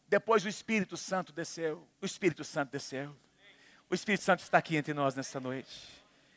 Depois 0.08 0.46
o 0.46 0.48
Espírito 0.48 0.96
Santo 0.96 1.34
desceu. 1.34 1.86
O 2.02 2.06
Espírito 2.06 2.44
Santo 2.44 2.72
desceu. 2.72 3.14
O 3.90 3.96
Espírito 3.96 4.24
Santo 4.24 4.40
está 4.40 4.58
aqui 4.58 4.78
entre 4.78 4.94
nós 4.94 5.16
nesta 5.16 5.40
noite. 5.40 5.90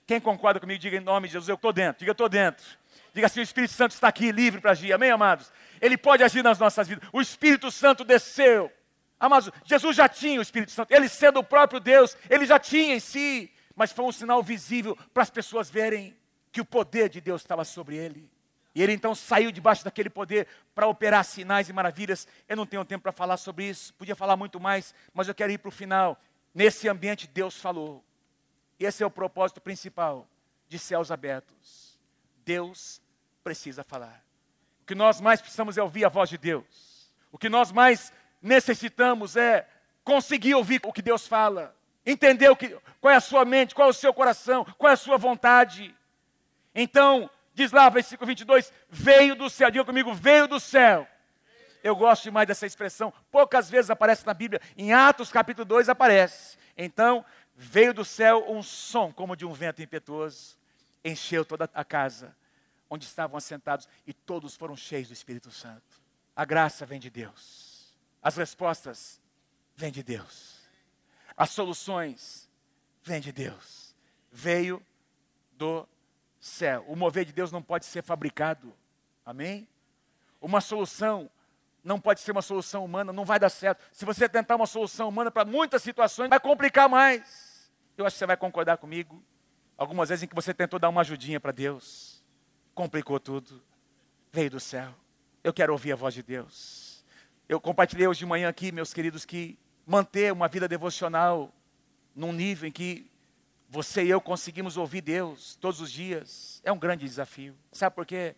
Quem 0.06 0.20
concorda 0.20 0.58
comigo, 0.58 0.80
diga 0.80 0.96
em 0.96 1.00
nome 1.00 1.28
de 1.28 1.34
Jesus, 1.34 1.48
eu 1.48 1.54
estou 1.54 1.72
dentro. 1.72 2.00
Diga, 2.00 2.10
eu 2.10 2.12
estou 2.12 2.28
dentro. 2.28 2.64
Diga 3.18 3.26
assim: 3.26 3.40
o 3.40 3.42
Espírito 3.42 3.74
Santo 3.74 3.90
está 3.90 4.06
aqui 4.06 4.30
livre 4.30 4.60
para 4.60 4.70
agir. 4.70 4.92
Amém, 4.92 5.10
amados? 5.10 5.50
Ele 5.80 5.98
pode 5.98 6.22
agir 6.22 6.40
nas 6.44 6.56
nossas 6.56 6.86
vidas. 6.86 7.08
O 7.12 7.20
Espírito 7.20 7.68
Santo 7.68 8.04
desceu. 8.04 8.72
Amados, 9.18 9.50
Jesus 9.64 9.96
já 9.96 10.08
tinha 10.08 10.38
o 10.38 10.42
Espírito 10.42 10.70
Santo. 10.70 10.94
Ele 10.94 11.08
sendo 11.08 11.40
o 11.40 11.42
próprio 11.42 11.80
Deus, 11.80 12.16
ele 12.30 12.46
já 12.46 12.60
tinha 12.60 12.94
em 12.94 13.00
si. 13.00 13.52
Mas 13.74 13.90
foi 13.90 14.04
um 14.04 14.12
sinal 14.12 14.40
visível 14.40 14.96
para 15.12 15.24
as 15.24 15.30
pessoas 15.30 15.68
verem 15.68 16.16
que 16.52 16.60
o 16.60 16.64
poder 16.64 17.08
de 17.08 17.20
Deus 17.20 17.42
estava 17.42 17.64
sobre 17.64 17.96
ele. 17.96 18.30
E 18.72 18.80
ele 18.80 18.92
então 18.92 19.16
saiu 19.16 19.50
debaixo 19.50 19.82
daquele 19.84 20.08
poder 20.08 20.46
para 20.72 20.86
operar 20.86 21.24
sinais 21.24 21.68
e 21.68 21.72
maravilhas. 21.72 22.28
Eu 22.48 22.56
não 22.56 22.66
tenho 22.66 22.84
tempo 22.84 23.02
para 23.02 23.10
falar 23.10 23.36
sobre 23.36 23.64
isso, 23.64 23.92
podia 23.94 24.14
falar 24.14 24.36
muito 24.36 24.60
mais, 24.60 24.94
mas 25.12 25.26
eu 25.26 25.34
quero 25.34 25.50
ir 25.50 25.58
para 25.58 25.70
o 25.70 25.72
final. 25.72 26.16
Nesse 26.54 26.88
ambiente, 26.88 27.26
Deus 27.26 27.56
falou. 27.56 28.04
Esse 28.78 29.02
é 29.02 29.06
o 29.06 29.10
propósito 29.10 29.60
principal 29.60 30.28
de 30.68 30.78
céus 30.78 31.10
abertos. 31.10 31.98
Deus 32.44 33.02
precisa 33.49 33.82
falar. 33.82 34.22
O 34.82 34.84
que 34.84 34.94
nós 34.94 35.22
mais 35.22 35.40
precisamos 35.40 35.78
é 35.78 35.82
ouvir 35.82 36.05
a 36.05 36.11
voz 36.11 36.28
de 36.28 36.36
Deus. 36.36 37.11
O 37.32 37.38
que 37.38 37.49
nós 37.49 37.72
mais 37.72 38.12
necessitamos 38.42 39.36
é 39.36 39.66
conseguir 40.05 40.55
ouvir 40.55 40.82
o 40.84 40.92
que 40.92 41.01
Deus 41.01 41.26
fala. 41.26 41.74
Entender 42.05 42.51
o 42.51 42.57
que, 42.57 42.78
qual 43.01 43.11
é 43.11 43.16
a 43.16 43.20
sua 43.20 43.46
mente, 43.46 43.74
qual 43.74 43.88
é 43.88 43.90
o 43.90 43.94
seu 43.94 44.12
coração, 44.12 44.66
qual 44.76 44.90
é 44.90 44.92
a 44.92 44.99
sua 44.99 45.16
vontade. 45.16 45.94
Então, 46.74 47.30
diz 47.55 47.72
lá, 47.72 47.88
versículo 47.88 48.26
22, 48.26 48.70
veio 48.90 49.34
do 49.34 49.49
céu, 49.49 49.70
diga 49.70 49.84
comigo, 49.84 50.12
veio 50.12 50.46
do 50.46 50.61
céu. 50.61 51.09
Eu 51.82 51.96
gosto 51.96 52.24
demais 52.24 52.46
dessa 52.46 52.66
expressão, 52.66 53.11
poucas 53.30 53.70
vezes 53.70 53.90
aparece 53.90 54.26
na 54.26 54.34
Bíblia, 54.34 54.61
em 54.76 54.92
Atos 54.92 55.32
capítulo 55.32 55.64
2 55.64 55.88
aparece. 55.88 56.59
Então, 56.76 57.24
veio 57.57 57.94
do 57.94 58.05
céu 58.05 58.44
um 58.46 58.62
som 58.62 59.11
como 59.11 59.34
de 59.34 59.46
um 59.46 59.55
vento 59.55 59.82
impetuoso, 59.82 60.59
encheu 61.03 61.46
toda 61.46 61.70
a 61.72 61.84
casa 61.84 62.36
onde 62.91 63.05
estavam 63.05 63.36
assentados 63.36 63.89
e 64.07 64.12
todos 64.12 64.57
foram 64.57 64.76
cheios 64.76 65.09
do 65.09 65.14
Espírito 65.14 65.51
Santo. 65.51 66.01
A 66.34 66.45
graça 66.45 66.86
vem 66.86 66.99
de 66.99 67.11
Deus. 67.11 67.95
As 68.22 68.36
respostas 68.36 69.20
vêm 69.76 69.93
de 69.93 70.03
Deus. 70.03 70.59
As 71.36 71.51
soluções 71.51 72.49
vêm 73.03 73.20
de 73.20 73.32
Deus. 73.32 73.95
Veio 74.30 74.84
do 75.53 75.86
céu. 76.41 76.84
O 76.89 76.97
mover 76.97 77.24
de 77.24 77.32
Deus 77.32 77.53
não 77.53 77.62
pode 77.62 77.84
ser 77.84 78.03
fabricado. 78.03 78.74
Amém? 79.24 79.68
Uma 80.41 80.61
solução 80.61 81.30
não 81.84 82.01
pode 82.01 82.20
ser 82.20 82.32
uma 82.32 82.43
solução 82.43 82.84
humana, 82.84 83.12
não 83.12 83.24
vai 83.24 83.39
dar 83.39 83.49
certo. 83.49 83.82
Se 83.93 84.05
você 84.05 84.28
tentar 84.28 84.57
uma 84.57 84.66
solução 84.66 85.09
humana 85.09 85.30
para 85.30 85.45
muitas 85.45 85.82
situações, 85.82 86.28
vai 86.28 86.41
complicar 86.41 86.89
mais. 86.89 87.70
Eu 87.97 88.05
acho 88.05 88.14
que 88.14 88.18
você 88.18 88.26
vai 88.26 88.36
concordar 88.36 88.76
comigo. 88.76 89.22
Algumas 89.76 90.09
vezes 90.09 90.24
em 90.24 90.26
que 90.26 90.34
você 90.34 90.53
tentou 90.53 90.78
dar 90.78 90.89
uma 90.89 91.01
ajudinha 91.01 91.41
para 91.41 91.53
Deus 91.53 92.17
complicou 92.78 93.18
tudo. 93.18 93.60
Veio 94.32 94.50
do 94.50 94.60
céu. 94.60 94.94
Eu 95.42 95.52
quero 95.52 95.72
ouvir 95.72 95.90
a 95.90 95.96
voz 95.96 96.14
de 96.14 96.22
Deus. 96.22 97.04
Eu 97.48 97.60
compartilhei 97.60 98.06
hoje 98.06 98.20
de 98.20 98.26
manhã 98.26 98.48
aqui, 98.48 98.70
meus 98.70 98.94
queridos, 98.94 99.24
que 99.24 99.58
manter 99.84 100.32
uma 100.32 100.46
vida 100.46 100.68
devocional 100.68 101.52
num 102.14 102.32
nível 102.32 102.68
em 102.68 102.70
que 102.70 103.10
você 103.68 104.04
e 104.04 104.10
eu 104.10 104.20
conseguimos 104.20 104.76
ouvir 104.76 105.00
Deus 105.00 105.56
todos 105.56 105.80
os 105.80 105.90
dias 105.90 106.60
é 106.62 106.70
um 106.70 106.78
grande 106.78 107.04
desafio. 107.04 107.56
Sabe 107.72 107.96
por 107.96 108.06
quê? 108.06 108.36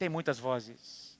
Tem 0.00 0.08
muitas 0.08 0.36
vozes. 0.36 1.16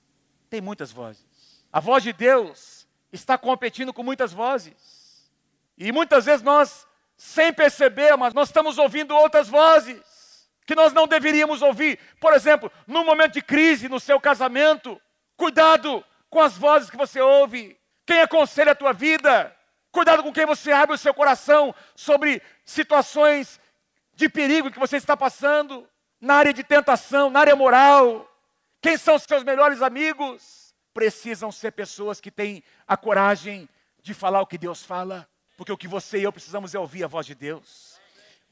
Tem 0.49 0.59
muitas 0.59 0.91
vozes. 0.91 1.63
A 1.71 1.79
voz 1.79 2.03
de 2.03 2.11
Deus 2.11 2.85
está 3.13 3.37
competindo 3.37 3.93
com 3.93 4.03
muitas 4.03 4.33
vozes. 4.33 5.25
E 5.77 5.89
muitas 5.93 6.25
vezes 6.25 6.41
nós, 6.41 6.85
sem 7.15 7.53
perceber, 7.53 8.17
mas 8.17 8.33
nós 8.33 8.49
estamos 8.49 8.77
ouvindo 8.77 9.15
outras 9.15 9.47
vozes 9.47 10.01
que 10.67 10.75
nós 10.75 10.91
não 10.91 11.07
deveríamos 11.07 11.61
ouvir. 11.61 11.97
Por 12.19 12.33
exemplo, 12.33 12.69
num 12.85 13.05
momento 13.05 13.33
de 13.33 13.41
crise 13.41 13.87
no 13.87 14.01
seu 14.01 14.19
casamento, 14.19 15.01
cuidado 15.37 16.03
com 16.29 16.41
as 16.41 16.57
vozes 16.57 16.89
que 16.89 16.97
você 16.97 17.21
ouve. 17.21 17.79
Quem 18.05 18.19
aconselha 18.19 18.73
a 18.73 18.75
tua 18.75 18.91
vida? 18.91 19.55
Cuidado 19.93 20.21
com 20.21 20.31
quem 20.31 20.45
você 20.45 20.73
abre 20.73 20.93
o 20.93 20.97
seu 20.97 21.13
coração 21.13 21.73
sobre 21.95 22.41
situações 22.65 23.61
de 24.13 24.27
perigo 24.27 24.69
que 24.69 24.79
você 24.79 24.97
está 24.97 25.15
passando, 25.15 25.87
na 26.19 26.35
área 26.35 26.53
de 26.53 26.63
tentação, 26.63 27.29
na 27.29 27.39
área 27.39 27.55
moral. 27.55 28.29
Quem 28.81 28.97
são 28.97 29.15
os 29.15 29.23
seus 29.23 29.43
melhores 29.43 29.81
amigos? 29.81 30.75
Precisam 30.93 31.49
ser 31.49 31.71
pessoas 31.71 32.19
que 32.19 32.29
têm 32.29 32.61
a 32.85 32.97
coragem 32.97 33.69
de 34.01 34.13
falar 34.13 34.41
o 34.41 34.47
que 34.47 34.57
Deus 34.57 34.83
fala, 34.83 35.27
porque 35.55 35.71
o 35.71 35.77
que 35.77 35.87
você 35.87 36.19
e 36.19 36.23
eu 36.23 36.33
precisamos 36.33 36.75
é 36.75 36.79
ouvir 36.79 37.05
a 37.05 37.07
voz 37.07 37.25
de 37.25 37.35
Deus. 37.35 37.86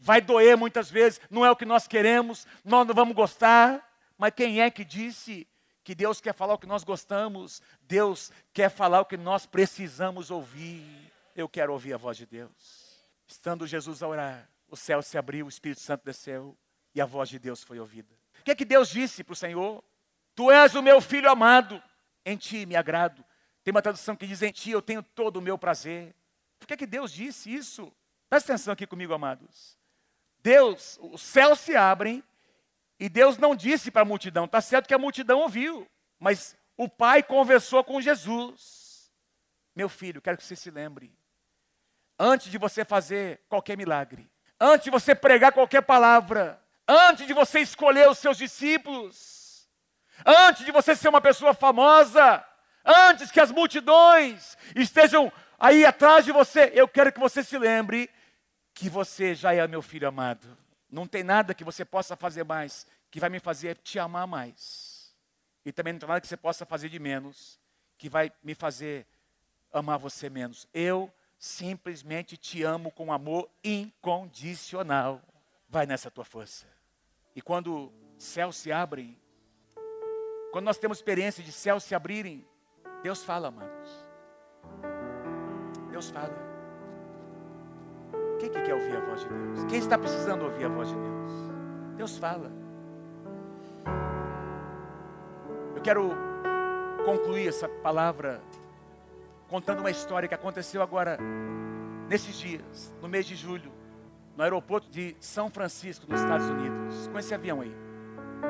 Vai 0.06 0.22
doer 0.22 0.56
muitas 0.56 0.92
vezes, 0.92 1.20
não 1.32 1.44
é 1.44 1.50
o 1.50 1.56
que 1.56 1.66
nós 1.66 1.88
queremos, 1.88 2.46
nós 2.64 2.86
não 2.86 2.94
vamos 2.94 3.16
gostar, 3.16 3.84
mas 4.16 4.32
quem 4.36 4.62
é 4.62 4.70
que 4.70 4.86
disse 4.86 5.48
que 5.84 5.96
Deus 5.96 6.22
quer 6.22 6.32
falar 6.32 6.54
o 6.54 6.60
que 6.60 6.68
nós 6.68 6.84
gostamos? 6.84 7.60
Deus 7.82 8.32
quer 8.54 8.70
falar 8.70 9.02
o 9.02 9.06
que 9.06 9.18
nós 9.18 9.48
precisamos 9.48 10.30
ouvir. 10.30 11.12
Eu 11.36 11.50
quero 11.50 11.74
ouvir 11.74 11.96
a 11.96 11.98
voz 11.98 12.18
de 12.18 12.28
Deus. 12.28 12.52
Estando 13.28 13.66
Jesus 13.66 14.04
a 14.04 14.08
orar, 14.08 14.48
o 14.70 14.78
céu 14.78 15.02
se 15.02 15.18
abriu, 15.18 15.48
o 15.48 15.50
Espírito 15.50 15.82
Santo 15.82 16.06
desceu 16.06 16.56
e 16.94 17.02
a 17.02 17.06
voz 17.08 17.28
de 17.28 17.40
Deus 17.40 17.64
foi 17.64 17.80
ouvida. 17.80 18.14
O 18.42 18.44
que 18.44 18.52
é 18.52 18.56
que 18.56 18.64
Deus 18.64 18.90
disse 18.90 19.24
para 19.24 19.34
o 19.34 19.36
Senhor? 19.36 19.84
Tu 20.36 20.52
és 20.52 20.76
o 20.76 20.84
meu 20.84 21.02
filho 21.02 21.32
amado, 21.32 21.82
em 22.24 22.38
ti 22.38 22.68
me 22.68 22.76
agrado. 22.76 23.26
Tem 23.64 23.72
uma 23.72 23.82
tradução 23.82 24.16
que 24.16 24.28
diz: 24.28 24.44
Em 24.44 24.52
ti 24.52 24.70
eu 24.70 24.84
tenho 24.84 25.02
todo 25.02 25.38
o 25.38 25.42
meu 25.42 25.58
prazer. 25.58 26.14
Por 26.60 26.68
que, 26.68 26.76
é 26.76 26.78
que 26.78 26.86
Deus 26.86 27.12
disse 27.12 27.52
isso? 27.52 27.92
Presta 28.30 28.54
atenção 28.54 28.72
aqui 28.72 28.86
comigo, 28.86 29.12
amados. 29.12 29.84
Deus, 30.46 31.00
os 31.02 31.24
céus 31.24 31.60
se 31.60 31.76
abrem 31.76 32.24
e 33.00 33.10
Deus 33.10 33.36
não 33.40 33.56
disse 33.56 33.90
para 33.90 34.04
a 34.04 34.06
multidão, 34.06 34.46
está 34.46 34.62
certo 34.62 34.88
que 34.88 34.94
a 34.94 35.00
multidão 35.00 35.40
ouviu, 35.40 35.88
mas 36.20 36.56
o 36.78 36.88
Pai 36.88 37.24
conversou 37.24 37.84
com 37.84 38.00
Jesus. 38.00 39.12
Meu 39.76 39.90
filho, 39.90 40.22
quero 40.22 40.38
que 40.38 40.44
você 40.44 40.56
se 40.56 40.70
lembre, 40.70 41.12
antes 42.20 42.52
de 42.52 42.60
você 42.60 42.86
fazer 42.86 43.42
qualquer 43.50 43.76
milagre, 43.76 44.30
antes 44.60 44.86
de 44.86 44.92
você 44.92 45.16
pregar 45.16 45.52
qualquer 45.52 45.82
palavra, 45.82 46.62
antes 46.88 47.26
de 47.26 47.34
você 47.34 47.62
escolher 47.62 48.08
os 48.08 48.20
seus 48.20 48.38
discípulos, 48.38 49.68
antes 50.24 50.64
de 50.64 50.72
você 50.72 50.96
ser 50.96 51.10
uma 51.10 51.22
pessoa 51.22 51.56
famosa, 51.56 52.46
antes 52.86 53.32
que 53.32 53.40
as 53.40 53.50
multidões 53.50 54.56
estejam 54.76 55.34
aí 55.58 55.84
atrás 55.84 56.24
de 56.24 56.32
você, 56.32 56.72
eu 56.76 56.88
quero 56.88 57.12
que 57.12 57.20
você 57.20 57.44
se 57.44 57.58
lembre 57.58 58.12
que 58.76 58.90
você 58.90 59.34
já 59.34 59.54
é 59.54 59.66
meu 59.68 59.82
filho 59.82 60.08
amado. 60.08 60.46
Não 60.92 61.08
tem 61.08 61.24
nada 61.24 61.56
que 61.56 61.64
você 61.64 61.84
possa 61.84 62.16
fazer 62.16 62.44
mais 62.44 62.86
que 63.10 63.20
vai 63.20 63.30
me 63.30 63.40
fazer 63.40 63.78
te 63.78 63.98
amar 63.98 64.28
mais. 64.28 65.16
E 65.66 65.72
também 65.72 65.94
não 65.94 66.00
tem 66.02 66.10
nada 66.10 66.20
que 66.20 66.28
você 66.28 66.36
possa 66.36 66.66
fazer 66.66 66.90
de 66.90 67.00
menos 67.00 67.58
que 67.98 68.10
vai 68.10 68.30
me 68.44 68.54
fazer 68.54 69.08
amar 69.72 69.98
você 69.98 70.30
menos. 70.30 70.68
Eu 70.74 71.12
simplesmente 71.40 72.36
te 72.36 72.62
amo 72.62 72.92
com 72.92 73.14
amor 73.14 73.50
incondicional. 73.64 75.22
Vai 75.70 75.86
nessa 75.86 76.12
tua 76.12 76.26
força. 76.26 76.68
E 77.34 77.42
quando 77.42 77.92
céus 78.18 78.58
se 78.58 78.72
abrem, 78.72 79.18
quando 80.52 80.66
nós 80.66 80.78
temos 80.78 80.98
experiência 80.98 81.42
de 81.42 81.54
céus 81.54 81.86
se 81.86 81.96
abrirem, 81.96 82.46
Deus 83.02 83.24
fala, 83.24 83.48
amados. 83.48 84.06
Deus 85.90 86.10
fala. 86.10 86.55
Quem 88.40 88.50
que 88.50 88.62
quer 88.62 88.74
ouvir 88.74 88.98
a 88.98 89.00
voz 89.00 89.22
de 89.22 89.28
Deus? 89.28 89.66
Quem 89.66 89.80
está 89.80 89.98
precisando 89.98 90.44
ouvir 90.44 90.66
a 90.66 90.70
voz 90.70 90.90
de 90.90 90.96
Deus? 90.96 91.32
Deus 91.96 92.18
fala. 92.18 92.52
Eu 95.76 95.82
quero 95.82 96.12
concluir 97.06 97.48
essa 97.48 97.70
palavra 97.70 98.42
contando 99.48 99.80
uma 99.80 99.92
história 99.92 100.28
que 100.28 100.36
aconteceu 100.36 100.82
agora, 100.82 101.18
nesses 102.10 102.36
dias, 102.38 102.94
no 103.02 103.08
mês 103.08 103.26
de 103.26 103.36
julho, 103.36 103.72
no 104.36 104.44
aeroporto 104.44 104.90
de 104.90 105.16
São 105.20 105.50
Francisco, 105.50 106.06
nos 106.10 106.20
Estados 106.20 106.50
Unidos, 106.50 107.08
com 107.08 107.18
esse 107.18 107.34
avião 107.34 107.62
aí. 107.62 107.74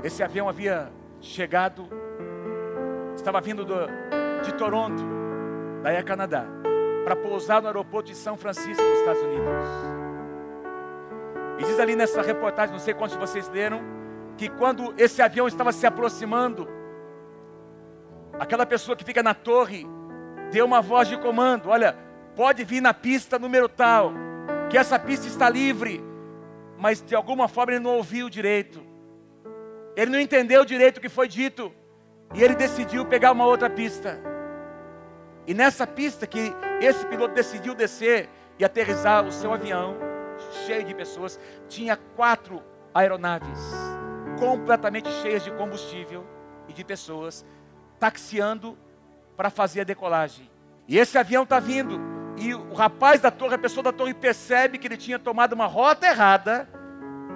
Esse 0.03 0.23
avião 0.23 0.49
havia 0.49 0.91
chegado, 1.21 1.87
estava 3.15 3.39
vindo 3.41 3.63
do, 3.65 3.75
de 4.43 4.53
Toronto, 4.53 5.03
daí 5.83 5.97
a 5.97 6.03
Canadá 6.03 6.45
para 7.05 7.15
pousar 7.15 7.61
no 7.61 7.67
aeroporto 7.67 8.11
de 8.11 8.17
São 8.17 8.35
Francisco, 8.35 8.83
nos 8.83 8.99
Estados 8.99 9.21
Unidos. 9.21 9.63
E 11.59 11.63
diz 11.63 11.79
ali 11.79 11.95
nessa 11.95 12.19
reportagem, 12.23 12.73
não 12.73 12.79
sei 12.79 12.95
quantos 12.95 13.15
de 13.15 13.21
vocês 13.21 13.47
leram, 13.47 13.79
que 14.35 14.49
quando 14.49 14.91
esse 14.97 15.21
avião 15.21 15.47
estava 15.47 15.71
se 15.71 15.85
aproximando, 15.85 16.67
aquela 18.39 18.65
pessoa 18.65 18.97
que 18.97 19.03
fica 19.03 19.21
na 19.21 19.35
torre 19.35 19.85
deu 20.51 20.65
uma 20.65 20.81
voz 20.81 21.07
de 21.07 21.15
comando: 21.17 21.69
olha, 21.69 21.95
pode 22.35 22.63
vir 22.63 22.81
na 22.81 22.93
pista 22.93 23.37
número 23.37 23.69
tal, 23.69 24.11
que 24.71 24.77
essa 24.77 24.97
pista 24.97 25.27
está 25.27 25.47
livre. 25.47 26.03
Mas 26.75 27.01
de 27.01 27.15
alguma 27.15 27.47
forma 27.47 27.73
ele 27.73 27.83
não 27.83 27.97
ouviu 27.97 28.29
direito, 28.31 28.81
ele 29.95 30.11
não 30.11 30.19
entendeu 30.19 30.65
direito 30.65 30.97
o 30.97 31.01
que 31.01 31.07
foi 31.07 31.27
dito, 31.27 31.71
e 32.33 32.43
ele 32.43 32.55
decidiu 32.55 33.05
pegar 33.05 33.31
uma 33.31 33.45
outra 33.45 33.69
pista. 33.69 34.34
E 35.47 35.53
nessa 35.53 35.85
pista 35.85 36.25
que 36.25 36.53
esse 36.81 37.05
piloto 37.05 37.33
decidiu 37.33 37.75
descer 37.75 38.29
e 38.57 38.65
aterrizar 38.65 39.25
o 39.25 39.31
seu 39.31 39.53
avião, 39.53 39.95
cheio 40.65 40.83
de 40.83 40.93
pessoas, 40.93 41.39
tinha 41.67 41.95
quatro 42.15 42.61
aeronaves 42.93 43.59
completamente 44.39 45.09
cheias 45.21 45.43
de 45.43 45.51
combustível 45.51 46.25
e 46.67 46.73
de 46.73 46.83
pessoas 46.83 47.45
taxiando 47.99 48.77
para 49.35 49.49
fazer 49.49 49.81
a 49.81 49.83
decolagem. 49.83 50.49
E 50.87 50.97
esse 50.97 51.17
avião 51.17 51.43
está 51.43 51.59
vindo. 51.59 51.99
E 52.37 52.53
o 52.53 52.73
rapaz 52.73 53.21
da 53.21 53.31
torre, 53.31 53.55
a 53.55 53.59
pessoa 53.59 53.83
da 53.83 53.91
torre, 53.91 54.13
percebe 54.13 54.77
que 54.77 54.87
ele 54.87 54.97
tinha 54.97 55.17
tomado 55.17 55.53
uma 55.53 55.65
rota 55.65 56.05
errada. 56.05 56.67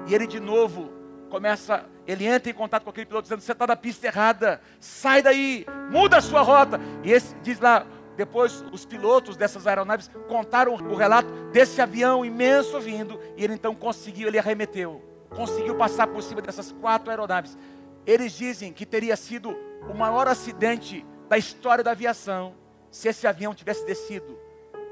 E 0.07 0.13
ele 0.13 0.27
de 0.27 0.39
novo 0.39 0.91
começa, 1.29 1.85
ele 2.05 2.25
entra 2.25 2.49
em 2.49 2.53
contato 2.53 2.83
com 2.83 2.89
aquele 2.89 3.05
piloto 3.05 3.23
dizendo: 3.23 3.41
Você 3.41 3.51
está 3.51 3.65
na 3.65 3.75
pista 3.75 4.07
errada, 4.07 4.61
sai 4.79 5.21
daí, 5.21 5.65
muda 5.89 6.17
a 6.17 6.21
sua 6.21 6.41
rota. 6.41 6.79
E 7.03 7.11
esse 7.11 7.33
diz 7.35 7.59
lá, 7.59 7.85
depois 8.19 8.65
os 8.73 8.85
pilotos 8.85 9.37
dessas 9.37 9.65
aeronaves 9.65 10.11
contaram 10.27 10.73
o 10.73 10.93
relato 10.93 11.31
desse 11.53 11.81
avião 11.81 12.25
imenso 12.25 12.77
vindo. 12.81 13.17
E 13.37 13.43
ele 13.45 13.53
então 13.53 13.73
conseguiu, 13.73 14.27
ele 14.27 14.37
arremeteu, 14.37 15.01
conseguiu 15.29 15.75
passar 15.75 16.05
por 16.05 16.21
cima 16.21 16.41
dessas 16.41 16.69
quatro 16.69 17.09
aeronaves. 17.09 17.57
Eles 18.05 18.33
dizem 18.33 18.73
que 18.73 18.85
teria 18.85 19.15
sido 19.15 19.55
o 19.89 19.93
maior 19.93 20.27
acidente 20.27 21.05
da 21.29 21.37
história 21.37 21.81
da 21.81 21.91
aviação 21.91 22.55
se 22.91 23.07
esse 23.07 23.25
avião 23.25 23.55
tivesse 23.55 23.85
descido 23.85 24.37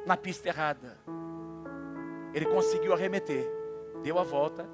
na 0.06 0.16
pista 0.16 0.48
errada. 0.48 0.98
Ele 2.34 2.46
conseguiu 2.46 2.94
arremeter, 2.94 3.46
deu 4.04 4.18
a 4.20 4.24
volta 4.24 4.66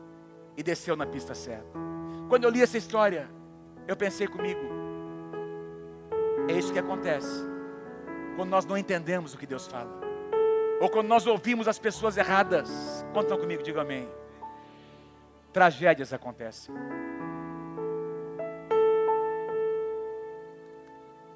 e 0.55 0.61
desceu 0.61 0.95
na 0.95 1.07
pista 1.07 1.33
certa. 1.33 1.79
Quando 2.29 2.43
eu 2.43 2.51
li 2.51 2.61
essa 2.61 2.77
história, 2.77 3.27
eu 3.87 3.97
pensei 3.97 4.27
comigo: 4.27 4.61
é 6.47 6.53
isso 6.53 6.71
que 6.71 6.77
acontece 6.77 7.52
quando 8.35 8.49
nós 8.49 8.65
não 8.65 8.77
entendemos 8.77 9.33
o 9.33 9.37
que 9.37 9.45
Deus 9.45 9.67
fala, 9.67 9.91
ou 10.81 10.89
quando 10.89 11.07
nós 11.07 11.25
ouvimos 11.25 11.67
as 11.67 11.79
pessoas 11.79 12.17
erradas. 12.17 13.05
Contam 13.13 13.37
comigo, 13.37 13.63
diga 13.63 13.81
amém. 13.81 14.09
Tragédias 15.51 16.11
acontecem. 16.11 16.73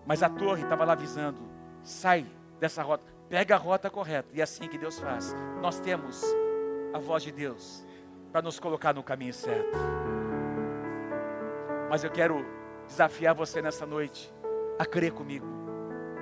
Mas 0.05 0.23
a 0.23 0.29
torre 0.29 0.63
estava 0.63 0.85
lá 0.85 0.93
avisando: 0.93 1.39
sai 1.83 2.25
dessa 2.59 2.81
rota, 2.81 3.03
pega 3.29 3.55
a 3.55 3.57
rota 3.57 3.89
correta. 3.89 4.29
E 4.33 4.39
é 4.39 4.43
assim 4.43 4.67
que 4.67 4.77
Deus 4.77 4.99
faz. 4.99 5.35
Nós 5.61 5.79
temos 5.79 6.23
a 6.93 6.99
voz 6.99 7.23
de 7.23 7.31
Deus 7.31 7.85
para 8.31 8.41
nos 8.41 8.59
colocar 8.59 8.93
no 8.93 9.03
caminho 9.03 9.33
certo. 9.33 9.77
Mas 11.89 12.03
eu 12.03 12.11
quero 12.11 12.45
desafiar 12.87 13.35
você 13.35 13.61
nessa 13.61 13.85
noite 13.85 14.33
a 14.79 14.85
crer 14.85 15.11
comigo, 15.11 15.45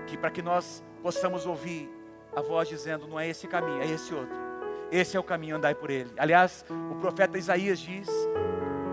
que 0.06 0.18
para 0.18 0.30
que 0.30 0.42
nós 0.42 0.84
possamos 1.02 1.46
ouvir 1.46 1.90
a 2.36 2.42
voz 2.42 2.68
dizendo: 2.68 3.08
não 3.08 3.20
é 3.20 3.28
esse 3.28 3.48
caminho, 3.48 3.82
é 3.82 3.88
esse 3.88 4.14
outro. 4.14 4.46
Esse 4.92 5.18
é 5.18 5.20
o 5.20 5.24
caminho, 5.24 5.56
andai 5.56 5.74
por 5.74 5.90
ele. 5.90 6.12
Aliás, 6.18 6.64
o 6.70 6.96
profeta 6.96 7.38
Isaías 7.38 7.80
diz, 7.80 8.08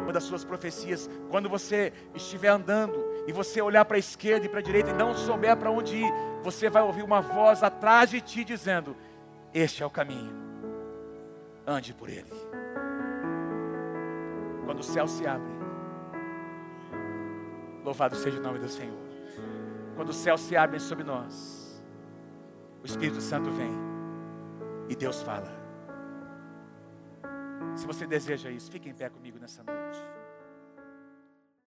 uma 0.03 0.13
das 0.13 0.25
suas 0.25 0.45
profecias, 0.45 1.09
quando 1.31 1.49
você 1.49 1.93
estiver 2.15 2.49
andando 2.49 3.05
e 3.27 3.33
você 3.33 3.61
olhar 3.61 3.85
para 3.85 3.97
a 3.97 4.01
esquerda 4.01 4.47
e 4.47 4.49
para 4.49 4.61
a 4.61 4.63
direita 4.63 4.91
e 4.91 4.95
não 4.95 5.15
souber 5.15 5.57
para 5.57 5.71
onde 5.71 5.97
ir, 5.97 6.13
você 6.43 6.69
vai 6.69 6.83
ouvir 6.83 7.03
uma 7.03 7.21
voz 7.21 7.63
atrás 7.63 8.11
de 8.11 8.21
ti 8.21 8.45
dizendo: 8.45 8.97
Este 9.53 9.83
é 9.83 9.87
o 9.87 9.91
caminho, 9.91 10.33
ande 11.67 11.93
por 11.93 12.09
ele. 12.09 12.33
Quando 14.65 14.81
o 14.81 14.85
céu 14.85 15.07
se 15.07 15.27
abre, 15.27 15.53
louvado 17.85 18.17
seja 18.17 18.39
o 18.39 18.43
nome 18.43 18.59
do 18.59 18.69
Senhor. 18.69 19.02
Quando 19.95 20.09
o 20.09 20.13
céu 20.13 20.39
se 20.39 20.57
abre 20.57 20.81
sobre 20.81 21.05
nós, 21.05 21.83
o 22.83 22.87
Espírito 22.87 23.21
Santo 23.21 23.51
vem 23.51 23.73
e 24.89 24.97
Deus 24.97 25.23
fala. 25.23 25.51
Se 27.77 27.87
você 27.87 28.07
deseja 28.07 28.51
isso, 28.51 28.71
fique 28.71 28.89
em 28.89 28.95
pé 28.95 29.09
comigo 29.09 29.39
nessa 29.39 29.63
noite. 29.63 30.12